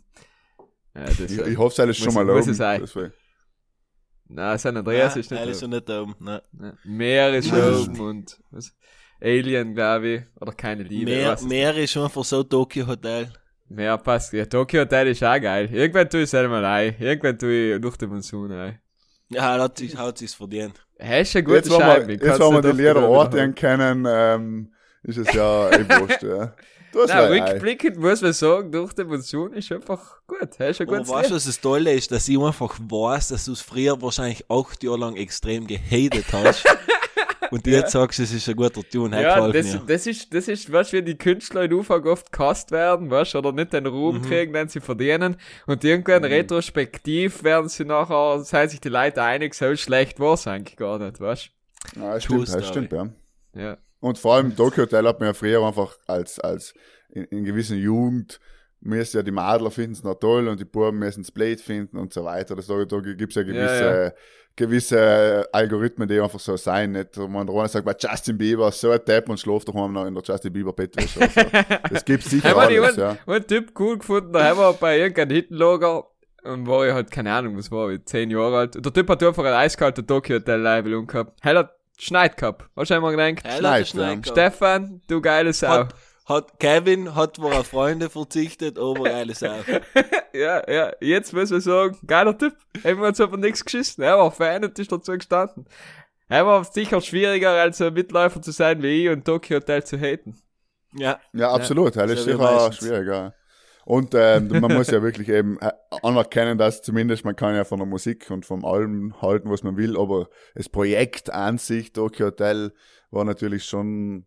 Ja, 0.94 1.04
das, 1.04 1.20
Ich, 1.20 1.38
äh, 1.38 1.50
ich 1.50 1.56
hoffe, 1.58 1.82
es 1.82 1.88
ist 1.90 1.96
schon 1.98 2.06
muss- 2.06 2.14
mal 2.14 2.24
muss 2.26 2.42
oben. 2.42 2.50
es 2.50 2.56
sein. 2.58 3.12
Nein, 4.28 4.58
San 4.58 4.76
Andreas 4.76 5.14
Ja, 5.14 5.20
ist 5.20 5.30
nicht 5.30 5.40
ist 5.46 5.46
oben. 5.46 5.60
schon 5.60 5.70
nicht 5.70 5.90
oben. 5.90 6.14
Nein. 6.20 6.40
Ja. 6.60 6.74
Meer 6.84 7.34
ist 7.34 7.52
oben 7.52 8.00
und 8.00 8.40
was? 8.50 8.74
Alien, 9.20 9.74
glaube 9.74 10.08
ich. 10.08 10.22
Oder 10.40 10.52
keine 10.52 10.82
Liebe. 10.82 11.10
Meer, 11.10 11.38
Meer 11.42 11.76
ist 11.76 11.96
einfach 11.96 12.24
so 12.24 12.42
Tokyo 12.42 12.86
Hotel. 12.86 13.32
Meer 13.74 13.98
passt. 13.98 14.32
Ja, 14.32 14.44
Tokyo 14.44 14.82
Hotel 14.82 15.08
ist 15.08 15.24
auch 15.24 15.40
geil. 15.40 15.68
Irgendwann 15.72 16.08
tue 16.08 16.20
ich 16.20 16.24
es 16.24 16.34
einmal 16.34 16.64
ein. 16.64 16.94
Irgendwann 16.98 17.38
tue 17.38 17.74
ich 17.74 17.80
durch 17.80 17.96
den 17.96 18.10
Monsun 18.10 18.52
ein. 18.52 18.78
Ja, 19.30 19.58
hat 19.58 19.78
sich, 19.78 19.96
hat 19.96 20.18
sich's 20.18 20.34
verdient. 20.34 20.74
Hast 21.00 21.34
du 21.34 21.38
eine 21.38 21.44
gute 21.44 21.56
Jetzt, 21.56 21.70
wo 21.70 21.80
Scheibe? 21.80 22.08
wir, 22.08 22.14
jetzt, 22.16 22.40
wo 22.40 22.50
wir 22.52 22.60
die 22.62 22.78
wieder 22.78 23.08
Orte 23.08 23.52
kennen, 23.52 24.06
ähm, 24.08 24.72
ist 25.02 25.16
es 25.18 25.32
ja 25.32 25.70
eh 25.70 25.88
wurscht, 26.00 26.22
ja. 26.22 26.54
Du 26.92 27.00
hast 27.00 27.08
Nein, 27.08 27.32
ein 27.32 27.42
Ei. 27.42 27.50
rückblickend 27.52 27.96
muss 27.96 28.20
man 28.20 28.34
sagen, 28.34 28.70
durch 28.70 28.92
die 28.92 29.04
Monsun 29.04 29.54
ist 29.54 29.72
einfach 29.72 30.18
gut. 30.26 30.50
Hast 30.58 30.58
du 30.58 30.64
ein 30.84 30.88
Aber 30.88 30.98
gutes 30.98 31.08
weißt 31.08 31.30
du, 31.30 31.34
was 31.36 31.44
das 31.46 31.60
Tolle 31.60 31.92
ist? 31.94 32.12
Dass 32.12 32.28
ich 32.28 32.38
einfach 32.38 32.78
weiß, 32.78 33.28
dass 33.28 33.46
du 33.46 33.52
es 33.52 33.62
früher 33.62 34.00
wahrscheinlich 34.02 34.44
acht 34.50 34.82
Jahre 34.82 34.98
lang 34.98 35.16
extrem 35.16 35.66
gehatet 35.66 36.26
hast. 36.30 36.64
Und 37.52 37.66
jetzt 37.66 37.92
sagst 37.92 38.18
du, 38.18 38.22
es 38.24 38.32
ist 38.32 38.48
ein 38.48 38.56
guter 38.56 38.82
Tune. 38.82 39.14
Hey, 39.14 39.24
Ja, 39.24 39.46
das, 39.48 39.72
mir. 39.74 39.82
das 39.86 40.06
ist, 40.06 40.32
das 40.34 40.48
ist, 40.48 40.72
weißt 40.72 40.92
du, 40.92 40.96
wie 40.96 41.02
die 41.02 41.18
Künstler 41.18 41.64
in 41.64 41.72
UFAG 41.74 42.06
oft 42.06 42.32
cast 42.32 42.70
werden, 42.72 43.10
weißt 43.10 43.34
du, 43.34 43.38
oder 43.38 43.52
nicht 43.52 43.72
den 43.72 43.86
Ruhm 43.86 44.16
Mhm. 44.18 44.22
kriegen, 44.22 44.52
den 44.52 44.68
sie 44.68 44.80
verdienen. 44.80 45.36
Und 45.66 45.84
irgendwann 45.84 46.24
retrospektiv 46.24 47.44
werden 47.44 47.68
sie 47.68 47.84
nachher, 47.84 48.40
seien 48.44 48.68
sich 48.68 48.80
die 48.80 48.88
Leute 48.88 49.22
einig, 49.22 49.54
so 49.54 49.74
schlecht 49.76 50.18
war 50.18 50.34
es 50.34 50.46
eigentlich 50.46 50.76
gar 50.76 50.98
nicht, 50.98 51.20
weißt 51.20 51.50
Ja, 51.96 52.14
das 52.14 52.24
True 52.24 52.44
stimmt, 52.46 52.48
das 52.48 52.48
Story. 52.68 52.86
stimmt, 52.86 52.92
ja. 52.92 53.04
du? 53.54 53.60
Ja. 53.60 53.78
Und 54.00 54.18
vor 54.18 54.34
allem 54.34 54.56
Tokyo 54.56 54.82
Hotel 54.84 55.06
hat 55.06 55.20
man 55.20 55.28
ja 55.28 55.34
früher 55.34 55.64
einfach 55.64 55.96
als, 56.06 56.40
als 56.40 56.74
in, 57.10 57.24
in 57.24 57.44
gewissen 57.44 57.78
Jugend 57.78 58.40
müssen 58.80 59.18
ja 59.18 59.22
die 59.22 59.30
Madler 59.30 59.70
finden 59.70 59.92
es 59.92 60.02
noch 60.02 60.14
toll 60.16 60.48
und 60.48 60.58
die 60.58 60.64
Buben 60.64 60.98
müssen 60.98 61.20
es 61.20 61.30
blöd 61.30 61.60
finden 61.60 61.96
und 61.98 62.12
so 62.12 62.24
weiter. 62.24 62.56
Das, 62.56 62.66
da 62.66 62.84
da 62.84 62.98
gibt's 62.98 63.36
ja 63.36 63.42
gewisse, 63.44 64.12
Ja, 64.16 64.22
gewisse 64.56 65.48
Algorithmen, 65.52 66.08
die 66.08 66.20
einfach 66.20 66.40
so 66.40 66.56
sein. 66.56 66.92
Nicht, 66.92 67.16
man 67.16 67.46
der 67.46 67.56
eine 67.56 67.68
sagt, 67.68 67.84
bei 67.84 67.96
Justin 67.98 68.38
Bieber, 68.38 68.70
so 68.70 68.90
ein 68.90 69.00
Depp 69.06 69.28
und 69.28 69.38
schläft 69.38 69.68
doch 69.68 69.74
noch 69.74 70.06
in 70.06 70.14
der 70.14 70.22
Justin 70.22 70.52
Bieber 70.52 70.72
Bettwäsche. 70.72 71.20
Also, 71.20 71.40
das 71.90 72.04
gibt's 72.04 72.30
sicher 72.30 72.56
alles, 72.56 72.98
einen, 72.98 72.98
ja. 72.98 73.16
einen 73.26 73.46
Typ 73.46 73.72
cool 73.78 73.98
gefunden, 73.98 74.32
da 74.32 74.44
haben 74.44 74.58
wir 74.58 74.72
bei 74.74 74.98
irgendeinem 74.98 75.36
Hittenlager, 75.36 76.04
und 76.44 76.66
war 76.66 76.86
ich 76.86 76.92
halt, 76.92 77.10
keine 77.10 77.32
Ahnung, 77.32 77.56
was 77.56 77.70
war 77.70 77.90
ich, 77.90 78.04
zehn 78.04 78.30
Jahre 78.30 78.58
alt. 78.58 78.76
Und 78.76 78.84
der 78.84 78.92
Typ 78.92 79.08
hat 79.08 79.22
einfach 79.22 79.44
ein 79.44 79.52
eiskalter 79.52 80.06
Tokyo 80.06 80.36
Hotel 80.36 80.60
Label 80.60 80.94
umgehabt. 80.94 81.38
Er 81.42 81.58
hat 81.58 81.76
Schneid 81.98 82.36
gehabt. 82.36 82.64
Hast 82.74 82.90
du 82.90 82.94
einmal 82.94 83.14
gedacht? 83.16 83.44
Hey, 83.46 83.58
Schneid, 83.58 83.92
gehabt. 83.92 84.28
Stefan, 84.28 85.02
du 85.06 85.20
geile 85.20 85.52
Sau. 85.52 85.68
Hat, 85.68 85.94
hat 86.32 86.58
Kevin 86.58 87.14
hat 87.14 87.36
zwar 87.36 87.60
auf 87.60 87.68
Freunde 87.68 88.10
verzichtet, 88.10 88.78
aber 88.78 89.04
geile 89.04 89.34
Sau. 89.34 89.54
Ja, 90.34 90.62
ja, 90.70 90.92
jetzt 91.00 91.32
muss 91.34 91.50
man 91.50 91.60
sagen, 91.60 91.98
geiler 92.06 92.36
Typ. 92.36 92.54
Haben 92.82 93.00
wir 93.00 93.08
uns 93.08 93.20
aber 93.20 93.36
nichts 93.36 93.64
geschissen. 93.64 94.02
Er 94.02 94.18
war 94.18 94.30
Fan 94.30 94.64
und 94.64 94.78
ist 94.78 94.90
dazu 94.90 95.12
gestanden. 95.12 95.66
Er 96.28 96.46
war 96.46 96.64
sicher 96.64 97.00
schwieriger 97.02 97.50
als 97.50 97.80
ein 97.82 97.92
Mitläufer 97.92 98.40
zu 98.40 98.52
sein 98.52 98.82
wie 98.82 99.04
ich 99.04 99.12
und 99.12 99.24
Tokyo 99.24 99.58
Hotel 99.58 99.84
zu 99.84 99.98
haten. 99.98 100.40
Ja. 100.94 101.20
Ja, 101.34 101.50
absolut. 101.52 101.96
Das 101.96 102.10
ist 102.10 102.24
sicher 102.24 102.38
meistens. 102.38 102.78
schwierig, 102.78 103.06
ja. 103.06 103.34
Und 103.84 104.14
ähm, 104.14 104.48
man 104.48 104.72
muss 104.72 104.90
ja 104.90 105.02
wirklich 105.02 105.28
eben 105.28 105.58
anerkennen, 106.02 106.56
dass 106.56 106.82
zumindest 106.82 107.24
man 107.24 107.36
kann 107.36 107.54
ja 107.54 107.64
von 107.64 107.78
der 107.78 107.86
Musik 107.86 108.30
und 108.30 108.46
vom 108.46 108.64
Allem 108.64 109.20
halten, 109.20 109.50
was 109.50 109.64
man 109.64 109.76
will, 109.76 109.98
aber 109.98 110.28
das 110.54 110.68
Projekt 110.68 111.30
an 111.30 111.58
sich, 111.58 111.92
Tokyo 111.92 112.26
Hotel, 112.26 112.72
war 113.10 113.24
natürlich 113.24 113.64
schon, 113.64 114.24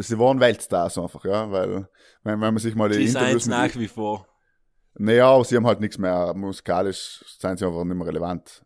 sie 0.00 0.18
waren 0.18 0.40
Weltstars 0.40 0.98
einfach, 0.98 1.24
ja, 1.24 1.50
weil, 1.50 1.88
wenn, 2.22 2.40
wenn 2.40 2.54
man 2.54 2.58
sich 2.58 2.74
mal 2.74 2.88
die 2.88 3.06
sind 3.06 3.20
Interviews 3.20 3.46
mit, 3.46 3.56
nach 3.56 3.74
wie 3.76 3.88
vor. 3.88 4.26
naja, 4.94 5.28
aber 5.28 5.44
sie 5.44 5.56
haben 5.56 5.66
halt 5.66 5.80
nichts 5.80 5.98
mehr, 5.98 6.32
musikalisch 6.34 7.24
sind 7.38 7.58
sie 7.58 7.66
einfach 7.66 7.84
nicht 7.84 7.96
mehr 7.96 8.06
relevant. 8.06 8.62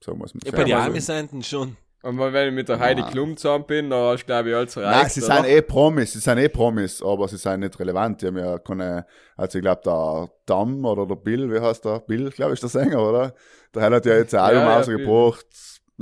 So 0.00 0.14
muss 0.14 0.34
man 0.34 0.40
Ja, 0.44 0.50
sagen. 0.50 0.62
bei 0.62 0.64
den 0.64 0.94
Also- 0.94 1.28
sind 1.30 1.46
schon. 1.46 1.76
Und 2.04 2.18
wenn 2.18 2.48
ich 2.48 2.52
mit 2.54 2.68
der 2.68 2.80
Heidi 2.80 3.00
Nein. 3.00 3.12
Klum 3.12 3.36
zusammen 3.36 3.64
bin, 3.64 3.88
da 3.88 4.10
hast 4.10 4.22
du, 4.22 4.26
glaube 4.26 4.50
ich, 4.50 4.56
alles 4.56 4.74
erreicht. 4.74 5.02
Nein, 5.02 5.08
sie 5.10 5.22
oder? 5.22 5.34
sind 5.36 5.44
eh 5.46 5.62
Promis, 5.62 6.12
sie 6.12 6.18
sind 6.18 6.38
eh 6.38 6.48
Promis, 6.48 7.00
aber 7.00 7.28
sie 7.28 7.36
sind 7.36 7.60
nicht 7.60 7.78
relevant. 7.78 8.20
Die 8.20 8.26
haben 8.26 8.38
ja 8.38 8.58
keine, 8.58 9.06
also 9.36 9.58
ich 9.58 9.62
glaube, 9.62 9.82
der 9.84 10.28
Damm 10.44 10.84
oder 10.84 11.06
der 11.06 11.14
Bill, 11.14 11.48
wie 11.52 11.60
heißt 11.60 11.84
der? 11.84 12.00
Bill, 12.00 12.30
glaube 12.30 12.54
ich, 12.54 12.60
der 12.60 12.68
Sänger, 12.70 13.00
oder? 13.08 13.34
Der 13.72 13.82
hat 13.82 14.04
ja 14.04 14.14
jetzt 14.16 14.34
ein 14.34 14.40
Album 14.40 14.62
ja, 14.64 14.76
rausgebracht. 14.78 15.46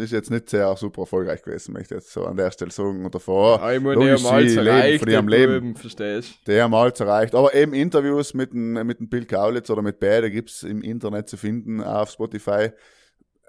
Ist 0.01 0.12
jetzt 0.12 0.30
nicht 0.30 0.51
sehr 0.51 0.74
super 0.76 1.03
erfolgreich 1.03 1.42
gewesen, 1.42 1.72
möchte 1.72 1.94
ich 1.94 2.01
jetzt 2.01 2.12
so 2.12 2.24
an 2.24 2.36
der 2.36 2.51
Stelle 2.51 2.70
sagen. 2.70 3.05
Und 3.05 3.14
davor, 3.14 3.62
Ah, 3.62 3.72
ich 3.72 3.80
muss 3.80 3.94
logisch, 3.94 4.12
nicht 4.12 4.24
mal 4.24 4.48
sie 4.48 4.57
leben 4.57 4.66
erreicht, 4.68 4.98
von 5.01 5.09
ihrem 5.11 5.26
die 5.26 5.36
Leben. 5.36 5.61
Buben, 5.61 5.76
verstehst 5.76 6.34
Die 6.46 6.61
haben 6.61 6.74
alles 6.74 7.01
erreicht. 7.01 7.34
Aber 7.34 7.55
eben 7.55 7.74
Interviews 7.74 8.34
mit 8.34 8.53
dem, 8.53 8.72
mit 8.86 8.98
dem 9.01 9.09
Bill 9.09 9.26
Kaulitz 9.26 9.70
oder 9.70 9.82
mit 9.82 10.01
beide 10.01 10.30
gibt's 10.30 10.62
im 10.62 10.82
Internet 10.82 11.28
zu 11.28 11.36
finden, 11.36 11.82
auch 11.82 12.03
auf 12.03 12.11
Spotify. 12.11 12.70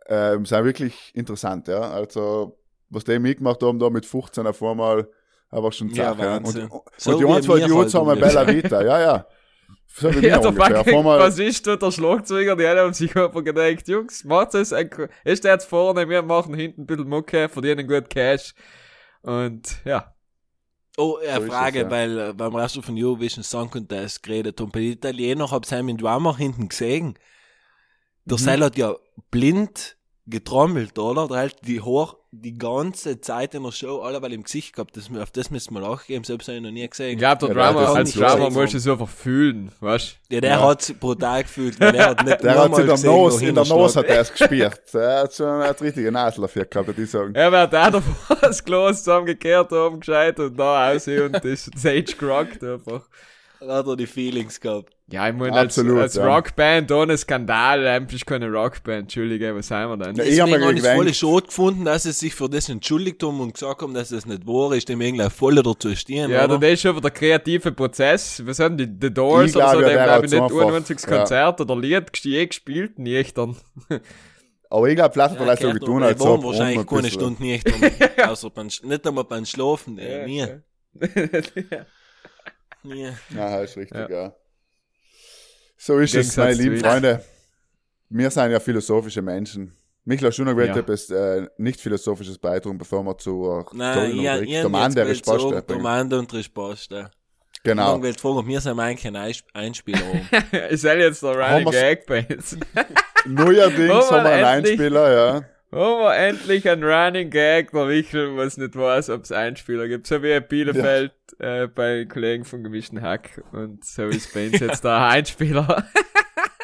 Ähm, 0.08 0.46
sind 0.46 0.66
wirklich 0.66 1.12
interessant, 1.14 1.68
ja. 1.68 1.80
Also, 1.80 2.58
was 2.90 3.04
die 3.04 3.20
mitgemacht 3.20 3.62
haben, 3.64 3.80
da 3.80 3.90
mit 3.90 4.06
15 4.06 4.46
auf 4.46 4.62
einmal, 4.62 5.08
einfach 5.50 5.72
schon 5.74 5.90
Ja, 5.90 6.16
zack, 6.16 6.20
ja. 6.20 6.38
Und, 6.38 6.46
und 6.46 6.82
So 6.98 7.18
die 7.18 7.26
wie 7.26 7.32
ein, 7.32 7.44
zwei 7.44 7.58
wir 7.60 7.68
Dudes 7.68 7.94
halt 7.94 8.08
haben 8.08 8.18
ungefähr. 8.18 8.46
Bella 8.46 8.64
Vita, 8.64 8.82
ja, 8.84 9.00
ja. 9.02 9.28
So 9.94 10.14
wie 10.14 10.28
Ja, 10.28 10.40
der 10.40 10.54
fucking 10.54 11.04
Bassist 11.04 11.68
und 11.68 11.82
der 11.82 11.92
Schlagzeuger, 11.92 12.56
die 12.56 12.68
haben 12.68 12.94
sich 12.94 13.16
einfach 13.16 13.44
gedacht, 13.44 13.88
Jungs, 13.88 14.24
macht 14.24 14.54
es, 14.56 14.74
ein, 14.74 14.90
ist 15.24 15.44
der 15.44 15.54
jetzt 15.54 15.66
vorne, 15.68 16.08
wir 16.08 16.22
machen 16.22 16.54
hinten 16.54 16.82
ein 16.82 16.86
bisschen 16.88 17.10
Mucke, 17.10 17.50
verdienen 17.50 17.88
gut 17.88 18.10
Cash. 18.10 18.54
Und, 19.22 19.82
ja. 19.86 20.14
Oh, 20.98 21.18
So 21.22 21.28
eine 21.28 21.46
ist 21.46 21.52
Frage, 21.52 21.80
es, 21.80 21.84
ja. 21.86 21.92
weil 21.92 22.20
äh, 22.20 22.34
beim 22.34 22.56
Rest 22.56 22.84
von 22.84 22.96
Eurovision 22.98 23.44
Song 23.44 23.70
Contest 23.70 24.24
geredet 24.24 24.60
und 24.62 24.72
bei 24.72 24.80
den 24.80 24.92
Italienern 24.94 25.52
hab 25.52 25.66
ich 25.66 25.82
mit 25.84 26.02
Drummer 26.02 26.36
hinten 26.38 26.70
gesehen. 26.70 27.18
Der 28.26 28.38
Mhm. 28.38 28.42
Seil 28.42 28.64
hat 28.64 28.78
ja 28.78 28.96
blind 29.30 29.98
getrommelt, 30.26 31.00
oder? 31.00 31.28
Der 31.28 31.38
hat 31.38 31.66
die 31.66 31.82
hoch 31.82 32.18
die 32.34 32.58
ganze 32.58 33.20
Zeit 33.20 33.54
in 33.56 33.64
der 33.64 33.74
Show 33.74 34.02
alle 34.04 34.22
weil 34.22 34.32
im 34.32 34.44
Gesicht 34.44 34.74
gehabt. 34.74 34.96
Das, 34.96 35.10
auf 35.20 35.32
das 35.32 35.52
müssen 35.52 35.74
wir 35.74 35.84
auch 35.84 36.06
geben, 36.06 36.24
selbst 36.24 36.48
habe 36.48 36.58
ich 36.58 36.64
noch 36.64 36.72
nie 36.72 36.88
gesehen. 36.88 37.12
Ich 37.12 37.18
glaube, 37.18 37.46
der 37.46 37.50
Ja, 37.50 37.54
der 37.56 37.64
hat 37.66 37.74
Drummer, 37.76 37.86
das 37.88 37.96
als 37.96 38.14
gesehen. 38.14 38.54
musst 38.54 38.74
du 38.74 38.78
es 38.78 38.88
einfach 38.88 39.10
fühlen, 39.10 39.72
weißt 39.82 40.18
Ja, 40.30 40.40
der 40.42 40.50
Ja. 40.52 40.62
hat's 40.64 40.94
brutal 40.94 41.44
gefühlt, 41.44 41.78
weil 41.80 41.94
er 41.94 42.10
hat 42.12 42.24
nicht 42.26 42.42
der 42.44 42.58
hat 42.58 42.74
sich 42.76 42.86
in 42.86 42.88
der 42.88 42.98
wohin 43.12 43.48
in 43.50 43.56
der 43.56 43.64
er 43.66 43.70
Nose 43.70 43.94
schlägt. 43.94 44.10
hat 44.10 44.16
er 44.16 44.22
es 44.22 44.32
gespürt. 44.32 44.82
Er 44.94 45.20
hat 45.24 45.34
schon 45.36 45.48
eine 45.48 45.82
richtige 45.82 46.12
Nase 46.12 46.40
dafür 46.42 46.64
gehabt, 46.66 46.88
würde 46.88 47.04
ich 47.04 47.12
sagen. 47.12 47.36
Er 47.36 47.52
wird 47.52 47.76
auch 47.76 47.92
davor 47.92 48.36
das 48.42 48.64
Glas 48.64 49.00
zusammengekehrt 49.04 49.74
oben 49.74 50.00
gescheit 50.00 50.40
und 50.40 50.56
da 50.58 50.90
raus 50.92 51.08
und 51.10 51.34
das 51.44 51.70
Sage 51.76 52.04
gerockt 52.04 52.64
einfach. 52.64 53.02
Hat 53.68 53.86
er 53.86 53.96
die 53.96 54.08
Feelings 54.08 54.60
gehabt. 54.60 54.96
Ja, 55.12 55.30
ich 55.30 55.36
meine, 55.36 55.54
als, 55.54 55.78
Absolut, 55.78 56.00
als 56.00 56.16
ja. 56.16 56.26
Rockband 56.26 56.92
ohne 56.92 57.16
Skandal, 57.16 57.86
eigentlich 57.86 58.26
keine 58.26 58.50
Rockband, 58.50 59.02
Entschuldige, 59.02 59.54
was 59.56 59.70
haben 59.70 60.00
wir 60.00 60.06
denn? 60.06 60.16
Ja, 60.16 60.24
ich 60.24 60.38
mir 60.38 60.66
habe 60.66 60.74
es 60.74 60.88
voll 60.88 61.14
schade 61.14 61.46
gefunden, 61.48 61.86
dass 61.86 62.04
sie 62.04 62.12
sich 62.12 62.34
für 62.34 62.50
das 62.50 62.70
entschuldigt 62.70 63.22
haben 63.22 63.40
und 63.40 63.54
gesagt 63.54 63.82
haben, 63.84 63.94
dass 63.94 64.10
das 64.10 64.26
nicht 64.26 64.48
wahr 64.48 64.74
ist, 64.74 64.90
dem 64.90 65.00
irgendwie 65.02 65.30
voll 65.30 65.56
dazu 65.56 65.96
stehen. 65.96 66.32
Ja, 66.32 66.46
oder? 66.46 66.58
das 66.58 66.72
ist 66.72 66.82
schon 66.82 67.00
der 67.00 67.12
kreative 67.12 67.72
Prozess. 67.72 68.42
Was 68.46 68.58
haben 68.60 68.78
die, 68.78 68.88
The 69.00 69.14
Doors 69.14 69.52
Ich 69.52 69.56
oder 69.56 69.70
so, 69.70 69.82
haben, 69.84 69.92
glaube 69.92 70.26
ich, 70.26 70.32
so 70.32 70.36
nicht 70.38 70.44
einfach- 70.44 70.68
91 70.68 71.00
ja. 71.02 71.18
Konzert 71.18 71.62
oder 71.62 71.76
Lied 71.76 72.18
je 72.18 72.46
gespielt, 72.48 72.98
nicht 72.98 73.38
dann. 73.38 73.58
Aber 74.72 74.88
ich 74.88 74.96
glaube, 74.96 75.14
vielleicht 75.14 75.32
hat 75.32 75.40
er 75.40 75.46
das 75.46 75.60
so 75.60 75.72
getan, 75.72 76.04
als 76.04 76.20
waren 76.20 76.30
ob 76.40 76.46
wahrscheinlich 76.46 76.80
ein 76.80 76.86
keine 76.88 77.10
Stunde 77.12 77.44
nicht, 77.44 77.68
außer 78.26 78.50
beim, 78.50 78.68
nicht 78.68 79.06
einmal 79.06 79.26
beim 79.26 79.46
Schlafen, 79.46 79.98
äh, 80.00 80.26
nie. 80.26 80.48
ja. 82.84 82.94
nie. 82.94 83.12
Ja, 83.36 83.62
ist 83.62 83.78
richtig, 83.78 83.98
Ja. 83.98 84.10
ja. 84.10 84.36
So 85.78 85.98
ist 86.00 86.10
es, 86.16 86.36
Gegensatz 86.36 86.38
meine 86.38 86.56
zu 86.56 86.62
lieben. 86.64 86.78
Freunde. 86.80 87.24
Wir 88.10 88.30
sind 88.30 88.52
ja 88.52 88.60
philosophische 88.60 89.22
Menschen. 89.22 89.76
Michael 90.04 90.32
Schuner 90.32 90.56
will 90.56 90.68
Ja. 90.68 90.76
etwas 90.78 91.10
äh, 91.10 91.48
nicht 91.58 91.80
philosophisches 91.80 92.38
beitragen, 92.38 92.78
bevor 92.78 93.04
wir 93.04 93.18
zur 93.18 93.66
Nein, 93.74 94.12
ich, 94.12 94.18
Rubrik 94.30 94.44
ich, 94.50 94.56
ich 94.56 94.62
Domande 94.62 95.06
Resposta. 95.08 95.62
Domande 95.62 96.20
und 96.20 96.34
Resposta. 96.34 97.12
Genau. 97.64 97.98
Ich 97.98 98.04
wollte 98.04 98.20
fragen, 98.20 98.38
ob 98.38 98.48
wir 98.48 98.60
sind 98.62 98.80
eigentlich 98.80 99.08
ein 99.08 99.16
Eins- 99.16 99.44
Einspieler. 99.54 100.02
Ich 100.72 100.82
soll 100.82 100.98
jetzt 101.00 101.24
Running 101.24 101.66
wir's- 101.66 101.72
Gag 101.72 102.06
bei 102.08 102.26
uns. 102.30 102.58
Neuerdings 103.26 104.12
haben 104.12 104.24
wir 104.24 104.32
einen. 104.32 104.46
Einspieler, 104.66 105.14
ja. 105.14 105.42
Oh, 105.74 106.10
endlich 106.10 106.68
ein 106.68 106.84
Running 106.84 107.30
Gag, 107.30 107.72
der 107.72 107.86
Michel, 107.86 108.36
was 108.36 108.58
nicht 108.58 108.76
weiß, 108.76 109.10
ob 109.10 109.24
es 109.24 109.32
Einspieler 109.32 109.88
gibt. 109.88 110.06
So 110.06 110.22
wie 110.22 110.32
in 110.32 110.46
Bielefeld 110.46 111.14
äh, 111.40 111.68
bei 111.68 112.04
Kollegen 112.04 112.44
von 112.44 112.62
gemischten 112.62 113.02
Hack. 113.02 113.42
Und 113.54 113.86
so 113.86 114.08
ist 114.08 114.34
bei 114.34 114.48
uns 114.48 114.60
jetzt 114.60 114.84
der 114.84 115.02
Einspieler. 115.08 115.86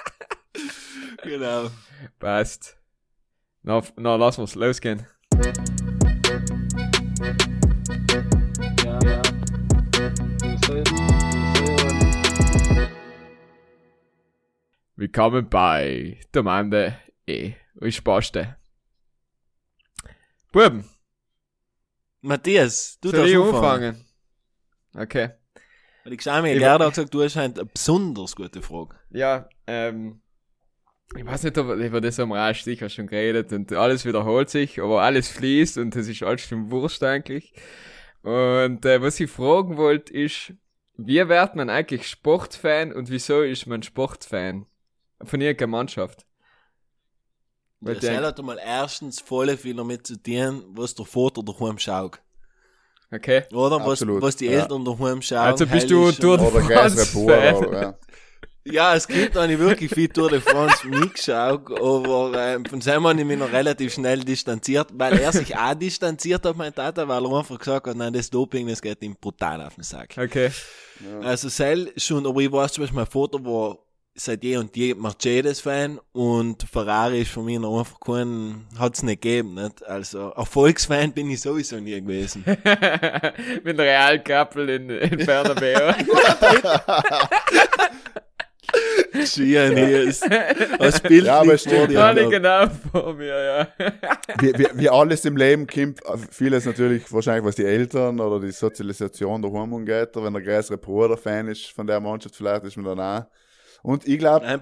genau. 1.23 1.69
Passt. 2.19 2.77
Na, 3.63 3.81
na, 3.95 4.17
lass 4.17 4.39
uns 4.39 4.55
losgehen. 4.55 5.07
Ja, 8.83 8.99
ja. 9.05 9.21
Willkommen 14.97 15.47
bei 15.47 16.19
Domande 16.33 16.97
E. 17.25 17.53
Risposte. 17.79 18.57
Buben, 20.51 20.85
Matthias, 22.21 22.97
du 23.01 23.11
darfst 23.11 23.31
ich 23.31 23.37
anfangen. 23.37 24.05
Okay. 24.93 25.29
Weil 26.03 26.13
ich 26.13 26.21
sage 26.21 26.41
mir, 26.43 26.55
Ich- 26.55 26.63
hat 26.63 26.79
gesagt, 26.89 27.13
du 27.13 27.21
hast 27.23 27.37
eine 27.37 27.65
besonders 27.65 28.35
gute 28.35 28.61
Frage. 28.61 28.95
Ja, 29.11 29.47
ähm, 29.67 30.21
ich 31.15 31.25
weiß 31.25 31.43
nicht, 31.43 31.57
ob 31.57 31.67
über 31.77 32.01
das 32.01 32.17
wir 32.17 32.25
auch 32.25 32.55
sicher 32.55 32.89
schon 32.89 33.07
geredet 33.07 33.53
und 33.53 33.71
alles 33.73 34.05
wiederholt 34.05 34.49
sich, 34.49 34.81
aber 34.81 35.01
alles 35.01 35.29
fließt 35.29 35.77
und 35.77 35.95
das 35.95 36.07
ist 36.07 36.23
alles 36.23 36.41
schon 36.41 36.71
Wurst 36.71 37.03
eigentlich. 37.03 37.53
Und 38.23 38.83
äh, 38.85 39.01
was 39.01 39.19
ich 39.19 39.29
fragen 39.29 39.77
wollte 39.77 40.13
ist, 40.13 40.53
wie 40.97 41.27
wird 41.29 41.55
man 41.55 41.69
eigentlich 41.69 42.07
Sportfan 42.07 42.91
und 42.91 43.09
wieso 43.09 43.41
ist 43.41 43.67
man 43.67 43.83
Sportfan? 43.83 44.65
Von 45.23 45.41
irgendeiner 45.41 45.71
Mannschaft. 45.71 46.25
Weil 47.79 47.95
Der 47.95 48.01
Seil 48.01 48.25
hat 48.25 48.39
einmal 48.39 48.59
erstens 48.63 49.21
voll 49.21 49.55
viel 49.55 49.75
damit 49.75 50.07
zu 50.07 50.21
tun, 50.21 50.63
was 50.69 50.95
der 50.95 51.05
Vater 51.05 51.43
daheim 51.43 51.77
schaut. 51.77 52.19
Okay. 53.11 53.43
Oder? 53.53 53.79
Was, 53.79 54.01
Absolut, 54.01 54.21
was 54.21 54.35
die 54.35 54.47
ja. 54.47 54.61
Eltern 54.61 54.83
daheim 54.83 55.21
schauen. 55.21 55.37
Also 55.39 55.65
bist 55.65 55.89
du 55.89 56.11
de 56.11 56.25
Oder 56.25 57.57
oder, 57.57 57.81
ja. 57.81 57.97
Ja, 58.69 58.95
es 58.95 59.07
gibt 59.07 59.37
eigentlich 59.37 59.59
wirklich 59.59 59.91
viel 59.91 60.09
Tour 60.09 60.29
de 60.29 60.41
France 60.41 60.85
mitgeschaut, 60.87 61.71
aber 61.79 62.33
ähm, 62.35 62.65
von 62.65 62.81
seinem 62.81 63.07
habe 63.07 63.19
ich 63.19 63.25
mich 63.25 63.37
noch 63.37 63.51
relativ 63.51 63.93
schnell 63.93 64.19
distanziert, 64.19 64.89
weil 64.93 65.17
er 65.19 65.31
sich 65.31 65.55
auch 65.55 65.73
distanziert 65.73 66.45
hat, 66.45 66.57
mein 66.57 66.75
Tata, 66.75 67.07
weil 67.07 67.23
er 67.23 67.37
einfach 67.37 67.57
gesagt 67.57 67.87
hat, 67.87 67.95
nein, 67.95 68.11
das 68.11 68.29
Doping, 68.29 68.67
das 68.67 68.81
geht 68.81 69.01
ihm 69.03 69.15
brutal 69.15 69.61
auf 69.61 69.75
den 69.75 69.83
Sack. 69.83 70.15
Okay. 70.17 70.51
Also 71.21 71.47
Seil 71.47 71.93
schon, 71.95 72.25
aber 72.27 72.41
ich 72.41 72.51
weiß 72.51 72.73
zum 72.73 72.83
Beispiel, 72.83 72.99
mein 72.99 73.05
Vater 73.05 73.43
war 73.45 73.77
seit 74.19 74.43
je 74.43 74.57
und 74.57 74.75
je 74.75 74.95
Mercedes-Fan 74.95 75.99
und 76.11 76.63
Ferrari 76.63 77.21
ist 77.21 77.31
für 77.31 77.43
mich 77.43 77.59
noch 77.59 77.79
einfach 77.79 77.99
kein, 77.99 78.65
hat's 78.77 79.03
nicht 79.03 79.21
gegeben, 79.21 79.53
nicht? 79.53 79.85
Also 79.85 80.31
Erfolgsfan 80.35 81.13
bin 81.13 81.29
ich 81.29 81.41
sowieso 81.41 81.77
nie 81.77 82.01
gewesen. 82.01 82.43
Mit 83.63 83.79
Real 83.79 84.21
Kappel 84.23 84.69
in, 84.69 84.89
in 84.89 85.25
Bernabeu. 85.25 85.93
Schier 89.25 89.69
nie 89.69 90.09
ist. 90.09 90.29
Als 90.79 90.99
Bild 90.99 91.25
Ja, 91.25 91.39
aber 91.39 91.51
liegt 91.51 91.61
stimmt, 91.61 91.77
vor 91.77 91.87
dir. 91.87 91.93
Ja, 91.93 92.13
nicht 92.13 92.29
genau 92.29 92.67
vor 92.91 93.13
mir, 93.13 93.43
ja. 93.43 93.67
wie, 94.39 94.53
wie, 94.57 94.67
wie 94.73 94.89
alles 94.89 95.25
im 95.25 95.37
Leben 95.37 95.65
kommt, 95.67 96.01
vieles 96.31 96.65
natürlich 96.65 97.11
wahrscheinlich, 97.11 97.45
was 97.45 97.55
die 97.55 97.65
Eltern 97.65 98.19
oder 98.19 98.39
die 98.45 98.51
Sozialisation 98.51 99.41
daheim 99.41 99.73
angeht. 99.73 100.09
Wenn 100.13 100.33
der 100.33 100.41
größere 100.41 100.77
Bruder 100.77 101.17
Fan 101.17 101.47
ist 101.47 101.67
von 101.67 101.87
der 101.87 101.99
Mannschaft, 101.99 102.35
vielleicht 102.35 102.65
ist 102.65 102.77
man 102.77 102.97
dann 102.97 102.99
auch. 102.99 103.25
Und 103.83 104.07
ich 104.07 104.19
glaube, 104.19 104.45
ich 104.45 104.61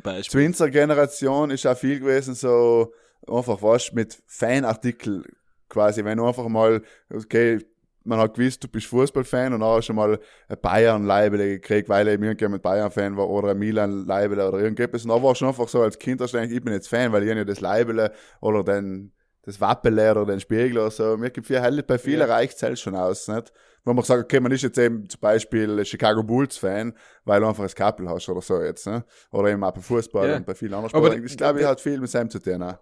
Beispiel. 0.00 0.40
zu 0.40 0.46
unserer 0.46 0.70
Generation 0.70 1.50
ist 1.50 1.66
auch 1.66 1.76
viel 1.76 2.00
gewesen, 2.00 2.34
so 2.34 2.92
einfach 3.26 3.62
was 3.62 3.92
mit 3.92 4.18
Fanartikel 4.26 5.24
quasi, 5.68 6.04
wenn 6.04 6.18
du 6.18 6.26
einfach 6.26 6.48
mal, 6.48 6.82
okay, 7.12 7.58
man 8.04 8.18
hat 8.18 8.34
gewusst, 8.34 8.62
du 8.64 8.68
bist 8.68 8.86
Fußballfan 8.86 9.54
und 9.54 9.62
auch 9.62 9.80
schon 9.80 9.96
mal 9.96 10.18
ein 10.48 10.56
Bayern-Leibele 10.60 11.48
gekriegt, 11.60 11.88
weil 11.88 12.08
eben 12.08 12.22
irgendjemand 12.24 12.62
Bayern-Fan 12.62 13.16
war 13.16 13.28
oder 13.28 13.50
ein 13.50 13.58
Milan-Leibele 13.58 14.48
oder 14.48 14.58
irgendetwas. 14.58 15.04
Und 15.04 15.10
da 15.10 15.22
war 15.22 15.34
schon 15.34 15.48
einfach 15.48 15.68
so 15.68 15.82
als 15.82 15.98
Kind, 15.98 16.20
du 16.20 16.26
denkst, 16.26 16.54
ich 16.54 16.62
bin 16.62 16.72
jetzt 16.72 16.88
Fan, 16.88 17.12
weil 17.12 17.22
ich 17.22 17.34
ja 17.34 17.44
das 17.44 17.60
Leibele 17.60 18.12
oder 18.40 18.64
den, 18.64 19.12
das 19.42 19.60
Wappele 19.60 20.10
oder 20.12 20.26
den 20.26 20.40
Spiegel 20.40 20.78
oder 20.78 20.90
so. 20.90 21.16
Mir 21.16 21.30
gibt 21.30 21.46
viel, 21.46 21.82
bei 21.82 21.98
vielen 21.98 22.28
reicht 22.28 22.56
es 22.56 22.62
halt 22.62 22.78
schon 22.78 22.96
aus, 22.96 23.28
nicht? 23.28 23.52
Wenn 23.84 23.96
man 23.96 24.04
sagt, 24.04 24.22
okay, 24.24 24.38
man 24.38 24.52
ist 24.52 24.62
jetzt 24.62 24.78
eben 24.78 25.08
zum 25.08 25.20
Beispiel 25.20 25.84
Chicago 25.84 26.22
Bulls 26.22 26.56
Fan, 26.56 26.94
weil 27.24 27.40
du 27.40 27.48
einfach 27.48 27.64
ein 27.64 27.70
Couple 27.74 28.08
hast 28.08 28.28
oder 28.28 28.40
so 28.40 28.60
jetzt, 28.62 28.86
ne? 28.86 29.04
Oder 29.32 29.50
eben 29.50 29.64
auch 29.64 29.72
bei 29.72 29.80
Fußball 29.80 30.28
Ja. 30.28 30.36
und 30.36 30.46
bei 30.46 30.54
vielen 30.54 30.74
anderen 30.74 30.94
Aber 30.94 31.06
Sportarten. 31.06 31.26
Ich 31.26 31.36
glaube, 31.36 31.60
ich 31.60 31.66
hat 31.66 31.80
viel 31.80 31.98
mit 31.98 32.08
seinem 32.10 32.30
zu 32.30 32.38
tun, 32.38 32.62
auch. 32.62 32.78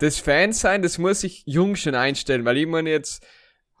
das 0.00 0.18
Fan 0.18 0.52
sein, 0.52 0.82
das 0.82 0.98
muss 0.98 1.22
ich 1.24 1.42
jung 1.46 1.76
schon 1.76 1.94
einstellen, 1.94 2.44
weil 2.44 2.56
ich 2.56 2.66
meine 2.66 2.90
jetzt, 2.90 3.22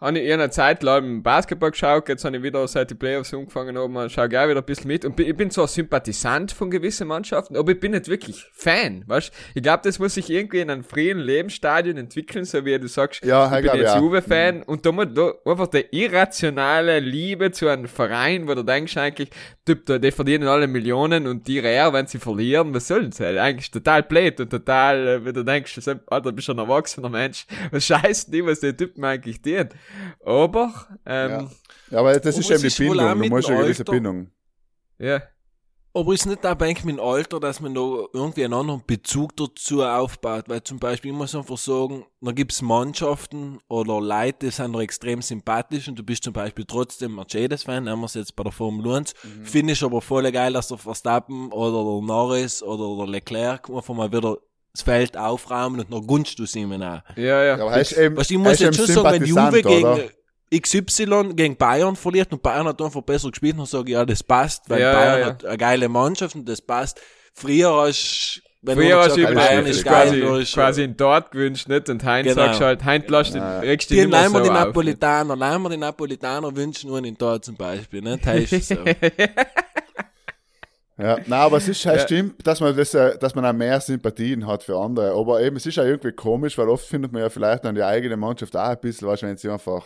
habe 0.00 0.18
ich 0.18 0.26
in 0.26 0.32
einer 0.32 0.50
Zeit 0.50 0.82
lang 0.82 1.22
Basketball 1.22 1.70
geschaut, 1.70 2.08
jetzt 2.08 2.24
habe 2.24 2.36
ich 2.36 2.42
wieder 2.42 2.66
seit 2.66 2.90
die 2.90 2.94
Playoffs 2.94 3.34
angefangen 3.34 3.76
haben, 3.76 4.08
schaue 4.08 4.28
ich 4.28 4.38
auch 4.38 4.48
wieder 4.48 4.60
ein 4.60 4.64
bisschen 4.64 4.88
mit 4.88 5.04
und 5.04 5.18
ich 5.20 5.36
bin 5.36 5.50
zwar 5.50 5.68
Sympathisant 5.68 6.52
von 6.52 6.70
gewissen 6.70 7.08
Mannschaften, 7.08 7.56
aber 7.56 7.72
ich 7.72 7.80
bin 7.80 7.92
nicht 7.92 8.08
wirklich 8.08 8.46
Fan, 8.52 9.04
weißt 9.06 9.32
Ich 9.54 9.62
glaube, 9.62 9.82
das 9.84 9.98
muss 9.98 10.14
sich 10.14 10.30
irgendwie 10.30 10.60
in 10.60 10.70
einem 10.70 10.84
frühen 10.84 11.18
Lebensstadion 11.18 11.98
entwickeln, 11.98 12.44
so 12.44 12.64
wie 12.64 12.78
du 12.78 12.88
sagst, 12.88 13.24
Ja, 13.24 13.46
ich 13.58 13.70
bin 13.70 13.80
jetzt 13.80 13.94
ja. 13.94 13.98
Juve-Fan 13.98 14.62
und 14.62 14.86
da 14.86 14.92
muss 14.92 15.06
da 15.14 15.32
einfach 15.44 15.66
die 15.66 15.84
irrationale 15.90 17.00
Liebe 17.00 17.50
zu 17.50 17.68
einem 17.68 17.86
Verein, 17.86 18.48
wo 18.48 18.54
du 18.54 18.62
denkst 18.62 18.96
eigentlich, 18.96 19.30
Typ, 19.66 20.00
die 20.00 20.10
verdienen 20.10 20.48
alle 20.48 20.66
Millionen 20.66 21.26
und 21.26 21.46
die 21.46 21.58
rare, 21.58 21.92
wenn 21.92 22.06
sie 22.06 22.18
verlieren, 22.18 22.74
was 22.74 22.88
sollen 22.88 23.12
sie? 23.12 23.38
Eigentlich 23.38 23.70
total 23.70 24.02
blöd 24.02 24.40
und 24.40 24.50
total, 24.50 25.06
äh, 25.06 25.24
wie 25.24 25.32
du 25.32 25.44
denkst, 25.44 25.78
Alter, 26.06 26.30
du 26.30 26.32
bist 26.32 26.46
schon 26.46 26.58
ein 26.58 26.66
erwachsener 26.66 27.08
Mensch, 27.08 27.46
was 27.70 27.84
scheißt 27.84 28.32
die, 28.32 28.44
was 28.44 28.60
der 28.60 28.76
Typen 28.76 29.04
eigentlich 29.04 29.40
tut. 29.42 29.68
Aber, 30.24 30.86
ähm, 31.06 31.50
Ja, 31.90 31.98
aber 32.00 32.18
das 32.18 32.38
ist 32.38 32.50
eben 32.50 32.64
es 32.64 32.76
die 32.76 32.84
Bindung. 32.88 33.22
Du 33.22 33.28
musst 33.28 33.48
eine 33.50 33.62
gewisse 33.62 33.84
Bindung. 33.84 34.30
ja. 34.98 35.22
Aber 35.92 36.14
ist 36.14 36.24
nicht 36.24 36.46
auch 36.46 36.50
eigentlich 36.50 36.84
mit 36.84 36.98
dem 36.98 37.04
Alter, 37.04 37.40
dass 37.40 37.58
man 37.58 37.74
da 37.74 37.80
irgendwie 38.12 38.44
einen 38.44 38.54
anderen 38.54 38.80
Bezug 38.86 39.34
dazu 39.36 39.82
aufbaut? 39.82 40.44
Weil 40.46 40.62
zum 40.62 40.78
Beispiel, 40.78 41.10
ich 41.10 41.16
muss 41.16 41.34
einfach 41.34 41.58
sagen, 41.58 42.06
da 42.20 42.30
gibt's 42.30 42.62
Mannschaften 42.62 43.58
oder 43.66 44.00
Leute, 44.00 44.46
die 44.46 44.50
sind 44.52 44.72
da 44.72 44.80
extrem 44.80 45.20
sympathisch 45.20 45.88
und 45.88 45.98
du 45.98 46.04
bist 46.04 46.22
zum 46.22 46.32
Beispiel 46.32 46.64
trotzdem 46.64 47.16
Mercedes-Fan, 47.16 47.82
nehmen 47.82 48.02
wir 48.02 48.06
es 48.06 48.14
jetzt 48.14 48.36
bei 48.36 48.44
der 48.44 48.52
Formel 48.52 48.88
1. 48.88 49.14
Mhm. 49.24 49.44
Finde 49.44 49.72
ich 49.72 49.82
aber 49.82 50.00
voll 50.00 50.30
geil, 50.30 50.52
dass 50.52 50.68
der 50.68 50.78
Verstappen 50.78 51.50
oder 51.50 51.82
der 51.82 52.06
Norris 52.06 52.62
oder 52.62 52.96
der 52.96 53.10
Leclerc 53.12 53.68
einfach 53.68 53.94
mal 53.94 54.12
wieder 54.12 54.38
das 54.72 54.82
Feld 54.82 55.16
aufräumen 55.16 55.80
und 55.80 55.90
noch 55.90 56.00
gunst 56.06 56.38
du 56.38 56.46
sie 56.46 56.60
ihm 56.60 56.72
auch. 56.82 57.00
Ja, 57.16 57.42
ja. 57.44 57.54
Aber 57.54 57.72
er 57.72 57.98
eben, 57.98 58.16
Weißt, 58.16 58.30
ich 58.30 58.38
muss 58.38 58.58
jetzt 58.60 58.76
schon 58.76 58.86
sagen, 58.86 59.10
wenn 59.20 59.24
Juve 59.24 59.62
gegen 59.62 59.84
oder? 59.84 60.08
XY 60.52 61.34
gegen 61.34 61.56
Bayern 61.56 61.94
verliert 61.96 62.32
und 62.32 62.42
Bayern 62.42 62.66
hat 62.66 62.80
einfach 62.82 63.02
besser 63.02 63.30
gespielt, 63.30 63.56
dann 63.58 63.66
sage 63.66 63.84
ich, 63.86 63.92
ja, 63.92 64.04
das 64.04 64.22
passt, 64.22 64.68
weil 64.68 64.80
Ja, 64.80 64.92
Bayern 64.92 65.12
ja, 65.12 65.18
ja. 65.20 65.26
hat 65.26 65.44
eine 65.44 65.58
geile 65.58 65.88
Mannschaft 65.88 66.34
und 66.34 66.48
das 66.48 66.60
passt. 66.60 67.00
Früher 67.34 67.72
hast 67.72 68.42
wenn 68.62 68.76
Früher 68.76 68.98
hast 68.98 69.16
du 69.16 69.22
Bayern 69.22 69.64
ist 69.64 69.82
geil, 69.84 70.20
quasi, 70.20 70.42
ist 70.42 70.52
quasi 70.52 70.82
in 70.84 70.94
dort 70.94 71.30
gewünscht, 71.30 71.66
nicht? 71.68 71.88
Und 71.88 72.04
Heinz 72.04 72.28
Genau. 72.28 72.44
sagst 72.46 72.60
halt, 72.60 72.84
Heinz 72.84 73.08
lässt 73.08 73.34
den, 73.34 73.42
regst 73.42 73.90
nicht 73.90 74.06
mehr 74.06 74.20
nehmen 74.22 74.34
so 74.34 74.42
die. 74.42 74.50
Napolitaner, 74.50 75.34
nehmen 75.34 75.62
wir 75.62 75.70
die 75.70 75.76
Napolitaner 75.78 76.54
wünschen 76.54 76.90
nur 76.90 77.02
in 77.02 77.16
dort 77.16 77.42
zum 77.42 77.56
Beispiel, 77.56 78.02
ne? 78.02 78.18
Das 78.22 78.52
ist 78.52 78.68
so. 78.68 78.74
Ja, 81.00 81.16
nein, 81.26 81.32
aber 81.40 81.56
es 81.58 81.68
ist 81.68 81.84
halt 81.86 81.98
Ja. 82.00 82.04
stimmt, 82.06 82.46
dass 82.46 82.60
man 82.60 82.76
das, 82.76 82.94
äh, 82.94 83.16
dass 83.18 83.34
man 83.34 83.44
auch 83.46 83.52
mehr 83.52 83.80
Sympathien 83.80 84.46
hat 84.46 84.62
für 84.62 84.76
andere. 84.76 85.12
Aber 85.12 85.40
eben, 85.42 85.56
es 85.56 85.66
ist 85.66 85.78
auch 85.78 85.84
irgendwie 85.84 86.12
komisch, 86.12 86.56
weil 86.58 86.68
oft 86.68 86.84
findet 86.86 87.12
man 87.12 87.22
ja 87.22 87.28
vielleicht 87.28 87.64
an 87.66 87.74
die 87.74 87.82
eigene 87.82 88.16
Mannschaft 88.16 88.56
auch 88.56 88.68
ein 88.68 88.78
bisschen, 88.80 89.08
weißt, 89.08 89.22
wenn 89.22 89.36
sie 89.36 89.48
einfach 89.48 89.84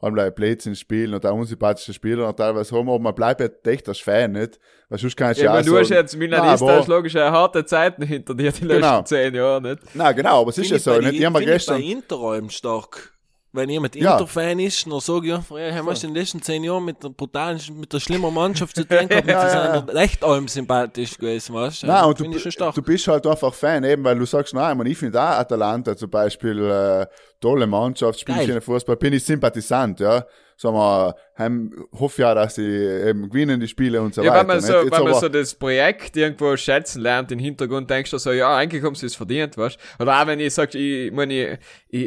einmal 0.00 0.32
Blödsinn 0.32 0.74
spielen 0.74 1.14
und 1.14 1.24
auch 1.24 1.34
unsympathische 1.34 1.92
Spieler 1.92 2.26
und 2.28 2.36
teilweise 2.36 2.74
haben, 2.76 2.88
aber 2.88 2.98
man 2.98 3.14
bleibt 3.14 3.40
ja 3.40 3.48
echt 3.70 3.88
als 3.88 4.00
Fan, 4.00 4.32
nicht? 4.32 4.58
Weil 4.88 4.98
sonst 4.98 5.16
kann 5.16 5.32
ich 5.32 5.38
Ja, 5.38 5.44
ja, 5.44 5.50
aber 5.52 5.60
auch 5.60 5.64
du 5.64 5.78
hast 5.78 5.90
jetzt 5.90 6.16
Milanista, 6.16 6.66
Nein, 6.66 6.76
hast 6.78 6.88
logisch 6.88 7.14
eine 7.16 7.30
harte 7.30 7.64
Zeiten 7.64 8.02
hinter 8.02 8.34
dir, 8.34 8.50
die 8.50 8.64
letzten 8.64 8.80
Genau. 8.82 9.02
zehn 9.02 9.34
Jahre, 9.34 9.62
nicht? 9.62 9.78
Nein, 9.94 10.16
genau, 10.16 10.40
aber 10.40 10.50
es 10.50 10.58
ist 10.58 10.70
ja 10.70 10.78
so, 10.78 10.98
nicht? 10.98 11.12
die- 11.12 11.18
Ich 11.18 11.24
habe 11.24 11.32
mir 11.34 11.38
finde 11.40 11.52
ich 11.52 11.56
gestern, 11.58 11.76
bei 11.80 11.86
Inter 11.86 12.16
allem 12.18 12.50
stark. 12.50 13.11
Wenn 13.54 13.68
jemand 13.68 13.94
Ja. 13.96 14.12
Inter-Fan 14.12 14.58
ist, 14.60 14.86
dann 14.86 15.00
sage 15.00 15.26
ich 15.26 15.32
ja, 15.32 15.74
haben 15.74 15.86
wir 15.86 15.92
in 15.94 16.00
den 16.00 16.14
letzten 16.14 16.40
zehn 16.40 16.64
Jahren 16.64 16.84
mit 16.86 17.02
der 17.02 17.10
brutalen, 17.10 17.60
mit 17.78 17.92
der 17.92 18.00
schlimmen 18.00 18.32
Mannschaft 18.32 18.74
zu 18.74 18.86
tun 18.86 19.08
gehabt, 19.08 19.28
Ja, 19.28 19.44
die 19.44 19.54
ja, 19.54 19.74
sind 19.86 19.96
echt 19.96 20.24
allem 20.24 20.48
sympathisch 20.48 21.18
gewesen, 21.18 21.54
weißt 21.54 21.82
du? 21.82 21.86
Nein, 21.86 22.04
und 22.04 22.18
du, 22.18 22.24
du 22.24 22.82
bist 22.82 23.08
halt 23.08 23.26
einfach 23.26 23.52
Fan, 23.52 23.84
eben, 23.84 24.02
weil 24.04 24.18
du 24.18 24.24
sagst, 24.24 24.54
nein, 24.54 24.72
ich, 24.72 24.78
meine, 24.78 24.90
ich 24.90 24.96
finde 24.98 25.20
auch 25.20 25.38
Atalanta 25.38 25.94
zum 25.94 26.08
Beispiel, 26.08 26.64
äh, 26.64 27.06
tolle 27.40 27.66
Mannschaft, 27.66 28.20
spielt 28.20 28.42
schönen 28.44 28.62
Fußball, 28.62 28.96
bin 28.96 29.12
ich 29.12 29.24
Sympathisant, 29.24 30.00
ja. 30.00 30.24
Sagen 30.56 30.76
wir, 30.76 31.16
heim, 31.38 31.86
hoffe 31.98 32.22
ja, 32.22 32.34
dass 32.34 32.54
sie 32.54 32.62
eben 32.64 33.28
gewinnen 33.30 33.58
die 33.60 33.66
Spiele 33.68 34.00
und 34.00 34.14
so 34.14 34.22
Ja, 34.22 34.30
weiter. 34.32 34.40
wenn 34.40 34.46
man, 34.48 34.60
so, 34.60 34.72
Jetzt 34.82 34.92
wenn 34.92 35.04
man 35.04 35.14
so 35.14 35.28
das 35.28 35.54
Projekt 35.54 36.16
irgendwo 36.16 36.56
schätzen 36.56 37.00
lernt, 37.02 37.32
im 37.32 37.38
Hintergrund 37.38 37.90
denkst 37.90 38.10
du 38.12 38.18
so, 38.18 38.30
ja, 38.32 38.56
eigentlich 38.56 38.82
haben 38.84 38.94
sie 38.94 39.06
es 39.06 39.14
verdient, 39.16 39.56
weißt 39.58 39.78
Oder 39.98 40.20
auch 40.22 40.26
wenn 40.26 40.38
ich 40.40 40.54
sag, 40.54 40.74
ich, 40.74 41.10
meine, 41.12 41.34
ich, 41.34 41.58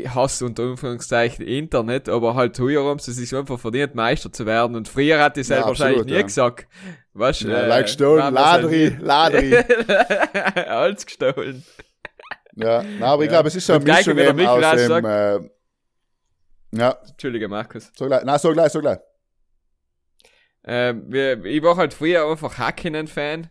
ich 0.03 0.09
hasse 0.15 0.45
unter 0.45 0.63
Anführungszeichen 0.63 1.45
Internet, 1.45 2.07
aber 2.09 2.35
halt 2.35 2.55
früher 2.57 2.83
haben 2.85 2.99
sie 2.99 3.11
sich 3.13 3.35
einfach 3.35 3.59
verdient, 3.59 3.95
Meister 3.95 4.31
zu 4.31 4.45
werden. 4.45 4.75
Und 4.75 4.87
früher 4.87 5.19
hat 5.21 5.37
ich 5.37 5.47
selber 5.47 5.65
Ja, 5.65 5.69
absolut, 5.71 5.89
wahrscheinlich 5.91 6.05
nie 6.11 6.19
ja. 6.19 6.21
gesagt. 6.21 6.67
Weißt 7.13 7.41
ja, 7.41 7.49
äh, 7.63 7.67
like 7.67 7.87
halt 7.87 8.33
Ladri, 8.33 8.89
nie- 8.91 8.97
Ladri. 9.01 9.55
Alles 10.67 11.05
gestohlen. 11.05 11.63
Ja, 12.57 12.83
nein, 12.83 13.03
aber 13.03 13.23
ich 13.23 13.29
glaube, 13.29 13.47
es 13.49 13.55
ist 13.55 13.67
so 13.67 13.77
gleich 13.79 14.07
Mischung 14.07 14.17
eben 14.17 14.47
aus 14.47 14.75
dem, 14.75 15.05
äh, 15.05 15.39
ja, 16.77 16.97
Entschuldige, 17.07 17.47
Markus. 17.47 17.91
so 17.95 18.05
gleich, 18.05 18.23
nein, 18.23 18.39
so 18.39 18.51
gleich, 18.51 18.71
so 18.71 18.81
gleich. 18.81 18.99
Ähm, 20.67 21.05
wir, 21.07 21.45
ich 21.45 21.61
war 21.61 21.77
halt 21.77 21.93
früher 21.93 22.25
einfach 22.25 22.57
Hakkinen-Fan. 22.57 23.49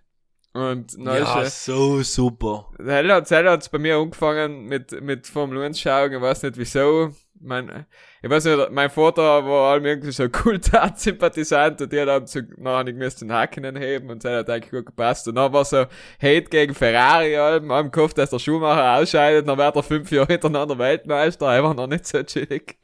Und 0.53 0.95
dann 0.97 1.16
ja, 1.16 1.43
ist, 1.43 1.64
so 1.64 2.01
super. 2.03 2.70
äh, 2.79 2.85
Heller 2.85 3.16
hat 3.16 3.31
hat's 3.31 3.68
bei 3.68 3.79
mir 3.79 3.97
angefangen 3.97 4.66
mit, 4.66 5.01
mit 5.03 5.27
Formel 5.27 5.61
1 5.61 5.81
schauen, 5.81 6.12
ich 6.12 6.20
weiß 6.20 6.45
nicht 6.45 6.57
wieso. 6.57 7.11
Mein, 7.41 7.87
ich 8.22 8.31
weiß 8.31 8.45
nicht, 8.45 8.70
mein 8.70 8.89
Vater 8.89 9.45
war 9.45 9.72
allem 9.72 9.85
irgendwie 9.85 10.12
so 10.12 10.29
Kultat-Sympathisant 10.29 11.83
und 11.83 11.93
der 11.93 12.07
hat 12.07 12.29
so, 12.29 12.41
nachher 12.57 12.85
nicht 12.85 12.97
müsste 12.97 13.25
den 13.25 13.33
Hakkinen 13.33 13.77
heben 13.77 14.11
und 14.11 14.22
der 14.22 14.39
hat 14.39 14.49
eigentlich 14.51 14.70
gut 14.70 14.87
gepasst. 14.87 15.27
Und 15.27 15.35
dann 15.35 15.53
war 15.53 15.64
so 15.64 15.87
Hate 16.22 16.45
gegen 16.45 16.72
Ferrari 16.72 17.37
allem, 17.37 17.72
am 17.72 17.91
Kopf, 17.91 18.14
dass 18.14 18.31
der 18.31 18.39
Schuhmacher 18.39 19.01
ausscheidet, 19.01 19.49
dann 19.49 19.59
wird 19.59 19.75
er 19.75 19.83
fünf 19.83 20.11
Jahre 20.12 20.29
hintereinander 20.29 20.79
Weltmeister, 20.79 21.49
einfach 21.49 21.75
noch 21.75 21.89
nicht 21.89 22.07
so 22.07 22.22
chillig. 22.22 22.79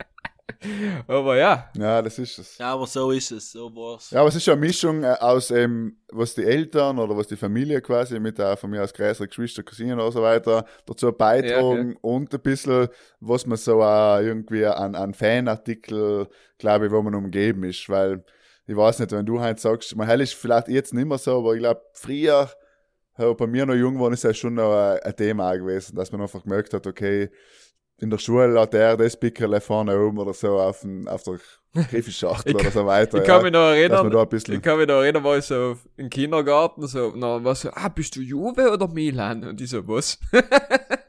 Aber 1.07 1.37
ja, 1.37 1.71
Ja, 1.77 2.03
das 2.03 2.19
ist 2.19 2.39
es. 2.39 2.59
Ja, 2.59 2.73
aber 2.73 2.87
so 2.87 3.11
ist 3.11 3.31
es, 3.31 3.53
so 3.53 3.75
war's. 3.75 4.11
Ja, 4.11 4.21
aber 4.21 4.29
es 4.29 4.37
ist 4.37 4.45
schon 4.45 4.53
eine 4.53 4.67
Mischung 4.67 5.03
äh, 5.03 5.17
aus 5.21 5.51
ähm, 5.51 5.97
was 6.13 6.35
die 6.35 6.45
Eltern 6.45 6.99
oder 6.99 7.17
was 7.17 7.27
die 7.27 7.37
Familie 7.37 7.81
quasi 7.81 8.19
mit 8.19 8.39
der 8.39 8.57
von 8.57 8.71
mir 8.71 8.83
aus 8.83 8.93
größere 8.93 9.29
Geschwister, 9.29 9.63
Cousinen 9.63 9.99
oder 9.99 10.13
so 10.13 10.23
weiter 10.23 10.65
dazu 10.87 11.13
beitragen 11.13 11.97
und 12.01 12.33
ein 12.35 12.41
bisschen, 12.41 12.89
was 13.21 13.47
man 13.47 13.59
so 13.59 13.83
auch 13.83 14.19
irgendwie 14.19 14.67
an, 14.67 14.95
an 14.95 15.15
Fanartikel, 15.15 16.29
glaube 16.59 16.87
ich, 16.87 16.93
wo 16.93 17.03
man 17.03 17.15
umgeben 17.15 17.65
ist, 17.65 17.89
weil 17.89 18.25
ich 18.67 18.77
weiß 18.77 19.01
nicht, 19.01 19.13
wenn 19.13 19.27
du 19.27 19.41
halt 19.41 19.59
sagst, 19.59 19.97
man 19.97 20.07
hell 20.07 20.21
ist 20.21 20.35
vielleicht 20.35 20.69
jetzt 20.69 20.95
nicht 20.95 21.07
mehr 21.07 21.19
so, 21.19 21.39
aber 21.39 21.55
ich 21.55 21.61
glaube, 21.61 21.83
früher, 21.93 22.49
äh, 23.17 23.35
bei 23.35 23.47
mir 23.47 23.67
noch 23.67 23.75
jung 23.75 23.99
war, 23.99 24.13
ist 24.13 24.25
ja 24.25 24.33
schon 24.33 24.55
noch 24.55 24.73
ein 25.03 25.17
Thema 25.17 25.55
gewesen, 25.57 25.97
dass 25.97 26.13
man 26.13 26.21
einfach 26.23 26.43
gemerkt 26.43 26.73
hat, 26.73 26.87
okay, 26.87 27.31
in 28.01 28.11
der 28.11 28.19
Schule 28.19 28.59
hat 28.59 28.75
er 28.75 28.97
das 28.97 29.17
Pickerle 29.17 29.61
vorne 29.61 29.99
oben 29.99 30.19
oder 30.19 30.33
so 30.33 30.59
auf, 30.59 30.81
den, 30.81 31.07
auf 31.07 31.23
der 31.23 31.39
Griffelschachtel 31.75 32.53
Ich- 32.53 32.61
oder 32.61 32.71
so 32.71 32.87
weiter. 32.87 33.19
ich 33.23 33.25
kann 33.25 33.39
ja. 33.39 33.43
mich 33.43 33.53
noch 33.53 33.61
erinnern, 33.61 34.11
da 34.11 34.27
Ich 34.33 34.63
kann 34.63 34.79
mich 34.79 34.89
noch 34.89 35.03
erinnern, 35.03 35.23
war 35.23 35.39
ich 35.39 35.45
so 35.45 35.77
im 35.97 36.09
Kindergarten, 36.09 36.87
so, 36.87 37.13
na, 37.15 37.43
was 37.45 37.63
so, 37.63 37.71
ah, 37.73 37.89
bist 37.89 38.17
du 38.17 38.21
Juve 38.21 38.73
oder 38.73 38.89
Milan? 38.89 39.45
Und 39.45 39.61
ich 39.61 39.71
so, 39.71 39.87
was? 39.87 40.19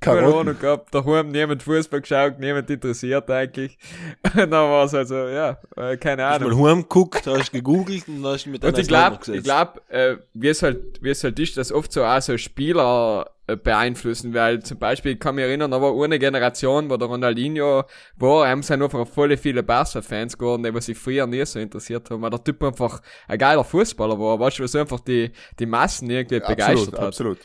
Karotten. 0.00 0.38
Ahnung 0.40 0.58
gehabt, 0.60 0.94
daheim 0.94 1.28
niemand 1.28 1.62
Fußball 1.62 2.00
geschaut, 2.00 2.38
niemand 2.38 2.70
interessiert 2.70 3.30
eigentlich. 3.30 3.78
Und 4.24 4.36
dann 4.36 4.50
war 4.50 4.84
es 4.84 4.92
halt 4.92 5.08
so, 5.08 5.14
ja, 5.14 5.58
äh, 5.76 5.96
keine 5.96 6.24
Hast 6.24 6.42
Ahnung. 6.42 6.60
mal 6.60 6.70
heimgeguckt, 6.70 7.26
hast 7.26 7.52
gegoogelt 7.52 8.08
und 8.08 8.24
hast 8.24 8.46
mit 8.46 8.64
Und 8.64 8.78
ich 8.78 8.88
glaube, 8.88 9.18
ich 9.32 9.42
glaub, 9.42 9.80
äh, 9.88 10.16
wie 10.34 10.48
es 10.48 10.62
halt, 10.62 11.02
wie 11.02 11.10
es 11.10 11.22
halt 11.24 11.38
ist, 11.38 11.56
dass 11.56 11.72
oft 11.72 11.92
so 11.92 12.04
auch 12.04 12.20
so 12.20 12.36
Spieler 12.38 13.30
äh, 13.48 13.56
beeinflussen, 13.56 14.34
weil 14.34 14.62
zum 14.62 14.78
Beispiel, 14.78 15.12
ich 15.12 15.20
kann 15.20 15.34
mich 15.34 15.44
erinnern, 15.44 15.70
da 15.70 15.80
war 15.80 15.98
eine 16.04 16.18
Generation, 16.18 16.90
wo 16.90 16.98
der 16.98 17.08
Ronaldinho 17.08 17.84
war, 18.16 18.46
haben 18.46 18.62
sind 18.62 18.82
einfach 18.82 19.08
voll 19.08 19.34
viele 19.38 19.62
Barca-Fans 19.62 20.36
geworden, 20.36 20.62
die 20.62 20.80
sich 20.82 20.98
früher 20.98 21.26
nie 21.26 21.44
so 21.46 21.58
interessiert 21.58 22.10
haben, 22.10 22.20
weil 22.20 22.28
der 22.28 22.44
Typ 22.44 22.62
einfach 22.62 23.00
ein 23.26 23.38
geiler 23.38 23.64
Fußballer 23.64 24.18
war, 24.18 24.38
weißt 24.38 24.58
du, 24.58 24.64
was 24.64 24.76
einfach 24.76 25.00
die, 25.00 25.32
die 25.58 25.64
Massen 25.64 26.10
irgendwie 26.10 26.40
begeistert 26.40 26.68
absolut, 26.68 26.92
hat. 26.98 27.06
absolut. 27.06 27.38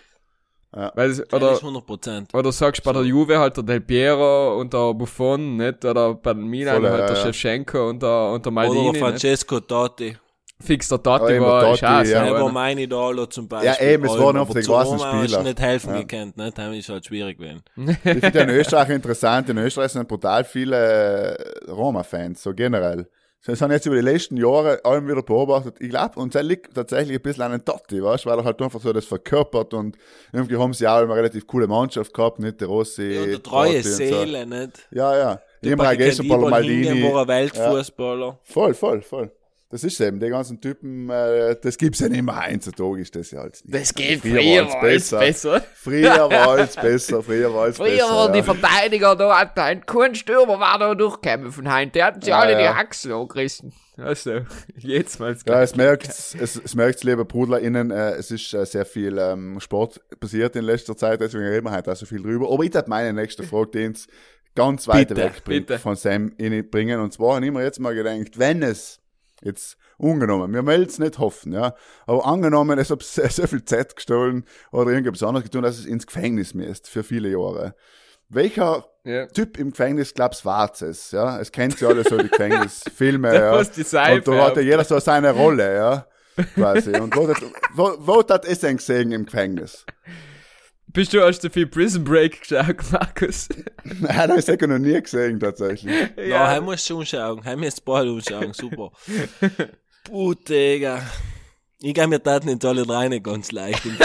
Weil 0.74 1.12
es, 1.12 1.20
oder 1.34 1.52
oder, 1.52 1.56
100 1.58 1.86
Prozent. 1.86 2.34
oder 2.34 2.52
sagst 2.52 2.82
du 2.82 2.90
bei 2.90 2.94
der 2.94 3.04
Juve 3.04 3.38
halt 3.38 3.56
der 3.58 3.64
Del 3.64 3.82
Piero 3.82 4.60
und 4.60 4.74
der 4.74 4.94
Buffon, 4.94 5.58
nicht? 5.58 5.86
Oder 5.86 6.16
bei 6.16 6.34
den 6.34 6.46
Milan 6.48 6.82
Voll, 6.82 6.90
halt 6.90 7.00
ja, 7.02 7.06
der 7.08 7.16
ja. 7.16 7.22
Shevchenko 7.24 7.90
und 7.90 8.02
der, 8.02 8.32
und 8.32 8.44
der 8.46 8.52
Maldini. 8.52 8.80
Oder 8.82 8.92
nicht? 8.94 9.00
Francesco 9.02 9.60
Totti. 9.60 10.18
Fix 10.62 10.88
der 10.88 11.00
Ja, 11.06 11.18
Totti 11.20 11.34
eben, 11.34 11.46
war 11.46 11.62
Totti, 11.62 11.78
scheiße. 11.80 12.12
ja. 12.14 12.24
Er 12.24 12.32
aber- 12.32 12.42
war 12.46 12.52
mein 12.52 12.78
Idol 12.78 13.28
zum 13.30 13.48
Beispiel. 13.50 13.70
Ja, 13.70 13.82
eben, 13.94 14.06
es 14.06 14.12
Allem, 14.12 14.24
waren 14.24 14.38
oft 14.38 14.56
die 14.56 14.62
großen 14.62 14.98
Spieler. 15.00 15.44
nicht 15.44 15.60
helfen 15.60 15.94
Ja. 15.94 16.02
gekannt, 16.02 16.38
ne? 16.38 16.52
Das 16.56 16.76
ist 16.76 16.90
halt 16.90 17.06
schwierig 17.06 17.38
gewesen. 17.38 17.64
Ich 17.76 17.98
finde 18.00 18.32
ja 18.34 18.44
in 18.44 18.50
Österreich 18.50 18.90
interessant. 18.90 19.50
In 19.50 19.58
Österreich 19.58 19.92
sind 19.92 20.08
brutal 20.08 20.44
viele 20.46 21.38
äh, 21.38 21.70
Roma-Fans, 21.72 22.42
so 22.42 22.54
generell. 22.54 23.10
Das 23.46 23.62
haben 23.62 23.72
jetzt 23.72 23.86
über 23.86 23.98
die 23.98 24.02
letzten 24.02 24.38
Jahre 24.38 24.80
allem 24.86 25.06
wieder 25.06 25.22
beobachtet. 25.22 25.76
Ich 25.80 25.90
glaube, 25.90 26.18
und 26.18 26.34
das 26.34 26.44
liegt 26.44 26.76
tatsächlich 26.76 27.18
ein 27.18 27.22
bisschen 27.22 27.44
an 27.44 27.52
den 27.52 27.66
Totti, 27.66 28.02
weißt 28.02 28.26
weil 28.26 28.40
er 28.40 28.46
halt 28.46 28.62
einfach 28.62 28.80
so 28.80 28.94
das 28.94 29.06
verkörpert 29.06 29.74
und 29.74 29.98
irgendwie 30.32 30.56
haben 30.56 30.74
sie 30.74 30.88
auch 30.88 31.02
immer 31.02 31.14
eine 31.14 31.24
relativ 31.24 31.46
coole 31.46 31.68
Mannschaft 31.68 32.14
gehabt, 32.14 32.40
nicht 32.40 32.62
der 32.62 32.70
Rossi. 32.70 33.04
Ja, 33.04 33.26
der 33.26 33.44
treue 33.44 33.76
Totti 33.76 33.78
und 33.78 33.84
so. 33.84 33.98
Seele, 33.98 34.46
nicht? 34.46 34.88
Ja, 34.92 35.18
ja. 35.18 35.42
Der 35.62 35.74
Immer 35.74 35.96
gestern 35.96 36.28
Paulo 36.30 36.50
Maldini. 36.50 37.04
war 37.14 37.24
ein 37.24 37.28
Weltfußballer. 37.28 38.40
Voll, 38.44 38.74
voll, 38.74 39.02
voll. 39.02 39.32
Das 39.74 39.84
ist 39.84 40.00
eben, 40.02 40.20
die 40.20 40.30
ganzen 40.30 40.62
Typen, 40.62 41.10
äh, 41.10 41.56
das 41.60 41.80
gibt's 41.80 42.00
ja 42.00 42.08
nicht 42.08 42.22
mehr 42.22 42.46
heutzutage, 42.48 43.02
ist 43.02 43.16
das 43.16 43.32
ja 43.32 43.40
alles 43.40 43.66
nicht. 43.66 43.74
Das 43.74 43.92
geht 43.96 44.22
Früher 44.22 44.40
früher, 44.40 44.68
war 44.68 44.82
alles 44.84 45.10
besser. 45.10 45.18
besser. 45.20 45.66
Früher 45.74 46.30
war 46.30 46.48
alles 46.50 46.76
besser, 46.76 47.24
früher 47.24 47.52
war 47.52 47.64
alles 47.64 47.78
Früher 47.78 47.88
besser. 47.90 48.08
waren 48.10 48.34
die 48.34 48.38
ja. 48.38 48.44
Verteidiger 48.46 49.16
da, 49.16 49.32
ein 49.56 49.84
kein 49.84 50.14
Stürmer 50.14 50.60
war 50.60 50.78
da 50.78 50.94
durchgekommen 50.94 51.52
von 51.52 51.72
Heint. 51.72 51.96
Der 51.96 52.06
hat 52.06 52.24
sie 52.24 52.30
Ja, 52.30 52.38
alle 52.38 52.56
die 52.56 52.62
ja. 52.62 52.74
Achsel 52.76 53.14
angerissen. 53.14 53.74
Also, 53.98 54.42
jetzt 54.78 55.20
mal. 55.20 55.36
Ja, 55.48 55.64
es 55.64 55.76
merkt, 55.76 56.08
es, 56.08 56.36
es 56.64 56.76
merkt, 56.76 57.04
liebe 57.04 57.26
BrudlerInnen, 57.26 57.90
äh, 57.90 58.12
es 58.12 58.30
ist 58.30 58.54
äh, 58.54 58.68
sehr 58.68 58.86
viel 58.86 59.18
ähm, 59.18 59.60
Sport 59.60 60.02
passiert 60.20 60.56
in 60.56 60.66
letzter 60.66 60.96
Zeit, 60.96 61.20
deswegen 61.20 61.46
reden 61.46 61.66
wir 61.66 61.72
heute 61.76 61.92
auch 61.92 61.96
so 61.96 62.06
viel 62.06 62.22
drüber. 62.22 62.52
Aber 62.52 62.64
ich 62.64 62.72
hätte 62.76 62.92
meine 62.92 63.12
nächste 63.12 63.42
Frage, 63.42 63.72
die 63.74 63.86
uns 63.88 64.06
ganz 64.54 64.88
weit 64.88 65.08
Bitte, 65.08 65.22
weg 65.24 65.44
bitte. 65.44 65.80
von 65.80 65.96
Sam 65.96 66.32
bringen. 66.70 67.00
Und 67.00 67.12
zwar 67.12 67.38
habe 67.38 67.46
ich 67.48 67.52
mir 67.52 67.64
jetzt 67.64 67.80
mal 67.80 67.96
gedacht, 67.96 68.38
wenn 68.38 68.62
es 68.62 69.00
jetzt 69.44 69.78
ungenommen, 69.98 70.54
wir 70.54 70.64
melden 70.64 70.90
es 70.90 71.00
nicht 71.00 71.20
hoffen, 71.20 71.54
ja, 71.54 71.76
aber 72.06 72.26
angenommen, 72.26 72.80
es 72.80 72.90
hat 72.90 73.04
sehr, 73.04 73.30
sehr 73.30 73.48
viel 73.48 73.64
Zeit 73.66 73.96
gestohlen 73.96 74.46
oder 74.72 74.92
irgendwas 74.92 75.24
anderes 75.24 75.44
getan, 75.44 75.64
dass 75.64 75.78
es 75.78 75.86
ins 75.86 76.08
Gefängnis 76.08 76.54
müsst 76.54 76.90
für 76.90 77.04
viele 77.04 77.30
Jahre. 77.30 77.76
Welcher 78.30 78.86
Ja. 79.04 79.26
Typ 79.28 79.60
im 79.60 79.72
Gefängnis 79.72 80.14
glaubst 80.14 80.46
war's 80.46 80.82
es, 80.82 81.12
ja? 81.12 81.40
Es 81.40 81.52
kennt 81.52 81.80
ja 81.82 81.90
alle 81.90 82.04
so 82.04 82.18
die 82.18 82.30
Gefängnisfilme, 82.30 83.36
ja. 83.36 83.52
Und 84.30 84.40
da 84.40 84.46
hat 84.48 84.56
ja 84.56 84.62
jeder 84.62 84.84
so 84.84 84.98
seine 85.00 85.32
Rolle, 85.32 85.76
ja. 85.76 86.08
Quasi. 86.56 86.96
Und 87.00 87.16
wo, 87.16 87.28
wo, 87.74 87.96
wo 88.00 88.20
hat 88.28 88.46
es 88.46 88.62
denn 88.62 88.78
gesehen 88.78 89.12
im 89.12 89.26
Gefängnis? 89.26 89.86
Bist 90.94 91.12
du 91.12 91.22
hast 91.24 91.44
du 91.44 91.50
viel 91.50 91.66
Prison 91.66 92.04
Break 92.04 92.42
geschaut, 92.42 92.76
Markus? 92.92 93.50
Nein, 93.84 94.30
das 94.30 94.48
habe 94.48 94.58
ich 94.62 94.68
noch 94.70 94.78
nie 94.78 95.02
gesehen, 95.02 95.40
tatsächlich. 95.40 95.92
Ja, 96.18 96.48
heim 96.48 96.66
musst 96.66 96.88
du 96.88 96.98
umschauen. 97.00 97.44
Heim 97.44 97.64
jetzt 97.64 97.84
bald 97.84 98.08
umschauen. 98.08 98.54
Super. 98.54 98.92
Puh, 100.04 100.36
Digga. 100.36 101.02
Ich 101.82 101.96
geh 101.96 102.06
mir 102.08 102.20
das 102.20 102.46
nicht 102.46 102.64
alle 102.64 102.86
drei 102.86 103.10
nicht 103.10 103.24
ganz 103.24 103.52
leicht 103.52 103.84
im 103.86 103.98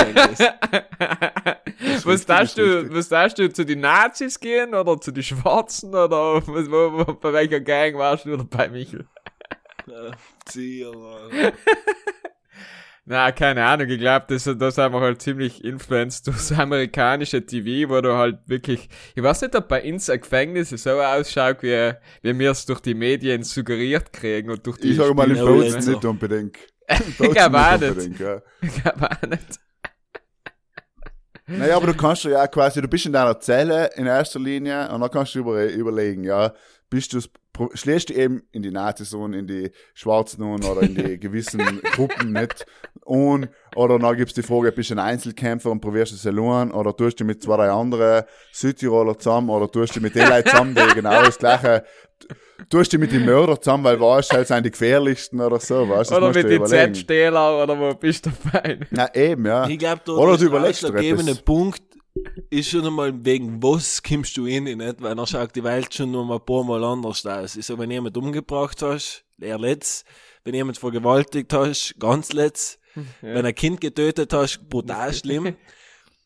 was 2.05 2.27
darfst 2.27 2.59
du, 2.59 2.93
was 2.93 3.09
darfst 3.09 3.39
du 3.39 3.53
zu 3.53 3.65
den 3.65 3.81
Nazis 3.81 4.41
gehen 4.41 4.75
oder 4.75 5.01
zu 5.01 5.13
den 5.13 5.23
Schwarzen 5.23 5.91
oder 5.91 6.43
was, 6.47 6.71
wo, 6.71 7.07
wo, 7.07 7.15
bei 7.15 7.33
welcher 7.35 7.61
Gang 7.61 7.97
warst 7.97 8.25
du 8.25 8.33
oder 8.35 8.45
bei 8.45 8.69
Michel? 8.69 9.07
Ziel, 10.47 10.91
Mann. 10.91 11.53
Na, 13.11 13.33
keine 13.33 13.65
Ahnung, 13.65 13.89
ich 13.89 13.99
glaube, 13.99 14.27
das, 14.29 14.45
das 14.45 14.77
haben 14.77 14.93
wir 14.93 15.01
halt 15.01 15.23
ziemlich 15.23 15.65
influenced 15.65 16.27
durch 16.27 16.53
amerikanische 16.59 17.41
TV, 17.41 17.89
wo 17.89 18.03
du 18.03 18.15
halt 18.15 18.41
wirklich, 18.45 18.91
ich 19.15 19.23
weiß 19.23 19.41
nicht, 19.41 19.57
ob 19.57 19.67
bei 19.67 19.83
uns 19.91 20.11
ein 20.11 20.21
Gefängnis 20.21 20.69
so 20.69 21.01
ausschaut, 21.01 21.63
wie, 21.63 21.95
wie 22.21 22.39
wir 22.39 22.51
es 22.51 22.67
durch 22.67 22.81
die 22.81 22.93
Medien 22.93 23.45
suggeriert 23.45 24.13
kriegen 24.13 24.51
und 24.51 24.67
durch 24.67 24.77
die 24.77 24.91
Ich 24.91 24.99
sage 24.99 25.15
mal, 25.15 25.31
im 25.31 25.39
Bozen 25.39 25.73
Bozen 25.73 25.93
nicht 25.93 26.05
unbedingt. 26.05 26.59
Ich 26.91 27.17
glaub 27.17 27.55
auch 27.55 27.79
nicht. 27.79 28.19
ja. 28.21 28.43
Ich 28.61 28.83
glaub 28.83 29.03
auch 29.03 29.29
nicht. 29.29 29.59
Naja, 31.47 31.77
aber 31.77 31.87
du 31.87 31.95
kannst 31.95 32.25
ja 32.25 32.47
quasi, 32.47 32.83
du 32.83 32.89
bist 32.89 33.07
in 33.07 33.15
deiner 33.15 33.41
Zelle 33.41 33.89
in 33.97 34.05
erster 34.05 34.39
Linie 34.39 34.87
und 34.91 35.01
dann 35.01 35.11
kannst 35.11 35.35
du 35.35 35.39
über, 35.39 35.65
überlegen, 35.65 36.25
ja, 36.25 36.53
bist 36.91 37.15
du, 37.15 37.21
schlägst 37.75 38.11
du 38.11 38.15
eben 38.15 38.43
in 38.53 38.63
die 38.63 38.71
Nazis 38.71 39.15
und 39.15 39.35
in 39.35 39.47
die 39.47 39.71
Schwarzen 39.95 40.43
und 40.43 40.65
oder 40.65 40.83
in 40.83 40.95
die 40.95 41.19
gewissen 41.21 41.81
Gruppen 41.95 42.33
nicht 42.33 42.67
und, 43.05 43.49
oder 43.75 43.99
dann 43.99 44.17
gibt's 44.17 44.35
die 44.35 44.43
Frage, 44.43 44.73
bist 44.73 44.91
du 44.91 44.95
ein 44.95 44.99
Einzelkämpfer 44.99 45.71
und 45.71 45.81
probierst 45.81 46.13
es 46.13 46.27
allein 46.27 46.71
oder 46.71 46.95
tust 46.97 47.21
du 47.21 47.25
mit 47.25 47.43
zwei, 47.43 47.57
drei 47.57 47.71
anderen 47.71 48.25
Südtiroler 48.53 49.19
zusammen 49.19 49.51
oder 49.51 49.71
tust 49.71 49.97
du 49.97 50.01
mit 50.01 50.15
den 50.15 50.29
Leuten 50.29 50.49
zusammen, 50.51 50.75
die 50.75 50.95
genau 50.95 51.23
das 51.23 51.39
gleiche, 51.39 51.85
tust 52.69 52.93
du 52.93 52.99
mit 52.99 53.13
den 53.13 53.25
Mörder 53.25 53.61
zusammen, 53.61 53.85
weil 53.85 54.01
weißt, 54.01 54.33
halt 54.33 54.49
sind 54.49 54.65
die 54.65 54.71
gefährlichsten 54.71 55.41
oder 55.41 55.61
so, 55.61 55.89
weißt 55.89 56.11
du, 56.11 56.15
das 56.15 56.19
Oder 56.19 56.27
musst 56.27 56.43
mit 56.43 56.51
den. 56.51 56.67
Z-Stähler 56.67 57.63
oder 57.63 57.79
wo 57.79 57.95
bist 57.95 58.27
du 58.27 58.31
dabei? 58.31 58.79
Na 58.91 59.15
eben, 59.15 59.47
ja. 59.47 59.67
Ich 59.69 59.79
glaube, 59.79 60.03
da 60.05 60.13
Oder 60.13 60.33
ist 60.33 60.43
du 60.43 60.49
der 60.49 60.59
überlegst 60.59 60.85
etwas. 60.85 61.43
Punkt 61.43 61.83
ist 62.51 62.71
schon 62.71 62.87
einmal 62.87 63.13
wegen 63.25 63.63
was 63.63 64.03
kommst 64.03 64.37
du 64.37 64.45
rein, 64.45 64.65
nicht? 64.65 65.03
Weil 65.03 65.15
dann 65.15 65.27
schaut 65.27 65.55
die 65.55 65.65
Welt 65.65 65.93
schon 65.93 66.11
noch 66.11 66.25
mal 66.25 66.37
ein 66.37 66.45
paar 66.45 66.65
Mal 66.65 66.83
anders 66.85 67.25
aus. 67.27 67.57
Ich 67.57 67.67
so, 67.67 67.79
wenn 67.79 67.91
jemand 67.91 68.17
umgebracht 68.17 68.83
hast, 68.83 69.25
leer 69.37 69.59
letzt. 69.59 70.07
Wenn 70.45 70.55
jemand 70.55 70.79
vergewaltigt 70.79 71.53
hast, 71.53 71.95
ganz 71.99 72.33
letzt. 72.33 72.79
Wenn 73.21 73.47
ein 73.47 73.55
Kind 73.55 73.81
getötet 73.81 74.33
hast, 74.33 74.69
brutal 74.69 75.13
schlimm. 75.13 75.57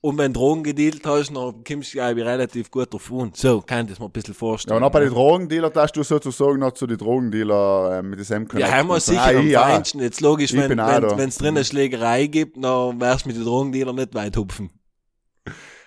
Und 0.00 0.18
wenn 0.18 0.32
Drogen 0.32 0.64
gedealt 0.64 1.06
hast, 1.06 1.30
dann 1.30 1.62
kommst 1.64 1.92
du, 1.92 1.98
glaube 1.98 2.20
ich, 2.20 2.26
relativ 2.26 2.70
gut 2.70 2.92
davon. 2.92 3.30
So, 3.34 3.60
kann 3.60 3.84
ich 3.84 3.90
das 3.90 4.00
mal 4.00 4.06
ein 4.06 4.12
bisschen 4.12 4.34
Ja, 4.34 4.38
vorstellen. 4.38 4.76
und 4.76 4.82
auch 4.82 4.90
bei 4.90 5.00
den 5.00 5.10
Drogendealer 5.10 5.70
darfst 5.70 5.96
du 5.96 6.02
sozusagen 6.02 6.58
noch 6.58 6.72
zu 6.72 6.88
den 6.88 6.98
Drogendealer 6.98 7.98
äh, 7.98 8.02
mit 8.02 8.18
diesem 8.18 8.48
Ja, 8.56 8.68
haben 8.70 8.88
wir 8.88 8.98
sicher 8.98 9.22
ah, 9.22 9.38
am 9.38 9.46
ja. 9.46 9.62
feinsten. 9.62 10.00
Jetzt 10.00 10.20
logisch, 10.20 10.52
Ich 10.52 10.58
wenn 10.58 10.76
wenn's 10.76 11.38
drin 11.38 11.56
eine 11.56 11.64
Schlägerei 11.64 12.26
gibt, 12.26 12.56
dann 12.56 13.00
wärst 13.00 13.24
du 13.24 13.28
mit 13.28 13.36
den 13.36 13.44
Drogendealer 13.44 13.92
nicht 13.92 14.14
weit 14.14 14.36
hupfen. 14.36 14.70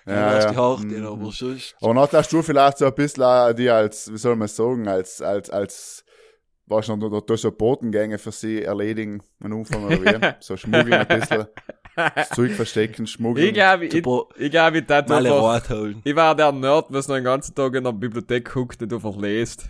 Ja, 0.06 0.38
ja. 0.38 0.52
du 0.52 0.56
hart, 0.56 0.84
Mhm. 0.84 1.06
aber 1.06 1.32
sonst. 1.32 1.74
Aber 1.80 1.94
dann 1.94 2.08
darfst 2.10 2.32
du 2.32 2.42
vielleicht 2.42 2.78
so 2.78 2.86
ein 2.86 2.94
bisschen 2.94 3.22
auch 3.24 3.52
die 3.52 3.68
als, 3.70 4.12
wie 4.12 4.16
soll 4.18 4.36
man 4.36 4.48
sagen, 4.48 4.86
als, 4.88 5.20
als, 5.20 5.50
als, 5.50 6.04
was 6.66 6.88
noch, 6.88 6.98
da, 6.98 7.20
da 7.26 7.36
so 7.36 7.50
Botengänge 7.52 8.18
für 8.18 8.32
sie 8.32 8.62
erledigen, 8.62 9.20
am 9.40 9.52
Anfang 9.52 9.84
oder 9.86 10.00
wie? 10.00 10.34
So 10.40 10.56
schmuggeln 10.56 10.92
ein 10.94 11.06
bisschen, 11.20 11.46
das 12.14 12.28
Zeug 12.30 12.52
verstecken, 12.52 13.06
schmuggeln. 13.06 13.48
Ich 13.48 13.54
glaube, 13.54 13.86
ich, 13.86 13.94
ich 13.94 14.50
glaube, 14.50 14.78
ich 14.78 14.86
holen. 15.70 16.00
ich 16.04 16.14
war 16.16 16.34
der 16.34 16.52
Nerd, 16.52 16.86
was 16.90 17.08
noch 17.08 17.14
den 17.16 17.24
ganzen 17.24 17.54
Tag 17.54 17.74
in 17.74 17.84
der 17.84 17.92
Bibliothek 17.92 18.52
guckt 18.52 18.82
und 18.82 18.92
einfach 18.92 19.16
liest. 19.16 19.68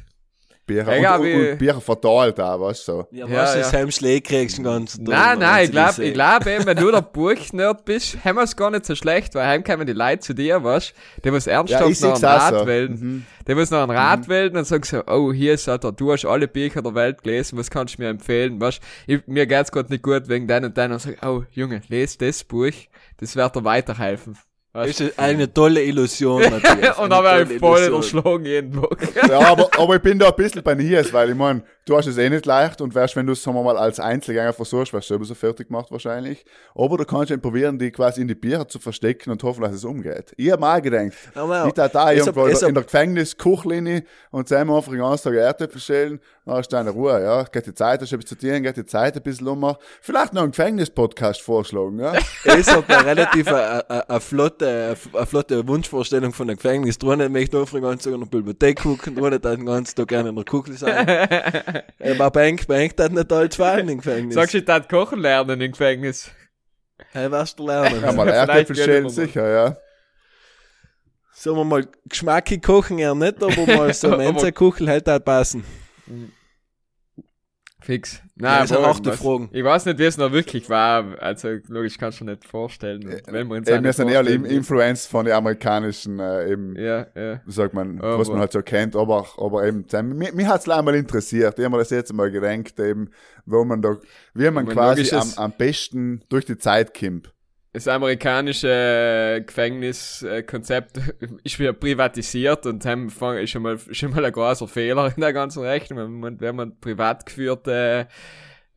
Bücher. 0.66 0.96
Ich 0.98 1.08
Und, 1.08 1.20
und, 1.20 1.50
und 1.50 1.58
Bücher 1.58 1.80
verteilt 1.80 2.40
auch, 2.40 2.60
weißt 2.60 2.88
du, 2.88 2.92
so. 2.92 3.08
Ja, 3.12 3.26
Ja, 3.26 3.42
was 3.42 3.52
du 3.52 3.58
ja. 3.60 3.64
Sam 3.64 3.90
Schläge 3.90 4.20
kriegst 4.22 4.58
den 4.58 4.64
ganzen 4.64 5.04
Tag. 5.04 5.14
Nein, 5.14 5.38
nein, 5.38 5.64
ich 5.64 5.70
glaube, 5.70 5.90
ich 5.90 5.96
sehen. 5.96 6.14
glaub 6.14 6.46
eben, 6.46 6.66
wenn 6.66 6.76
du 6.76 6.90
der 6.90 7.00
Buchnerd 7.12 7.84
bist, 7.84 8.24
haben 8.24 8.36
wir 8.36 8.42
es 8.42 8.56
gar 8.56 8.70
nicht 8.70 8.84
so 8.84 8.94
schlecht, 8.94 9.34
weil 9.34 9.46
heim 9.46 9.64
kommen 9.64 9.86
die 9.86 9.92
Leute 9.92 10.20
zu 10.20 10.34
dir, 10.34 10.62
weißt 10.62 10.92
die 11.24 11.32
was 11.32 11.46
Ja, 11.46 11.52
ernsthaft 11.52 11.90
ich 11.90 12.00
noch 12.00 12.14
einen 12.14 12.24
auch 12.24 12.48
so. 12.48 12.56
Rat 12.56 12.66
wählen. 12.66 12.92
Mhm. 12.92 13.26
Die 13.46 13.54
muss 13.54 13.70
noch 13.70 13.82
einen 13.82 13.96
Rat 13.96 14.28
wählen 14.28 14.56
und 14.56 14.66
sagst 14.66 14.90
so, 14.90 15.02
oh, 15.06 15.32
hier 15.32 15.54
ist 15.54 15.68
er, 15.68 15.78
du 15.78 16.12
hast 16.12 16.24
alle 16.24 16.48
Bücher 16.48 16.82
der 16.82 16.94
Welt 16.94 17.22
gelesen, 17.22 17.56
was 17.58 17.70
kannst 17.70 17.96
du 17.98 18.02
mir 18.02 18.08
empfehlen, 18.08 18.60
weißt 18.60 18.80
ich, 19.06 19.26
mir 19.26 19.46
geht's 19.46 19.70
grad 19.70 19.88
nicht 19.90 20.02
gut 20.02 20.28
wegen 20.28 20.48
deinem 20.48 20.66
und 20.66 20.76
deinem 20.78 20.94
und 20.94 21.00
sag, 21.00 21.24
oh, 21.24 21.44
Junge, 21.52 21.82
les 21.88 22.18
das 22.18 22.42
Buch, 22.42 22.72
das 23.18 23.36
wird 23.36 23.54
dir 23.54 23.64
weiterhelfen. 23.64 24.36
Das 24.76 25.00
ist 25.00 25.18
eine 25.18 25.52
tolle 25.52 25.82
Illusion, 25.82 26.42
Matthias. 26.50 26.98
und 26.98 27.10
tolle 27.10 27.42
ich 27.42 27.58
voll 27.58 27.94
erschlagen 27.94 28.44
jeden 28.44 28.72
Tag. 28.80 29.28
Ja, 29.28 29.40
aber, 29.40 29.70
aber 29.78 29.96
ich 29.96 30.02
bin 30.02 30.18
da 30.18 30.28
ein 30.28 30.36
bisschen 30.36 30.62
bei 30.62 30.74
Nies, 30.74 31.12
weil 31.12 31.30
ich 31.30 31.36
mein, 31.36 31.62
du 31.86 31.96
hast 31.96 32.06
es 32.06 32.18
eh 32.18 32.28
nicht 32.28 32.44
leicht 32.46 32.80
und 32.80 32.94
wärst, 32.94 33.16
wenn 33.16 33.26
du 33.26 33.32
es, 33.32 33.42
sagen 33.42 33.56
wir 33.56 33.62
mal, 33.62 33.78
als 33.78 33.98
Einzelgänger 34.00 34.52
versuchst, 34.52 34.92
wärst 34.92 35.08
du 35.08 35.14
selber 35.14 35.24
so 35.24 35.34
fertig 35.34 35.68
gemacht 35.68 35.90
wahrscheinlich. 35.90 36.44
Aber 36.74 36.98
du 36.98 37.04
kannst 37.04 37.30
eben 37.30 37.40
probieren, 37.40 37.78
die 37.78 37.90
quasi 37.90 38.20
in 38.20 38.28
die 38.28 38.34
Bücher 38.34 38.68
zu 38.68 38.78
verstecken 38.78 39.30
und 39.30 39.42
hoffen, 39.42 39.62
dass 39.62 39.72
es 39.72 39.84
umgeht. 39.84 40.32
Ich 40.36 40.50
hab 40.50 40.60
mir 40.60 40.74
auch 40.74 40.82
gedacht, 40.82 41.12
Aber 41.34 41.66
ich 41.68 41.72
da 41.72 41.88
da 41.88 42.12
irgendwo 42.12 42.42
hab- 42.42 42.48
in 42.52 42.58
der- 42.60 42.72
der 42.72 42.82
Gefängnis-Kuchlinie 42.82 44.02
und 44.30 44.48
zusammen 44.48 44.74
einfach 44.74 44.90
den 44.90 44.98
ganzen 45.00 45.24
Tag 45.32 45.34
Erdäpfel 45.38 45.80
schälen, 45.80 46.20
dann 46.44 46.56
hast 46.56 46.68
du 46.72 46.76
deine 46.76 46.90
Ruhe, 46.90 47.22
ja. 47.22 47.42
Geht 47.44 47.66
die 47.66 47.74
Zeit, 47.74 48.00
hast 48.02 48.12
du 48.12 48.16
etwas 48.16 48.28
zu 48.28 48.36
tun, 48.36 48.62
geht 48.62 48.76
die 48.76 48.84
Zeit 48.86 49.16
ein 49.16 49.22
bisschen 49.22 49.48
um. 49.48 49.74
Vielleicht 50.00 50.32
noch 50.34 50.42
einen 50.42 50.50
Gefängnis-Podcast 50.52 51.40
vorschlagen, 51.40 51.98
ja. 52.00 52.12
Ich 52.44 52.66
hab 52.68 52.88
eine 52.90 53.06
relativ 53.06 53.46
eine, 53.48 54.20
flotte, 54.20 54.96
eine 55.12 55.26
flotte 55.26 55.66
Wunschvorstellung 55.66 56.32
von 56.32 56.48
einem 56.48 56.56
Gefängnis. 56.56 56.98
Drinnen 56.98 57.32
möchte 57.32 57.56
ich 57.56 57.60
einfach 57.60 57.74
den 57.74 57.82
ganzen 57.82 58.04
Tag 58.10 58.14
in 58.14 58.20
der 58.20 58.26
Bibliothek 58.28 58.80
gucken, 58.82 59.14
drinnen 59.14 59.40
dann 59.40 59.56
den 59.56 59.66
ganzen 59.66 59.94
Tag 59.96 60.08
gerne 60.08 60.28
in 60.30 60.36
der 60.36 60.44
Kuchel 60.44 60.74
sein. 60.76 61.06
Aber 62.00 62.30
Bank, 62.30 62.66
Bank, 62.66 62.96
das 62.96 63.10
nicht 63.10 63.32
alles 63.32 63.56
fallen 63.56 63.88
im 63.88 63.98
Gefängnis. 63.98 64.34
Sagst 64.34 64.54
du, 64.54 64.58
ich 64.58 64.64
tat 64.64 64.88
kochen 64.88 65.20
lernen 65.20 65.60
im 65.60 65.72
Gefängnis? 65.72 66.30
Hey, 67.12 67.30
was 67.30 67.54
du 67.54 67.66
lernen? 67.66 68.02
Ja, 68.02 68.12
mal 68.12 68.28
Erdäpfel 68.28 68.76
schälen, 68.76 68.94
wir 68.94 69.02
mal. 69.02 69.10
sicher, 69.10 69.48
ja. 69.48 69.76
Sagen 71.32 71.56
wir 71.56 71.64
mal, 71.64 71.86
geschmackig 72.08 72.62
kochen 72.62 72.98
ja 72.98 73.14
nicht, 73.14 73.42
aber 73.42 73.66
mal 73.66 73.92
so 73.92 74.10
ein 74.12 74.18
Mensa-Kuchel 74.18 74.88
halt 74.88 75.08
auch 75.08 75.22
passen. 75.22 75.64
Fix. 77.86 78.14
Ja, 78.14 78.58
Nein, 78.58 78.66
sind 78.66 78.76
aber 78.78 78.90
auch 78.90 78.98
die. 78.98 79.48
Ich 79.52 79.64
weiß 79.64 79.86
nicht, 79.86 79.98
wie 80.00 80.04
es 80.04 80.18
noch 80.18 80.32
wirklich 80.32 80.68
war. 80.68 81.16
Also, 81.22 81.56
logisch 81.68 81.96
kannst 81.96 82.20
du 82.20 82.24
dir 82.24 82.32
nicht 82.32 82.44
vorstellen. 82.44 83.04
Und 83.04 83.32
wenn 83.32 83.46
wir 83.46 83.54
uns 83.56 83.68
Eben, 83.68 83.76
wir 83.76 83.88
nicht 83.88 83.96
sind 83.96 84.08
eher 84.08 84.16
vorstellen, 84.16 84.44
im 84.44 84.50
Influence 84.50 85.06
von 85.06 85.24
den 85.24 85.34
amerikanischen, 85.34 86.18
äh, 86.18 86.50
eben, 86.50 86.74
Ja, 86.76 87.06
ja. 87.14 87.40
sagt 87.46 87.74
man, 87.74 88.00
Aber- 88.00 88.18
was 88.18 88.28
man 88.28 88.40
halt 88.40 88.50
so 88.50 88.60
kennt, 88.60 88.96
aber, 88.96 89.24
aber 89.38 89.64
eben, 89.64 89.86
mir, 90.18 90.32
mir 90.32 90.48
hat's 90.48 90.68
einmal 90.68 90.96
interessiert, 90.96 91.56
ich 91.58 91.64
habe 91.64 91.76
mir 91.76 91.78
das 91.78 91.90
jetzt 91.90 92.12
mal 92.12 92.28
gedenkt, 92.28 92.80
eben, 92.80 93.08
wo 93.44 93.64
man 93.64 93.80
da, 93.80 93.96
wie 94.34 94.44
man 94.50 94.64
man 94.64 94.66
quasi 94.66 95.14
am, 95.14 95.32
am 95.36 95.52
besten 95.52 96.22
durch 96.28 96.44
die 96.44 96.58
Zeit 96.58 96.92
kommt. 96.92 97.32
Das 97.76 97.88
amerikanische 97.88 99.44
Gefängniskonzept 99.46 100.98
ist 101.44 101.58
wieder 101.58 101.74
privatisiert 101.74 102.64
und 102.64 102.86
haben 102.86 103.08
ist 103.08 103.50
schon 103.50 103.62
mal, 103.62 103.78
schon 103.90 104.12
mal 104.12 104.24
ein 104.24 104.32
großer 104.32 104.66
Fehler 104.66 105.12
in 105.14 105.20
der 105.20 105.34
ganzen 105.34 105.62
Rechnung. 105.62 105.98
Wenn 105.98 106.20
man, 106.20 106.40
wenn 106.40 106.56
man 106.56 106.80
privat 106.80 107.26
geführte 107.26 108.08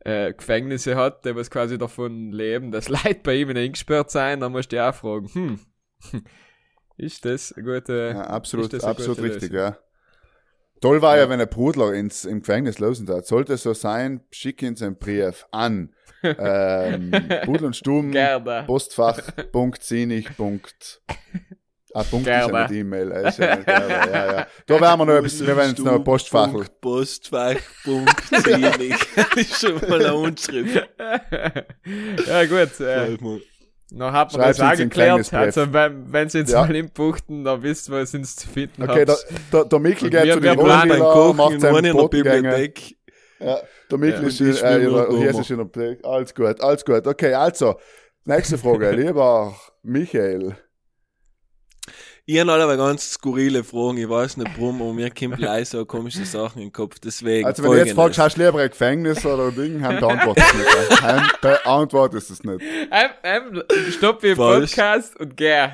äh, 0.00 0.34
Gefängnisse 0.34 0.96
hat, 0.96 1.24
die 1.24 1.34
was 1.34 1.50
quasi 1.50 1.78
davon 1.78 2.30
leben, 2.30 2.72
dass 2.72 2.88
Leute 2.90 3.20
bei 3.22 3.36
ihm 3.36 3.48
eingesperrt 3.48 4.10
sein, 4.10 4.38
dann 4.38 4.52
musst 4.52 4.70
du 4.70 4.76
dich 4.76 4.82
auch 4.82 4.94
fragen, 4.94 5.30
hm, 5.32 5.60
ist 6.98 7.24
das 7.24 7.54
eine 7.54 7.64
gute... 7.64 8.12
Ja, 8.14 8.24
absolut, 8.24 8.74
eine 8.74 8.84
absolut 8.84 9.16
gute 9.16 9.32
richtig, 9.32 9.52
ja. 9.52 9.78
Toll 10.82 11.00
war 11.00 11.16
ja, 11.16 11.30
wenn 11.30 11.40
ein 11.40 11.48
Brudler 11.48 11.94
ins, 11.94 12.26
im 12.26 12.40
Gefängnis 12.40 12.78
losen 12.78 13.08
hat. 13.08 13.26
Sollte 13.26 13.54
es 13.54 13.62
so 13.62 13.72
sein, 13.72 14.20
schick 14.30 14.60
uns 14.60 14.82
einen 14.82 14.96
Brief 14.96 15.46
an 15.52 15.94
ähm, 16.22 17.10
Pudel 17.44 17.66
und 17.66 17.76
Stuben, 17.76 18.12
Gerne. 18.12 18.64
Postfach, 18.66 19.18
Punkt, 19.52 19.82
Zinnig, 19.82 20.36
Punkt. 20.36 21.00
Ah, 21.92 22.04
Punkt 22.04 22.24
ist 22.26 22.30
ja 22.32 22.44
Gerber. 22.46 22.68
nicht 22.68 22.78
E-Mail. 22.80 23.10
äh, 23.10 23.22
ja 23.24 23.30
Gerber, 23.56 23.88
ja, 23.88 24.32
ja. 24.32 24.46
Da 24.66 24.80
werden 24.80 25.00
wir 25.00 25.06
noch 25.06 25.14
ein 25.14 25.22
bisschen, 25.24 25.46
wir 25.46 25.56
werden 25.56 25.70
jetzt 25.70 25.84
noch 25.84 25.94
ein 25.94 26.04
Postfach. 26.04 26.52
Punkt, 26.52 26.80
Postfach, 26.80 27.56
Punkt, 27.84 28.20
Zielig. 28.44 28.94
Das 29.16 29.36
ist 29.36 29.60
schon 29.60 29.74
mal 29.88 29.94
eine 30.04 30.14
Unterschrift. 30.14 30.88
ja 32.26 32.44
gut, 32.46 32.80
äh, 32.80 33.16
noch 33.92 34.12
hat 34.12 34.32
man 34.32 34.40
Schreib's 34.42 34.58
das 34.58 34.72
auch 34.72 34.76
geklärt. 34.76 35.34
Also 35.34 35.72
wenn, 35.72 36.12
wenn 36.12 36.28
sie 36.28 36.38
jetzt 36.38 36.52
Ja. 36.52 36.60
mal 36.64 36.76
inbuchten, 36.76 37.42
dann 37.42 37.60
wisst 37.64 37.88
ihr, 37.88 37.94
wo 38.00 38.04
sie 38.04 38.18
uns 38.18 38.36
zu 38.36 38.46
finden 38.48 38.84
Okay, 38.84 39.04
der, 39.04 39.16
habt. 39.16 39.52
der, 39.52 39.64
der 39.64 39.78
Mikkel 39.80 40.10
geht 40.10 40.22
wir- 40.24 40.34
zu 40.34 40.40
den 40.40 40.56
Kochen 41.00 41.36
macht 41.36 41.52
in 41.54 41.60
seinen 41.60 41.84
in 41.86 41.96
der. 41.96 42.08
Bibliothek. 42.08 42.96
Ja, 43.40 43.60
der 43.90 43.98
Mikkel 43.98 44.22
Ja, 44.22 44.28
ist, 44.28 44.40
ich 44.40 44.62
äh, 44.62 45.30
ist 45.40 45.50
in 45.50 45.70
der. 45.72 45.96
Alles 46.04 46.34
gut, 46.34 46.60
alles 46.60 46.84
gut. 46.84 47.06
Okay, 47.06 47.32
also, 47.34 47.76
nächste 48.24 48.58
Frage. 48.58 48.90
Lieber 48.96 49.54
Michael. 49.82 50.56
Ich 52.26 52.38
habe 52.38 52.52
alle 52.52 52.76
ganz 52.76 53.10
skurrile 53.14 53.64
Fragen. 53.64 53.96
Ich 53.96 54.08
weiß 54.08 54.36
nicht 54.36 54.50
warum, 54.56 54.80
aber 54.80 54.92
mir 54.92 55.10
kommt 55.10 55.36
gleich 55.38 55.70
so 55.70 55.84
komische 55.84 56.24
Sachen 56.24 56.60
in 56.60 56.68
den 56.68 56.72
Kopf. 56.72 56.98
Deswegen. 57.00 57.46
Also, 57.46 57.62
wenn 57.62 57.72
du 57.72 57.78
jetzt 57.78 57.94
fragst, 57.94 58.18
hast 58.18 58.36
du 58.36 58.44
lieber 58.44 58.60
ein 58.60 58.70
Gefängnis 58.70 59.24
oder 59.24 59.48
ein 59.48 59.54
Ding, 59.56 59.82
dann 59.82 59.98
beantwortest 59.98 60.54
du 60.54 60.58
es 60.58 60.90
nicht. 60.90 61.02
Dann 61.02 61.30
beantwortest 61.40 62.28
du 62.28 62.34
es 62.34 62.44
nicht. 62.44 62.60
Ähm, 62.92 63.10
ähm, 63.24 63.62
stopp 63.90 64.22
im 64.22 64.36
Falsch. 64.36 64.76
Podcast 64.76 65.18
und 65.18 65.36
geh. 65.36 65.66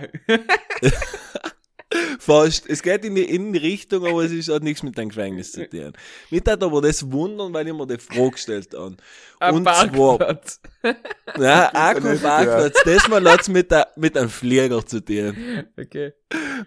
Fast. 2.26 2.68
Es 2.68 2.82
geht 2.82 3.04
in 3.04 3.14
die, 3.14 3.22
in 3.24 3.52
die 3.52 3.58
Richtung, 3.58 4.04
aber 4.04 4.24
es 4.24 4.32
ist, 4.32 4.48
hat 4.48 4.62
nichts 4.62 4.82
mit 4.82 4.98
dem 4.98 5.08
Gefängnis 5.08 5.52
zu 5.52 5.68
tun. 5.68 5.92
Mich 6.30 6.42
hat 6.46 6.62
aber 6.62 6.80
das 6.82 7.10
wundern, 7.10 7.54
weil 7.54 7.66
ich 7.68 7.72
mir 7.74 7.86
die 7.86 7.98
Frage 7.98 8.32
gestellt 8.32 8.74
habe. 8.76 8.96
Ein 9.40 9.54
Und 9.54 9.62
zwar, 9.64 9.86
Parkplatz. 9.88 10.60
ja, 11.38 11.68
auch 11.68 11.72
kein 11.94 12.02
nicht, 12.02 12.22
Parkplatz. 12.22 12.76
Das 12.84 13.08
mal 13.08 13.24
hat's 13.30 13.48
mit, 13.48 13.70
der, 13.70 13.88
mit 13.96 14.16
einem 14.16 14.28
Flieger 14.28 14.84
zu 14.84 15.00
tun. 15.04 15.64
Okay. 15.78 16.12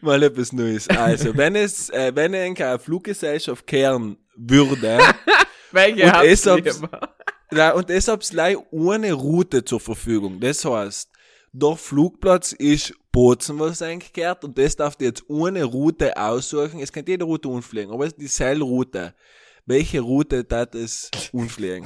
Mal 0.02 0.24
etwas 0.24 0.54
Neues. 0.54 0.88
Also, 0.90 1.36
wenn 1.36 1.56
es, 1.56 1.90
äh, 1.90 2.12
wenn 2.16 2.34
ich 2.34 2.64
eine 2.64 2.80
Fluggesellschaft 2.80 3.68
kehren 3.68 4.18
würde, 4.36 5.00
Welche 5.72 6.04
Und 6.06 6.14
habt 6.14 6.26
deshalb- 6.26 6.66
ihr? 6.66 6.74
Ja, 7.52 7.72
und 7.76 7.90
deshalb 7.90 8.22
ist 8.22 8.34
leider 8.34 8.62
ohne 8.72 9.14
Route 9.14 9.64
zur 9.64 9.80
Verfügung. 9.80 10.40
Das 10.40 10.66
heißt, 10.66 11.10
der 11.52 11.76
Flugplatz 11.76 12.54
ist 12.54 12.94
Bozen, 13.12 13.60
was 13.60 13.82
eigentlich 13.82 14.14
gehört, 14.14 14.44
und 14.44 14.58
das 14.58 14.76
darf 14.76 14.96
ihr 15.00 15.08
jetzt 15.08 15.24
ohne 15.28 15.64
Route 15.64 16.16
aussuchen. 16.16 16.80
Es 16.80 16.92
kann 16.92 17.04
jede 17.08 17.26
Route 17.26 17.50
unfliegen, 17.50 17.92
aber 17.92 18.06
es 18.06 18.14
ist 18.14 18.22
dieselbe 18.22 18.64
Route. 18.64 19.14
Welche 19.66 20.00
Route 20.02 20.44
darf 20.44 20.74
es 20.74 21.10
unfliegen? 21.32 21.84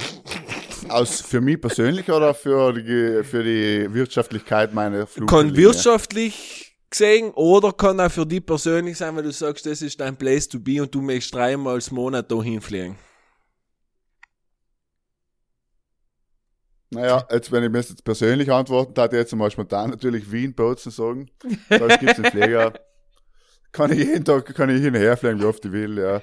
Aus, 0.88 1.20
für 1.20 1.40
mich 1.40 1.60
persönlich 1.60 2.10
oder 2.10 2.34
für 2.34 2.72
die, 2.72 3.24
für 3.24 3.42
die 3.42 3.92
Wirtschaftlichkeit 3.92 4.74
meiner 4.74 4.98
Kann 4.98 5.06
Fluglinie? 5.06 5.56
wirtschaftlich 5.56 6.76
gesehen 6.90 7.30
oder 7.34 7.72
kann 7.72 7.98
auch 8.00 8.10
für 8.10 8.26
dich 8.26 8.44
persönlich 8.44 8.96
sein, 8.98 9.16
weil 9.16 9.22
du 9.24 9.32
sagst, 9.32 9.66
das 9.66 9.82
ist 9.82 9.98
dein 10.00 10.16
Place 10.16 10.48
to 10.48 10.60
be 10.60 10.80
und 10.82 10.94
du 10.94 11.00
möchtest 11.00 11.34
dreimal 11.34 11.78
im 11.78 11.94
Monat 11.94 12.30
da 12.30 12.42
hinfliegen. 12.42 12.96
Naja, 16.94 17.26
jetzt, 17.30 17.50
wenn 17.52 17.64
ich 17.64 17.70
mir 17.70 17.78
jetzt 17.78 18.04
persönlich 18.04 18.50
antworten 18.50 18.94
ich 18.98 19.12
jetzt 19.12 19.34
mal 19.34 19.50
spontan 19.50 19.90
natürlich 19.90 20.30
Wien 20.30 20.54
Bozen 20.54 20.90
sagen. 20.90 21.30
Da 21.68 21.86
gibt's 21.96 22.16
einen 22.18 22.30
Flieger. 22.30 22.72
Kann 23.72 23.90
ich 23.92 23.98
jeden 23.98 24.24
Tag, 24.24 24.54
kann 24.54 24.70
ich 24.70 24.80
hin 24.80 24.94
und 24.94 25.00
her 25.00 25.16
fliegen, 25.16 25.40
wie 25.40 25.46
oft 25.46 25.64
ich 25.64 25.72
will, 25.72 25.98
ja. 25.98 26.22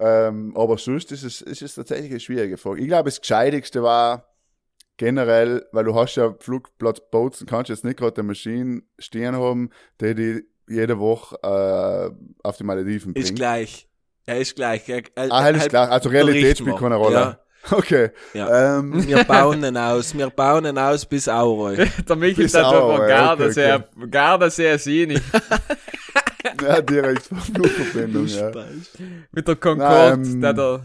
Ähm, 0.00 0.56
aber 0.56 0.76
sonst 0.76 1.12
ist 1.12 1.22
es, 1.22 1.40
ist 1.40 1.62
es 1.62 1.76
tatsächlich 1.76 2.10
eine 2.10 2.18
schwierige 2.18 2.56
Frage. 2.56 2.80
Ich 2.80 2.88
glaube, 2.88 3.04
das 3.04 3.20
Gescheitigste 3.20 3.84
war 3.84 4.26
generell, 4.96 5.64
weil 5.70 5.84
du 5.84 5.94
hast 5.94 6.16
ja 6.16 6.34
Flugplatz 6.40 7.00
Bozen, 7.12 7.46
kannst 7.46 7.68
jetzt 7.68 7.84
nicht 7.84 7.96
gerade 7.96 8.16
eine 8.16 8.26
Maschine 8.26 8.82
stehen 8.98 9.36
haben, 9.36 9.70
die 10.00 10.14
die 10.16 10.44
jede 10.68 10.98
Woche 10.98 11.36
äh, 11.42 12.10
auf 12.42 12.56
die 12.56 12.64
Malediven 12.64 13.12
bringt. 13.12 13.24
Ist 13.24 13.36
gleich. 13.36 13.88
Er 14.26 14.40
ist 14.40 14.56
gleich. 14.56 14.88
Er, 14.88 15.02
er, 15.14 15.32
Ah, 15.32 15.40
alles 15.40 15.68
klar. 15.68 15.90
Also 15.90 16.08
Realität 16.08 16.58
spielt 16.58 16.76
keine 16.76 16.96
Rolle. 16.96 17.14
Ja. 17.14 17.40
Okay. 17.70 18.10
Ja. 18.34 18.78
Ähm, 18.78 19.06
Wir 19.06 19.24
bauen 19.24 19.62
ihn 19.64 19.76
aus. 19.76 20.16
Wir 20.16 20.30
bauen 20.30 20.64
ihn 20.64 20.78
aus 20.78 21.04
bis 21.04 21.28
Auroi. 21.28 21.76
Der 22.08 22.16
Michi 22.16 22.48
sagt 22.48 22.66
Auer, 22.66 22.94
aber 22.94 23.08
ja, 23.08 23.16
Gardasee, 23.26 23.72
okay, 23.74 24.08
Gardasee 24.10 24.76
Sini. 24.78 25.18
ja, 26.62 26.80
direkt 26.80 27.22
Flugverbindung, 27.26 28.26
ja. 28.26 28.50
Mit 29.32 29.46
der 29.46 29.56
Concorde, 29.56 30.16
Nein, 30.16 30.40
der 30.40 30.52
da 30.54 30.84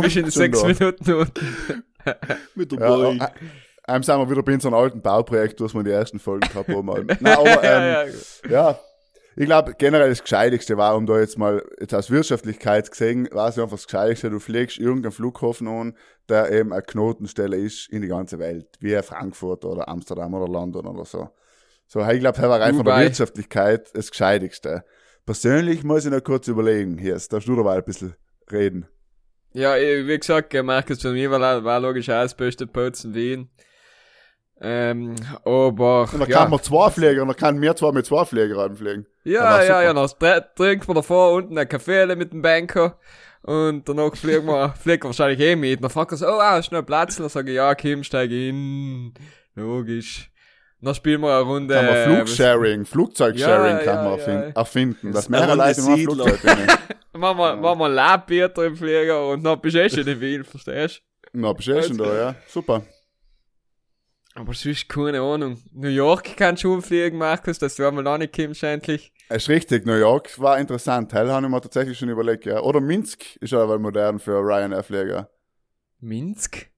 bist 0.00 0.16
in 0.16 0.30
sechs. 0.30 0.62
Minuten 0.62 1.12
unten. 1.14 1.84
Mit 2.54 2.72
der 2.72 2.80
Ja, 2.80 2.88
Boy. 2.88 3.18
äh, 3.18 3.28
ähm, 3.94 4.02
sind 4.02 4.18
wir 4.18 4.30
wieder 4.30 4.42
bei 4.42 4.58
so 4.58 4.68
einem 4.68 4.76
alten 4.76 5.00
Bauprojekt, 5.00 5.60
was 5.60 5.72
wir 5.72 5.80
in 5.80 5.86
die 5.86 5.92
ersten 5.92 6.18
Folgen 6.18 6.48
gehabt 6.48 6.68
haben. 6.68 6.86
Nein, 7.20 7.38
aber, 7.38 7.64
ja, 7.64 8.02
ähm, 8.02 8.14
ja. 8.44 8.70
ja, 8.70 8.80
ich 9.40 9.46
glaube, 9.46 9.74
generell 9.78 10.08
das 10.08 10.22
Gescheitigste 10.22 10.76
war, 10.76 10.96
um 10.96 11.06
da 11.06 11.20
jetzt 11.20 11.38
mal, 11.38 11.64
jetzt 11.78 11.94
aus 11.94 12.10
Wirtschaftlichkeit 12.10 12.90
gesehen, 12.90 13.28
war 13.30 13.48
es 13.48 13.56
einfach 13.56 13.76
das 13.76 13.86
Gescheitigste, 13.86 14.30
du 14.30 14.40
fliegst 14.40 14.78
irgendeinen 14.78 15.12
Flughafen 15.12 15.68
an, 15.68 15.96
der 16.28 16.50
eben 16.50 16.72
eine 16.72 16.82
Knotenstelle 16.82 17.56
ist 17.56 17.88
in 17.88 18.02
die 18.02 18.08
ganze 18.08 18.40
Welt, 18.40 18.66
wie 18.80 19.00
Frankfurt 19.00 19.64
oder 19.64 19.88
Amsterdam 19.88 20.34
oder 20.34 20.50
London 20.50 20.86
oder 20.86 21.04
so. 21.04 21.30
So, 21.86 22.00
ich 22.00 22.18
glaube, 22.18 22.36
das 22.36 22.48
war 22.48 22.60
rein 22.60 22.74
von 22.74 22.84
der. 22.84 22.98
Wirtschaftlichkeit 22.98 23.94
das 23.94 24.10
Gescheitigste. 24.10 24.84
Persönlich 25.24 25.84
muss 25.84 26.04
ich 26.04 26.10
noch 26.10 26.24
kurz 26.24 26.48
überlegen, 26.48 26.98
hier, 26.98 27.12
darfst 27.12 27.46
du 27.46 27.54
dabei 27.54 27.76
ein 27.76 27.84
bisschen 27.84 28.16
reden. 28.50 28.88
Ja, 29.52 29.76
wie 29.76 30.18
gesagt, 30.18 30.52
Markus, 30.64 31.00
für 31.00 31.12
mich 31.12 31.30
war, 31.30 31.62
war 31.62 31.80
logisch 31.80 32.08
auch 32.08 32.22
das 32.22 32.36
beste 32.36 32.66
Pozen 32.66 33.14
Wien. 33.14 33.48
Ähm, 34.60 35.14
aber, 35.44 36.08
Und 36.12 36.20
dann 36.20 36.28
ja, 36.28 36.38
kann 36.38 36.50
man 36.50 36.62
zwei 36.62 36.90
Flieger, 36.90 37.22
und 37.22 37.28
dann 37.28 37.36
kann 37.36 37.58
mehr 37.58 37.76
zwei 37.76 37.92
mit 37.92 38.06
zwei 38.06 38.24
Flieger 38.24 38.58
anfliegen. 38.58 39.06
ja, 39.24 39.44
war 39.44 39.64
ja, 39.64 39.82
ja, 39.82 39.92
dann 39.92 40.08
trinken 40.56 40.88
wir 40.88 40.94
davor 40.94 41.32
unten 41.34 41.56
ein 41.56 41.68
Kaffee 41.68 42.06
mit 42.16 42.32
dem 42.32 42.42
Banker 42.42 42.98
und 43.42 43.88
danach 43.88 44.16
fliegen 44.16 44.46
wir, 44.46 44.74
fliegen 44.80 45.04
wir 45.04 45.08
wahrscheinlich 45.08 45.40
eh 45.40 45.56
mit. 45.56 45.82
Dann 45.82 45.90
fragt 45.90 46.12
er 46.12 46.18
so, 46.18 46.26
oh, 46.26 46.40
ah, 46.40 46.58
ist 46.58 46.72
noch 46.72 46.82
Platz? 46.82 47.16
Und 47.18 47.24
dann 47.24 47.30
sage 47.30 47.50
ich, 47.50 47.56
ja, 47.56 47.74
Kim, 47.74 48.02
steig 48.02 48.30
in. 48.30 49.14
Logisch. 49.54 50.30
Dann 50.80 50.94
spielen 50.94 51.20
wir 51.22 51.34
eine 51.34 51.44
Runde. 51.44 51.74
Kann 51.74 51.86
man 51.86 51.94
äh, 51.94 52.04
Flugsharing, 52.04 52.84
Flugzeugsharing 52.84 53.78
Ja, 53.78 53.84
kann 53.84 53.96
ja, 53.96 54.02
man 54.02 54.12
ja. 54.12 54.18
erfinden, 54.18 54.52
erfinden, 54.54 55.12
dass 55.12 55.28
mehrere 55.28 55.56
Leute 55.56 55.80
Siedler. 55.80 56.24
Flugzeug 56.24 56.40
sind. 56.40 56.78
Machen 57.18 57.38
wir, 57.38 57.56
machen 57.56 57.80
wir 57.80 57.86
ein 57.86 57.94
Labbier 57.94 58.56
im 58.58 58.76
Flieger 58.76 59.26
und 59.26 59.42
dann 59.42 59.60
bist 59.60 59.74
du 59.74 59.82
eh 59.82 59.90
schon 59.90 60.06
in 60.06 60.20
Wien, 60.20 60.44
verstehst 60.44 61.02
Na, 61.32 61.52
bist 61.52 61.66
du 61.66 61.72
eh 61.72 61.82
schon 61.82 61.98
da, 61.98 62.14
ja. 62.14 62.34
Super. 62.46 62.82
Aber 64.38 64.54
sonst 64.54 64.88
keine 64.88 65.20
Ahnung. 65.20 65.58
New 65.72 65.88
York 65.88 66.36
kannst 66.36 66.62
du 66.62 66.72
umfliegen, 66.72 67.18
Markus, 67.18 67.58
dass 67.58 67.74
du 67.74 67.86
einmal 67.88 68.04
noch 68.04 68.18
nicht 68.18 68.36
kommst, 68.36 68.62
endlich. 68.62 69.12
Es 69.28 69.42
ist 69.42 69.48
richtig, 69.48 69.84
New 69.84 69.96
York 69.96 70.38
war 70.38 70.58
interessant. 70.58 71.12
Hell 71.12 71.28
habe 71.28 71.44
ich 71.44 71.50
mir 71.50 71.60
tatsächlich 71.60 71.98
schon 71.98 72.08
überlegt, 72.08 72.46
ja. 72.46 72.60
Oder 72.60 72.80
Minsk 72.80 73.34
ist 73.40 73.52
aber 73.52 73.80
modern 73.80 74.20
für 74.20 74.38
Ryanair-Flieger. 74.38 75.28
Minsk? 75.98 76.68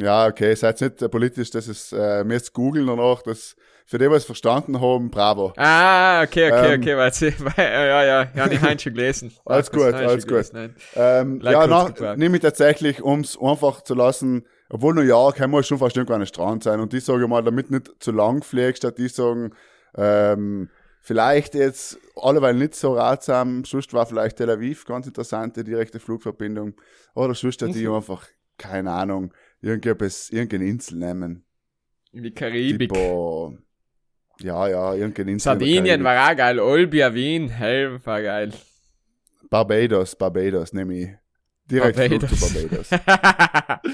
Ja, 0.00 0.26
okay, 0.26 0.54
seid 0.54 0.80
nicht 0.80 1.02
äh, 1.02 1.10
politisch, 1.10 1.50
das 1.50 1.68
ist, 1.68 1.92
äh, 1.92 2.24
mir 2.24 2.34
jetzt 2.34 2.54
googeln 2.54 2.86
danach, 2.86 3.20
das, 3.20 3.54
für 3.84 3.98
die, 3.98 4.10
was 4.10 4.24
verstanden 4.24 4.80
haben, 4.80 5.10
bravo. 5.10 5.52
Ah, 5.56 6.22
okay, 6.22 6.50
okay, 6.50 6.74
Ähm. 6.74 6.80
okay, 6.80 6.96
warte. 6.96 7.34
Ja, 7.58 7.84
ja, 7.84 8.04
ja, 8.04 8.30
ja, 8.34 8.50
ich 8.50 8.60
habe 8.62 8.78
schon 8.78 8.94
gelesen. 8.94 9.32
Alles 9.44 9.70
gut, 9.70 9.92
alles 9.92 10.26
gut. 10.26 10.50
Ähm, 10.94 11.40
Like 11.40 11.52
ja, 11.54 11.66
na, 11.66 12.16
nehme 12.16 12.36
ich 12.36 12.42
tatsächlich, 12.42 13.02
um 13.02 13.20
es 13.20 13.38
einfach 13.38 13.82
zu 13.82 13.94
lassen, 13.94 14.46
obwohl 14.68 14.94
New 14.94 15.00
York 15.02 15.36
kann 15.36 15.50
man 15.50 15.62
schon 15.62 15.78
fast 15.78 15.96
irgendwann 15.96 16.20
ein 16.20 16.26
Strand 16.26 16.62
sein 16.64 16.80
und 16.80 16.92
die 16.92 17.00
sagen 17.00 17.28
mal, 17.28 17.42
damit 17.42 17.70
nicht 17.70 17.90
zu 18.00 18.12
lang 18.12 18.42
fliegst, 18.42 18.78
statt 18.78 18.98
die 18.98 19.08
sagen, 19.08 19.52
ähm, 19.96 20.68
vielleicht 21.00 21.54
jetzt 21.54 21.98
alleweil 22.16 22.54
nicht 22.54 22.74
so 22.74 22.94
ratsam, 22.94 23.64
sonst 23.64 23.92
war 23.94 24.04
vielleicht 24.06 24.36
Tel 24.36 24.50
Aviv 24.50 24.84
ganz 24.84 25.06
interessante 25.06 25.64
direkte 25.64 26.00
Flugverbindung 26.00 26.74
oder 27.14 27.34
sonst 27.34 27.62
hat 27.62 27.74
die 27.74 27.86
Mhm. 27.86 27.94
einfach, 27.94 28.26
keine 28.58 28.90
Ahnung, 28.92 29.32
irgendetwas, 29.60 30.30
irgendeine 30.30 30.66
Insel 30.66 30.98
nehmen. 30.98 31.44
In 32.12 32.22
die 32.22 32.32
Karibik. 32.32 32.92
Tipo, 32.92 33.56
ja, 34.40 34.68
ja, 34.68 34.94
irgendeine 34.94 35.32
Insel. 35.32 35.44
Sardinien 35.52 36.04
war 36.04 36.30
auch 36.30 36.36
geil. 36.36 36.60
Olbia, 36.60 37.12
Wien, 37.14 37.48
hell, 37.48 38.04
war 38.04 38.22
geil. 38.22 38.52
Barbados, 39.50 40.14
Barbados, 40.14 40.72
nehme 40.72 40.94
ich. 40.98 41.08
Direkt 41.70 41.98
Flug 41.98 42.28
zu 42.28 42.36
Barbados. 42.36 42.90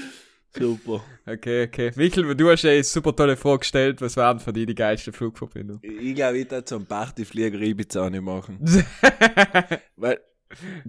Super. 0.57 1.03
Okay, 1.25 1.63
okay. 1.65 1.91
Michel, 1.95 2.35
du 2.35 2.49
hast 2.49 2.63
ja 2.63 2.71
eine 2.71 2.83
super 2.83 3.15
tolle 3.15 3.35
Frage 3.35 3.59
gestellt. 3.59 4.01
Was 4.01 4.15
waren 4.15 4.39
für 4.39 4.53
dich 4.53 4.67
die 4.67 4.75
geilste 4.75 5.11
Flugverbindung? 5.11 5.79
Ich 5.81 6.15
glaube, 6.15 6.37
ich 6.37 6.49
würde 6.49 6.63
zum 6.65 6.85
Partyflieger 6.85 7.59
Ibiza 7.59 8.09
nicht 8.09 8.21
machen. 8.21 8.59
Weil 9.95 10.19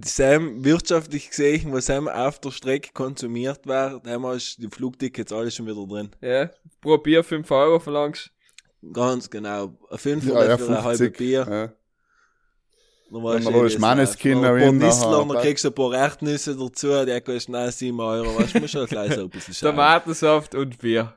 Sam, 0.05 0.65
wirtschaftlich 0.65 1.31
gesehen, 1.31 1.73
was 1.73 1.87
Sam 1.87 2.07
auf 2.09 2.39
der 2.41 2.51
Strecke 2.51 2.91
konsumiert 2.93 3.67
war, 3.67 4.01
da 4.01 4.21
hast 4.23 4.59
die 4.59 4.69
Flugtickets 4.69 5.33
alle 5.33 5.51
schon 5.51 5.67
wieder 5.67 5.87
drin. 5.87 6.11
ja, 6.21 6.51
pro 6.81 6.99
Bier 6.99 7.25
5 7.25 7.51
Euro 7.51 7.81
verlangst. 7.81 8.31
Ganz 8.93 9.29
genau. 9.31 9.77
Ein 9.91 9.99
Fünfer 9.99 10.35
Ja, 10.35 10.49
ja, 10.51 10.59
für 10.59 10.69
ein 10.69 10.85
halbes 10.85 10.99
50. 10.99 11.19
Bier. 11.19 11.47
Ja. 11.49 11.73
Dann 13.11 13.23
weißt 13.23 13.45
man 13.45 13.53
du, 13.55 13.65
es 13.65 13.79
Manneskin 13.79 14.41
noch 14.41 14.49
Ein 14.49 14.79
paar 14.79 14.81
nachher- 14.81 15.27
dann 15.35 15.43
kriegst 15.43 15.65
du 15.65 15.69
ein 15.69 15.75
paar 15.75 15.95
Erdnüsse 15.95 16.57
dazu, 16.57 17.05
die 17.05 17.21
kosten 17.21 17.55
auch 17.55 17.71
7 17.71 18.01
Euro. 18.01 18.39
Weißt 18.39 18.55
du, 18.55 18.61
musst 18.61 18.73
schon 18.73 18.87
gleich 18.87 19.15
so 19.15 19.21
ein 19.23 19.31
bisschen 19.31 19.55
schauen. 19.55 19.71
Tomatensaft 19.71 20.55
und 20.57 20.79
Bier. 20.79 21.15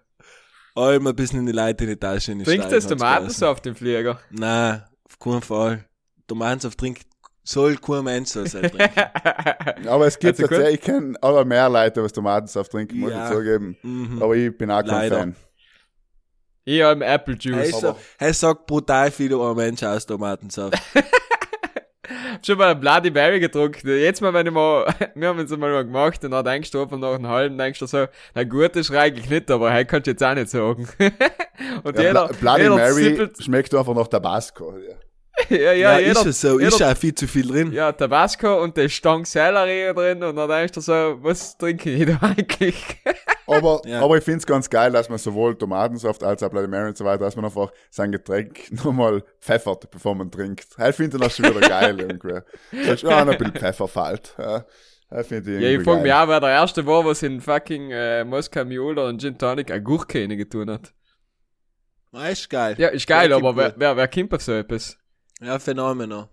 Allem 0.75 1.07
ein 1.07 1.15
bisschen 1.15 1.39
in 1.39 1.45
die 1.47 1.51
Leute 1.51 1.83
in 1.85 1.89
die 1.89 1.95
Tasche 1.97 2.31
in 2.31 2.39
die 2.39 2.45
Trinkt 2.45 2.65
Steine 2.65 2.75
das 2.79 2.87
Tomatensaft 2.87 3.65
im 3.65 3.75
Flieger? 3.75 4.19
Nein, 4.29 4.83
auf 5.03 5.17
keinen 5.19 5.41
Fall. 5.41 5.85
Tomatensaft 6.27 6.77
trinkt, 6.77 7.01
soll 7.43 7.75
kein 7.77 8.03
Mensch 8.03 8.29
so 8.29 8.45
sein. 8.45 8.71
Aber 9.87 10.05
es 10.05 10.19
gibt 10.19 10.39
Also 10.39 10.47
tatsächlich, 10.47 10.75
ich 10.75 10.81
kenne 10.81 11.17
aber 11.21 11.43
mehr 11.43 11.67
Leute, 11.69 12.03
was 12.03 12.13
Tomatensaft 12.13 12.71
trinken, 12.71 12.99
muss 12.99 13.11
Ja. 13.11 13.27
ich 13.29 13.35
zugeben. 13.35 13.75
Mhm. 13.81 14.21
Aber 14.21 14.35
ich 14.35 14.55
bin 14.55 14.69
auch 14.69 14.81
kein 14.81 14.87
Leider. 14.89 15.17
Fan. 15.17 15.35
Ich 16.65 16.81
habe 16.83 17.03
Apple 17.03 17.35
Hey, 17.41 17.51
Juice. 17.71 17.79
so, 17.79 17.95
hey, 18.19 18.31
sagt 18.31 18.67
brutal 18.67 19.09
viel 19.09 19.31
über 19.31 19.47
einen 19.47 19.55
Mensch 19.57 19.81
aus 19.81 20.05
Tomatensaft. 20.05 20.77
Schon 22.45 22.57
mal 22.57 22.71
ein 22.71 22.79
Bloody 22.79 23.11
Mary 23.11 23.39
getrunken. 23.39 23.87
Jetzt 23.87 24.21
mal, 24.21 24.33
wenn 24.33 24.47
ich 24.47 24.53
mal, 24.53 24.85
wir 25.15 25.27
haben 25.27 25.39
es 25.39 25.55
mal 25.55 25.83
gemacht 25.83 26.23
und 26.23 26.31
dann 26.31 26.45
denkst 26.45 26.71
du 26.71 26.81
einfach 26.81 26.97
nach 26.97 27.13
einem 27.13 27.27
halben, 27.27 27.57
denkst 27.57 27.79
du 27.79 27.85
so, 27.85 28.05
na 28.33 28.43
gut, 28.43 28.75
ist 28.75 28.91
eigentlich 28.91 29.29
nicht, 29.29 29.49
aber 29.51 29.71
hey, 29.71 29.85
kannst 29.85 30.07
du 30.07 30.11
jetzt 30.11 30.23
auch 30.23 30.33
nicht 30.33 30.49
sagen. 30.49 30.87
und 31.83 31.97
Ja, 31.97 32.03
jeder, 32.03 32.27
Bloody 32.39 32.63
jeder 32.63 32.75
Mary 32.75 33.03
zippelt, 33.03 33.43
schmeckt 33.43 33.75
einfach 33.75 33.95
nach 33.95 34.07
Tabasco. 34.07 34.75
Ja. 34.77 35.57
ja, 35.57 35.57
ja, 35.57 35.73
Ja, 35.73 35.99
jeder, 35.99 36.11
ist 36.11 36.25
es 36.25 36.41
so, 36.41 36.59
jeder, 36.59 36.67
ist 36.67 36.83
auch 36.83 36.97
viel 36.97 37.15
zu 37.15 37.27
viel 37.27 37.47
drin. 37.47 37.71
ja, 37.71 37.91
Tabasco 37.91 38.61
und 38.61 38.75
der 38.77 38.89
Stang 38.89 39.25
Sellerie 39.25 39.93
drin 39.93 40.23
und 40.23 40.35
dann 40.35 40.49
denkst 40.49 40.73
du 40.73 40.81
so, 40.81 41.17
was 41.21 41.57
trinke 41.57 41.89
ich 41.89 42.05
da 42.05 42.19
eigentlich? 42.21 42.75
Aber, 43.49 43.81
Ja. 43.85 44.01
aber 44.01 44.17
ich 44.17 44.23
find's 44.23 44.45
ganz 44.45 44.69
geil, 44.69 44.91
dass 44.91 45.09
man 45.09 45.17
sowohl 45.17 45.57
Tomatensaft 45.57 46.23
als 46.23 46.43
auch 46.43 46.49
Bloody 46.49 46.67
Mary 46.67 46.89
und 46.89 46.97
so 46.97 47.05
weiter, 47.05 47.25
dass 47.25 47.35
man 47.35 47.45
einfach 47.45 47.71
sein 47.89 48.11
Getränk 48.11 48.71
nochmal 48.83 49.23
pfeffert, 49.41 49.89
bevor 49.91 50.15
man 50.15 50.29
trinkt. 50.31 50.67
Ich 50.87 50.95
finde 50.95 51.17
das 51.17 51.35
schon 51.35 51.45
wieder 51.45 51.67
geil 51.67 51.99
irgendwie. 51.99 52.39
Sagst, 52.85 53.03
ja, 53.03 53.25
noch 53.25 53.33
ein 53.33 53.37
bisschen 53.37 53.53
Pfeffer 53.55 53.87
fällt. 53.87 54.35
Ja, 54.37 54.65
ich 55.19 55.27
finde 55.27 55.59
Ja, 55.59 55.69
ich 55.69 55.83
frage 55.83 56.01
mich 56.01 56.13
auch, 56.13 56.27
wer 56.27 56.39
der 56.39 56.49
erste 56.49 56.85
war, 56.85 57.03
was 57.05 57.23
in 57.23 57.41
fucking 57.41 57.91
äh, 57.91 58.23
Moskau 58.23 58.63
Mule 58.65 58.91
oder 58.91 59.09
in 59.09 59.17
Gin 59.19 59.37
Tonic 59.37 59.71
eine 59.71 59.81
Gurke 59.81 60.27
getan 60.27 60.69
hat. 60.69 60.93
Ja, 62.11 62.27
ist 62.27 62.49
geil. 62.49 62.75
Ja, 62.77 62.87
ist 62.89 63.07
geil, 63.07 63.31
aber 63.33 63.55
wer, 63.55 63.73
wer, 63.77 63.95
wer 63.97 64.07
kommt 64.07 64.33
auf 64.33 64.41
so 64.41 64.51
etwas? 64.53 64.97
Ja, 65.41 65.59
Phänomen. 65.59 66.25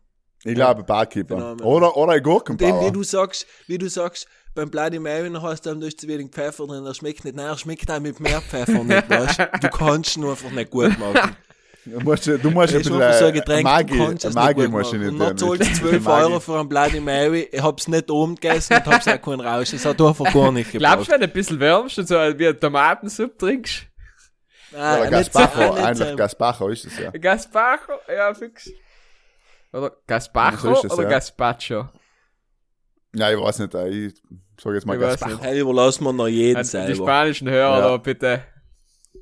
Ich 0.45 0.55
glaube, 0.55 0.83
Barkeeper. 0.85 1.37
Phänomen. 1.37 1.61
Oder, 1.64 1.97
oder 1.97 2.12
ein 2.12 2.19
Dem, 2.23 2.25
wie 2.27 2.31
Gurkenbauer. 2.31 2.93
du 2.93 3.03
sagst, 3.03 3.47
wie 3.67 3.79
du 3.79 3.89
sagst, 3.89 4.27
beim 4.57 4.70
Bloody 4.70 4.98
Mary 4.98 5.30
hast 5.40 5.64
du 5.64 5.70
dann 5.70 5.80
durch 5.80 5.96
zu 5.96 6.09
wenig 6.09 6.30
Pfeffer 6.32 6.66
drin, 6.66 6.84
das 6.84 6.96
schmeckt 6.96 7.24
nicht. 7.24 7.36
Nein, 7.36 7.46
er 7.46 7.57
schmeckt 7.59 7.88
auch 7.90 8.00
mit 8.00 8.18
mehr 8.18 8.40
Pfeffer 8.40 8.82
nicht, 8.82 9.09
weißt 9.09 9.38
du? 9.38 9.50
Du 9.61 9.68
kannst 9.68 10.16
ihn 10.16 10.24
einfach 10.24 10.50
nicht 10.50 10.70
gut 10.70 10.98
machen. 10.98 11.36
Du 11.84 12.00
musst, 12.00 12.26
du 12.26 12.50
musst 12.50 12.74
ein 12.74 12.82
Das 12.82 12.88
bisschen 12.88 13.12
so 13.12 13.24
ein 13.26 13.32
Getränk, 13.32 13.62
Magie, 13.62 13.96
du 13.96 14.30
Magie 14.30 14.66
musst 14.66 14.92
du 14.92 14.96
machen. 14.96 15.00
nicht 15.00 15.12
Und 15.12 15.18
dann 15.20 15.38
zahlst 15.38 15.82
du 15.82 15.88
12 15.88 16.07
Euro 16.09 16.40
für 16.40 16.59
einen 16.59 16.68
Bloody 16.68 16.98
Mary, 17.00 17.48
ich 17.52 17.62
hab's 17.62 17.86
nicht 17.86 18.11
oben 18.11 18.34
gegessen 18.34 18.74
und 18.74 18.86
hab's 18.86 19.07
auch 19.07 19.22
keinen 19.22 19.40
Rausch. 19.40 19.72
Es 19.72 19.84
hat 19.84 20.00
einfach 20.02 20.32
gar 20.32 20.50
nicht 20.50 20.72
Glaubst 20.72 21.07
gebraucht. 21.07 21.09
du, 21.09 21.12
wenn 21.12 21.20
du 21.20 21.26
ein 21.28 21.32
bisschen 21.32 21.61
wärmst 21.61 21.98
und 22.00 22.09
so 22.09 22.14
wie 22.16 22.48
eine 22.48 22.59
Tomatensuppe 22.59 23.36
trinkst? 23.38 23.86
Nein, 24.72 25.00
Oder 25.00 25.11
Gaspacho, 25.11 25.72
eigentlich 25.74 26.16
Gaspacho 26.16 26.68
ist 26.70 26.86
es 26.86 26.98
ja. 26.98 27.11
Gaspacho? 27.12 27.92
Ja, 28.12 28.34
fix. 28.34 28.68
Oder 29.72 29.92
Gaspacho 30.09 30.57
So 30.59 30.72
ist 30.72 30.84
es, 30.86 30.92
oder 30.92 31.02
ja. 31.04 31.09
Gaspacho? 31.11 31.88
Ja, 33.14 33.30
ich 33.30 33.40
weiß 33.40 33.61
nicht, 33.61 33.74
äh, 33.74 33.88
ich 33.88 34.14
sag 34.61 34.74
jetzt 34.74 34.86
mal 34.86 34.94
Ich 34.96 35.02
weiß 35.02 35.20
Gaspacho. 35.20 35.42
Hey, 35.42 35.61
überlassen 35.61 36.04
wir 36.04 36.12
noch 36.12 36.28
jeden 36.28 36.57
Also, 36.57 36.78
die 36.78 36.86
selber. 36.86 37.04
spanischen 37.04 37.48
Hörer 37.50 37.78
Ja. 37.78 37.88
da 37.88 37.96
bitte 37.98 38.42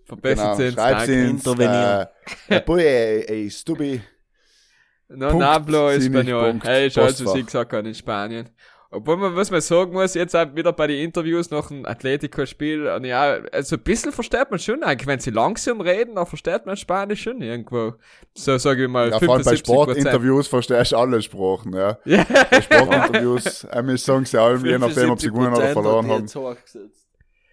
verbessert 0.07 0.39
Genau, 0.45 0.55
sind. 0.57 0.75
schreib's 0.75 1.09
ins, 1.09 1.47
Intervenieren. 1.47 2.07
äh, 2.49 2.61
Boy, 2.61 2.83
ey, 2.85 3.21
ey, 3.27 3.51
Stubi. 3.51 4.01
No 5.09 5.29
Punkt, 5.29 5.45
Espanol. 5.91 6.51
Punkt, 6.51 6.67
Hey, 6.67 6.91
alles, 6.97 7.25
was 7.25 7.35
ich 7.35 7.47
gesagt 7.47 7.73
habe 7.73 7.87
in 7.89 7.95
Spanien. 7.95 8.49
Obwohl 8.95 9.17
man, 9.17 9.35
was 9.35 9.51
man 9.51 9.61
sagen 9.61 9.93
muss, 9.93 10.15
jetzt 10.15 10.37
auch 10.37 10.55
wieder 10.55 10.73
bei 10.73 10.87
den 10.87 11.03
Interviews 11.03 11.51
nach 11.51 11.69
dem 11.69 11.85
Atletico-Spiel, 11.85 12.87
und 12.87 13.05
ja, 13.05 13.39
also 13.53 13.77
ein 13.77 13.83
bisschen 13.83 14.13
versteht 14.13 14.51
man 14.51 14.59
schon 14.61 14.83
eigentlich, 14.83 15.07
wenn 15.07 15.19
sie 15.19 15.31
langsam 15.31 15.81
reden, 15.81 16.15
dann 16.15 16.27
versteht 16.27 16.65
man 16.65 16.77
Spanisch 16.77 17.23
schon 17.23 17.43
irgendwo. 17.43 17.95
So 18.35 18.57
sage 18.59 18.85
ich 18.85 18.89
mal, 18.89 19.11
Ja, 19.11 19.19
vor 19.19 19.35
allem 19.35 19.45
bei 19.45 19.57
75 19.57 19.65
Prozent. 19.65 19.97
Sportinterviews 19.99 20.49
verstehst 20.49 20.93
du 20.93 20.97
alle 20.97 21.21
Sprachen, 21.23 21.75
ja. 21.75 21.99
Ja. 22.05 22.25
Bei 22.51 22.63
Sportinterviews, 22.63 23.67
ähm, 23.73 23.97
sagen 23.97 24.25
sie 24.25 24.41
allem, 24.41 24.65
je 24.65 24.79
nachdem, 24.79 25.11
ob 25.11 25.21
sie 25.21 25.29
gewonnen 25.29 25.55
oder 25.55 25.67
75% 25.67 25.73
verloren 25.73 26.11
haben. 26.11 26.29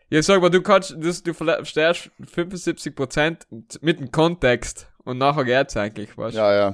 Ja, 0.10 0.22
sag 0.22 0.42
mal, 0.42 0.50
du 0.50 0.62
kannst, 0.62 0.92
du, 0.92 0.98
du 0.98 1.34
verstehst 1.34 2.12
75% 2.36 3.38
mit 3.82 4.00
dem 4.00 4.12
Kontext 4.12 4.88
und 5.06 5.18
nachher 5.18 5.46
geht's 5.46 5.78
eigentlich, 5.78 6.18
weißt 6.18 6.36
du? 6.36 6.40
Ja, 6.40 6.54
ja. 6.54 6.74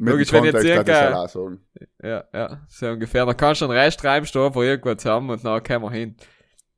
Mit 0.00 0.12
Logisch, 0.12 0.28
dem 0.28 0.36
wenn 0.38 0.44
jetzt 0.46 0.54
kann 0.54 0.64
circa-. 0.86 1.58
Ja, 2.02 2.24
ja, 2.32 2.60
so 2.68 2.86
ungefähr. 2.88 3.26
Dann 3.26 3.36
kannst 3.36 3.60
du 3.60 3.66
einen 3.66 3.74
Rest 3.78 4.02
reinstehen 4.02 4.52
für 4.52 4.64
irgendwo 4.64 4.94
zusammen 4.94 5.30
und 5.30 5.44
dann 5.44 5.62
kommen 5.62 5.84
wir 5.84 5.90
hin. 5.90 6.16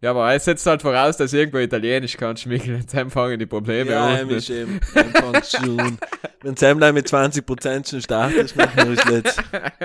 Ja, 0.00 0.10
aber 0.10 0.34
es 0.34 0.44
setzt 0.44 0.66
halt 0.66 0.82
voraus, 0.82 1.16
dass 1.16 1.32
irgendwo 1.32 1.58
Italienisch 1.58 2.16
kannst, 2.16 2.44
Michael. 2.46 2.80
Jetzt 2.80 2.96
fangen 3.12 3.38
die 3.38 3.46
Probleme 3.46 3.92
Ja, 3.92 4.06
an. 4.06 4.12
heim 4.16 4.30
ist 4.30 4.50
eben 4.50 4.80
schon. 5.48 5.98
Wenn 6.42 6.56
Sam 6.56 6.80
dann 6.80 6.94
mit 6.94 7.06
20% 7.06 7.88
schon 7.88 8.02
startet, 8.02 8.52
dann 8.76 8.92
ist 8.92 9.08
nicht. 9.08 9.36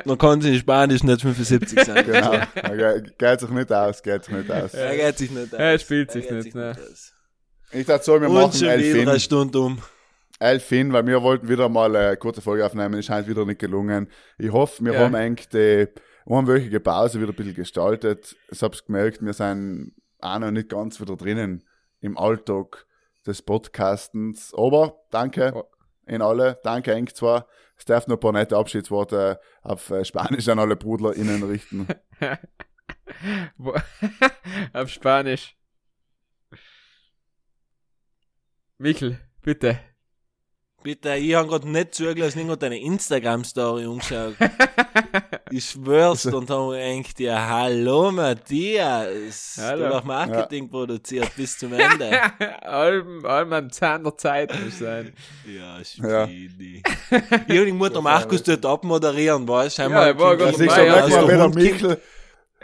Dann 0.06 0.18
kann 0.18 0.42
sie 0.42 0.54
in 0.54 0.60
Spanisch 0.60 1.04
nicht 1.04 1.22
75 1.22 1.84
sein. 1.84 2.04
Genau. 2.04 2.34
Ja, 2.34 2.46
ge- 2.76 3.04
geht 3.16 3.40
sich 3.42 3.50
nicht 3.52 3.72
aus, 3.72 4.02
geht 4.02 4.24
sich 4.26 4.34
nicht 4.34 4.50
aus. 4.52 4.74
Er 4.74 4.96
geht 4.96 5.18
sich 5.20 5.30
nicht 5.30 5.54
aus. 5.54 5.60
Er 5.60 5.78
spielt 5.78 6.10
sich 6.12 6.28
geht 6.28 6.46
nicht, 6.46 6.56
ne. 6.56 6.72
aus. 6.76 7.14
Ich 7.72 7.86
dachte 7.86 8.04
so, 8.04 8.20
wir 8.20 8.28
Und 8.28 8.34
machen 8.34 8.54
schon 8.54 8.70
wieder 8.80 9.12
eine. 9.12 9.20
Stunde 9.20 9.60
um. 9.60 9.78
Elfin, 10.40 10.94
weil 10.94 11.06
wir 11.08 11.22
wollten 11.24 11.50
wieder 11.50 11.68
mal 11.70 11.96
eine 11.96 12.18
kurze 12.18 12.42
Folge 12.42 12.66
aufnehmen, 12.66 13.00
ist 13.00 13.10
halt 13.10 13.28
wieder 13.28 13.46
nicht 13.46 13.60
gelungen. 13.60 14.10
Ich 14.38 14.52
hoffe, 14.52 14.84
wir 14.86 14.94
Ja. 14.94 15.00
haben 15.02 15.16
eigentlich 15.16 15.50
die 15.50 15.88
einwöchige 16.28 16.80
Pause 16.80 17.20
wieder 17.22 17.32
ein 17.32 17.36
bisschen 17.36 17.56
gestaltet. 17.56 18.36
Ich 18.52 18.62
hab's 18.62 18.86
gemerkt, 18.86 19.22
wir 19.24 19.34
sind 19.34 19.96
auch 20.20 20.40
noch 20.40 20.52
nicht 20.52 20.70
ganz 20.70 21.00
wieder 21.02 21.16
drinnen 21.16 21.64
im 22.02 22.18
Alltag 22.18 22.86
des 23.26 23.42
Podcastens. 23.42 24.54
Aber 24.56 25.00
danke 25.10 25.54
Oh. 25.56 25.64
in 26.06 26.22
alle, 26.22 26.60
danke 26.64 26.94
eng 26.94 27.08
zwar. 27.08 27.48
Es 27.76 27.86
darf 27.86 28.08
noch 28.08 28.18
ein 28.18 28.20
paar 28.20 28.32
nette 28.32 28.58
Abschiedsworte 28.58 29.40
auf 29.62 29.90
äh, 29.92 30.04
Spanisch 30.06 30.48
an 30.50 30.60
alle 30.60 30.76
BrudlerInnen 30.76 31.44
richten. 31.44 31.88
Auf 34.74 34.90
Spanisch. 34.90 35.56
Michael, 38.78 39.20
bitte. 39.42 39.80
Bitte, 40.84 41.16
ich 41.16 41.34
habe 41.34 41.50
gerade 41.50 41.68
nicht 41.68 41.96
zugelassen, 41.96 42.40
ich 42.40 42.46
habe 42.46 42.58
deine 42.58 42.80
Instagram-Story 42.80 43.88
umgeschaut. 43.88 44.36
ich 45.52 45.66
schwör's, 45.66 46.28
und 46.28 46.50
haben 46.52 46.72
wir 46.72 46.98
gedacht, 46.98 47.20
ja, 47.20 47.48
hallo 47.48 48.12
Matthias. 48.12 49.58
Hallo. 49.60 49.88
Du 49.88 49.96
hast 49.96 50.06
Marketing 50.06 50.70
produziert 50.70 51.36
bis 51.36 51.58
zum 51.58 51.74
Ende. 51.74 52.22
allem, 52.62 53.26
allem 53.26 53.54
am 53.54 53.72
Zahn 53.72 54.04
der 54.04 54.18
Zeit 54.18 54.54
muss 54.64 54.78
sein. 54.78 55.14
ja, 55.46 55.80
Ja. 55.80 56.28
Schwede. 56.28 56.84
Ich 57.48 57.60
und 57.60 57.68
ich 57.68 57.74
muss 57.74 57.92
den 57.92 58.04
Markus 58.04 58.44
dort 58.44 58.66
abmoderieren, 58.66 59.48
weißt 59.48 59.80
du? 59.80 59.82
Ja, 59.82 60.06
er 60.06 60.20
war 60.20 60.38
gerade 60.38 60.64
ja. 60.64 61.08
der 61.08 61.28
wieder 61.28 61.44
Hund 61.44 61.82
kommt-. 61.82 62.00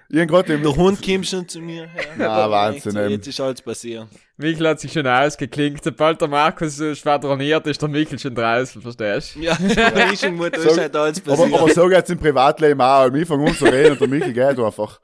Ich 0.10 0.28
Der 0.62 0.76
Hund 0.76 1.26
schon 1.26 1.50
zu 1.50 1.60
mir 1.60 1.88
her. 1.88 2.04
Na, 2.16 2.50
Wahnsinn. 2.50 3.10
Jetzt 3.10 3.28
ist 3.28 3.40
alles 3.40 3.62
passiert. 3.62 4.08
Michael 4.38 4.68
hat 4.70 4.80
sich 4.80 4.92
schon 4.92 5.06
ausgeklinkt. 5.06 5.84
Sobald 5.84 6.20
der 6.20 6.28
Markus 6.28 6.78
so 6.78 6.94
schwadroniert, 6.96 7.68
ist 7.68 7.82
der 7.82 7.90
Michael 7.90 8.18
schon 8.20 8.34
draußen, 8.34 8.82
verstehst 8.82 9.36
du? 9.36 9.42
Ja, 9.42 9.54
aber 9.54 10.12
ich 10.12 10.26
und 10.26 10.36
Mutter 10.36 10.60
So- 10.60 10.70
ist 10.70 10.80
halt 10.80 10.96
alles 10.96 11.22
Aber, 11.26 11.36
passiert. 11.38 11.60
aber 11.62 11.70
so 11.74 11.88
geht's 11.88 12.10
im 12.10 12.18
Privatleben 12.20 12.82
auch. 12.82 13.14
Wir 13.14 13.28
fangen 13.28 13.48
an 13.48 13.56
zu 13.56 13.66
reden 13.66 13.92
und 13.92 14.02
der 14.02 14.08
Michel 14.08 14.34
geht 14.34 14.60
einfach. 14.60 15.00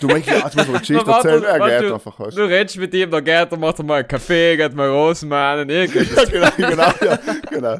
Du 0.00 0.06
Michel, 0.06 0.34
jetzt 0.38 0.54
muss 0.54 0.66
man 0.66 0.68
eine 0.68 0.78
Geschichte 0.80 1.10
erzählen. 1.10 1.44
Er 1.44 1.80
geht 1.80 1.90
du- 1.90 1.94
einfach. 1.94 2.18
Weißt. 2.20 2.36
Du 2.36 2.42
redest 2.42 2.76
mit 2.78 2.94
ihm, 2.94 3.10
der 3.10 3.22
geht, 3.22 3.50
der 3.52 3.58
macht 3.58 3.78
er 3.78 3.84
mal 3.84 3.98
einen 4.00 4.08
Kaffee, 4.08 4.56
geht 4.56 4.74
mal 4.74 4.88
Rosenmann, 4.88 5.68
irgendwas. 5.68 6.30
Ja, 6.32 6.50
genau, 6.50 6.68
genau, 6.70 6.92
ja, 7.04 7.18
genau. 7.50 7.78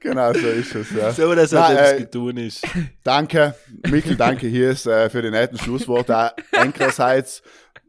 Genau, 0.00 0.32
so 0.32 0.48
ist 0.48 0.74
es, 0.74 0.86
ja. 0.96 1.12
so, 1.12 1.32
dass 1.34 1.52
halt 1.52 1.78
etwas 1.78 1.92
äh, 1.92 1.98
getun 2.00 2.36
ist. 2.38 2.64
Danke, 3.04 3.54
Michel, 3.88 4.16
danke 4.16 4.48
hier 4.48 4.70
ist, 4.70 4.86
äh, 4.86 5.08
für 5.10 5.22
die 5.22 5.30
netten 5.30 5.58
Schlussworte. 5.58 6.16
Auch 6.16 6.30
Enkerseits, 6.52 7.42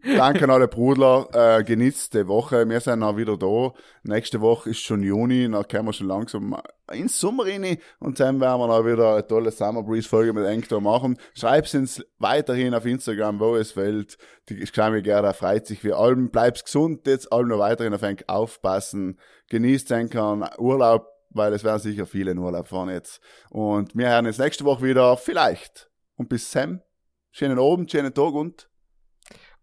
Danke 0.04 0.46
an 0.46 0.50
alle 0.50 0.68
Brudler. 0.68 1.28
Äh, 1.32 1.64
genießt 1.64 2.16
die 2.16 2.28
Woche. 2.28 2.68
Wir 2.68 2.80
sind 2.80 3.04
auch 3.04 3.18
wieder 3.18 3.38
da. 3.38 3.72
Nächste 4.04 4.42
Woche 4.42 4.72
ist 4.72 4.80
schon 4.80 5.04
Juni. 5.04 5.48
Dann 5.50 5.68
können 5.68 5.86
wir 5.86 5.94
schon 5.94 6.08
langsam 6.08 6.56
ins 6.92 7.20
Sommer 7.20 7.46
rein. 7.46 7.78
Und 8.00 8.20
dann 8.20 8.40
werden 8.42 8.60
wir 8.60 8.68
noch 8.68 8.84
wieder 8.84 9.14
eine 9.14 9.28
tolle 9.28 9.52
Summer 9.52 9.84
Breeze 9.84 10.10
Folge 10.10 10.34
mit 10.34 10.46
Enktor 10.46 10.82
machen. 10.82 11.18
Schreibt 11.36 11.74
uns 11.76 12.04
weiterhin 12.18 12.74
auf 12.74 12.86
Instagram, 12.86 13.40
wo 13.40 13.56
es 13.56 13.74
fällt. 13.74 14.18
Die 14.50 14.66
Schleimige 14.66 15.04
Gerda 15.04 15.34
freut 15.34 15.68
sich 15.68 15.84
wie 15.84 15.94
allem. 15.94 16.32
Bleibt 16.32 16.66
gesund. 16.66 17.06
Jetzt 17.06 17.32
allem 17.32 17.50
noch 17.50 17.60
weiterhin 17.60 17.94
auf 17.94 18.02
Enk 18.02 18.24
aufpassen. 18.26 19.20
Genießt 19.50 19.92
Enkern 19.92 20.50
Urlaub, 20.58 21.08
weil 21.30 21.54
es 21.54 21.64
werden 21.64 21.80
sicher 21.80 22.08
viele 22.08 22.32
in 22.32 22.40
Urlaub 22.40 22.68
fahren 22.68 22.90
jetzt. 22.90 23.22
Und 23.52 23.96
wir 23.96 24.10
hören 24.10 24.26
uns 24.26 24.40
nächste 24.40 24.66
Woche 24.66 24.84
wieder. 24.84 25.16
Vielleicht. 25.18 25.92
Und 26.16 26.28
bis 26.28 26.52
Sam. 26.52 26.82
Schönen 27.34 27.60
Abend, 27.60 27.90
schönen 27.90 28.14
Tag 28.14 28.34
und 28.34 28.71